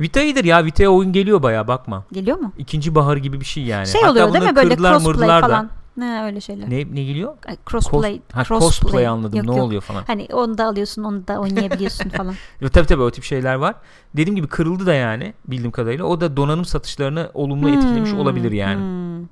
[0.00, 2.04] Vita iyidir ya Vita'ya oyun geliyor baya bakma.
[2.12, 2.52] Geliyor mu?
[2.58, 3.86] İkinci bahar gibi bir şey yani.
[3.86, 5.40] Şey Hatta oluyor değil mi böyle crossplay da.
[5.40, 5.70] falan.
[5.96, 6.70] Ne öyle şeyler.
[6.70, 7.34] Ne, ne geliyor?
[7.46, 8.14] Ay, crossplay.
[8.14, 9.64] Cos- ha, cosplay anladım Yok, ne yok.
[9.64, 10.02] oluyor falan.
[10.06, 12.34] Hani onu da alıyorsun onu da oynayabiliyorsun falan.
[12.72, 13.74] Tabii tabii o tip şeyler var.
[14.16, 16.04] Dediğim gibi kırıldı da yani bildiğim kadarıyla.
[16.04, 19.28] O da donanım satışlarını olumlu etkilemiş Hmm, olabilir yani hmm.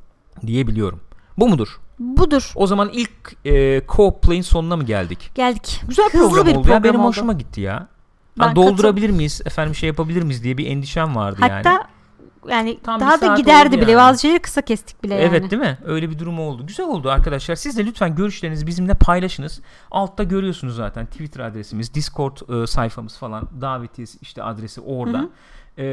[0.46, 1.00] Diye biliyorum.
[1.38, 1.80] Bu mudur?
[1.98, 2.52] Budur.
[2.54, 3.10] O zaman ilk
[3.44, 5.30] e, co-op play'in sonuna mı geldik?
[5.34, 5.80] Geldik.
[5.88, 6.62] Güzel Hızlı program bir oldu ya.
[6.62, 7.08] program Benim oldu.
[7.08, 7.88] hoşuma gitti ya.
[8.38, 9.40] Ben Ha, doldurabilir miyiz?
[9.46, 11.82] Efendim şey yapabilir miyiz diye bir endişem vardı Hatta yani.
[12.48, 13.90] yani Tam daha da giderdi bile.
[13.90, 14.00] yani.
[14.00, 15.24] Bazı şeyleri kısa kestik bile yani.
[15.24, 15.78] Evet değil mi?
[15.84, 16.66] Öyle bir durum oldu.
[16.66, 17.54] Güzel oldu arkadaşlar.
[17.54, 19.60] Siz de lütfen görüşlerinizi bizimle paylaşınız.
[19.90, 25.18] Altta görüyorsunuz zaten Twitter adresimiz, Discord e, sayfamız falan, davetiz işte adresi orada.
[25.18, 25.30] Hı hı.
[25.80, 25.84] E,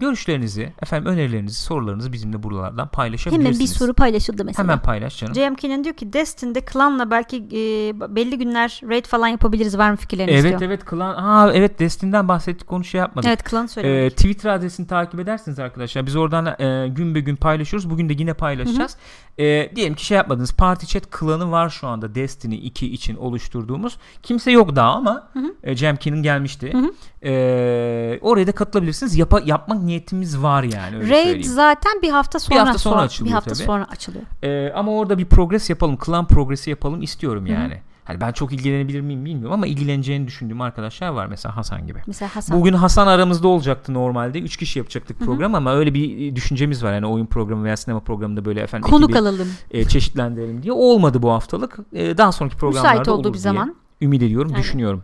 [0.00, 3.60] görüşlerinizi, efendim önerilerinizi, sorularınızı bizimle buralardan Hemen paylaşabilirsiniz.
[3.60, 4.64] bir soru paylaşıldı mesela.
[4.68, 5.34] Hemen paylaş canım.
[5.34, 10.34] JMK'nin diyor ki Destin'de klanla belki e, belli günler raid falan yapabiliriz var mı fikirleriniz
[10.44, 10.70] Evet diyor.
[10.70, 11.14] evet klan.
[11.14, 13.28] Aa evet Destin'den bahsettik konu şey yapmadık.
[13.28, 14.16] Evet klan Ee, söylemek.
[14.16, 16.06] Twitter adresini takip edersiniz arkadaşlar.
[16.06, 17.90] Biz oradan e, gün be gün paylaşıyoruz.
[17.90, 18.96] Bugün de yine paylaşacağız.
[19.38, 20.52] E, diyelim ki şey yapmadınız.
[20.52, 23.96] Party Chat klanı var şu anda Destiny 2 için oluşturduğumuz.
[24.22, 25.54] Kimse yok daha ama Hı hı.
[25.62, 26.72] e, Cemkin'in gelmişti.
[26.72, 26.90] Hı hı.
[27.28, 28.99] E, oraya da katılabilirsiniz.
[29.08, 30.96] Yapa, yapmak niyetimiz var yani.
[30.96, 31.42] Öyle Raid söyleyeyim.
[31.42, 33.62] zaten bir hafta sonra hafta sonra sonra- açılıyor bir hafta tabii.
[33.66, 34.24] sonra açılıyor.
[34.42, 35.96] E, ama orada bir progres yapalım.
[35.96, 37.80] Klan progresi yapalım istiyorum yani.
[38.04, 41.26] Hani ben çok ilgilenebilir miyim bilmiyorum ama ilgileneceğini düşündüğüm arkadaşlar var.
[41.26, 41.98] Mesela Hasan gibi.
[42.06, 42.60] Mesela Hasan.
[42.60, 44.40] Bugün Hasan aramızda olacaktı normalde.
[44.40, 46.92] Üç kişi yapacaktık program ama öyle bir düşüncemiz var.
[46.94, 49.48] Yani oyun programı veya sinema programında böyle efendim konuk ekibi, alalım.
[49.70, 50.72] e, çeşitlendirelim diye.
[50.72, 51.78] Olmadı bu haftalık.
[51.92, 53.76] E, daha sonraki programlarda Müsait olduğu olur bir diye zaman.
[54.00, 54.62] ümit ediyorum, Aynen.
[54.62, 55.02] düşünüyorum.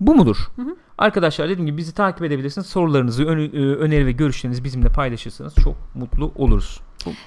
[0.00, 0.36] Bu mudur?
[0.56, 0.76] Hı hı.
[1.00, 2.66] Arkadaşlar dediğim gibi bizi takip edebilirsiniz.
[2.66, 3.26] Sorularınızı, e,
[3.76, 6.80] öneri ve görüşlerinizi bizimle paylaşırsanız çok mutlu oluruz.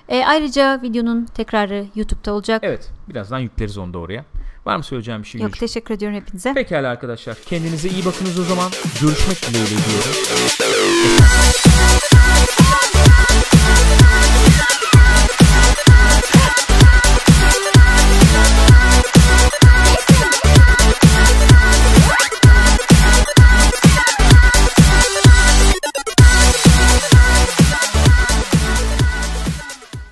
[0.09, 2.61] E, ayrıca videonun tekrarı YouTube'da olacak.
[2.65, 4.25] Evet, birazdan yükleriz onu da oraya.
[4.65, 5.41] Var mı söyleyeceğim bir şey?
[5.41, 5.67] Yok Gülcüm?
[5.67, 6.53] teşekkür ediyorum hepinize.
[6.53, 7.37] Pekala arkadaşlar.
[7.45, 8.71] Kendinize iyi bakınız o zaman.
[9.01, 10.13] Görüşmek dileğiyle diyorum.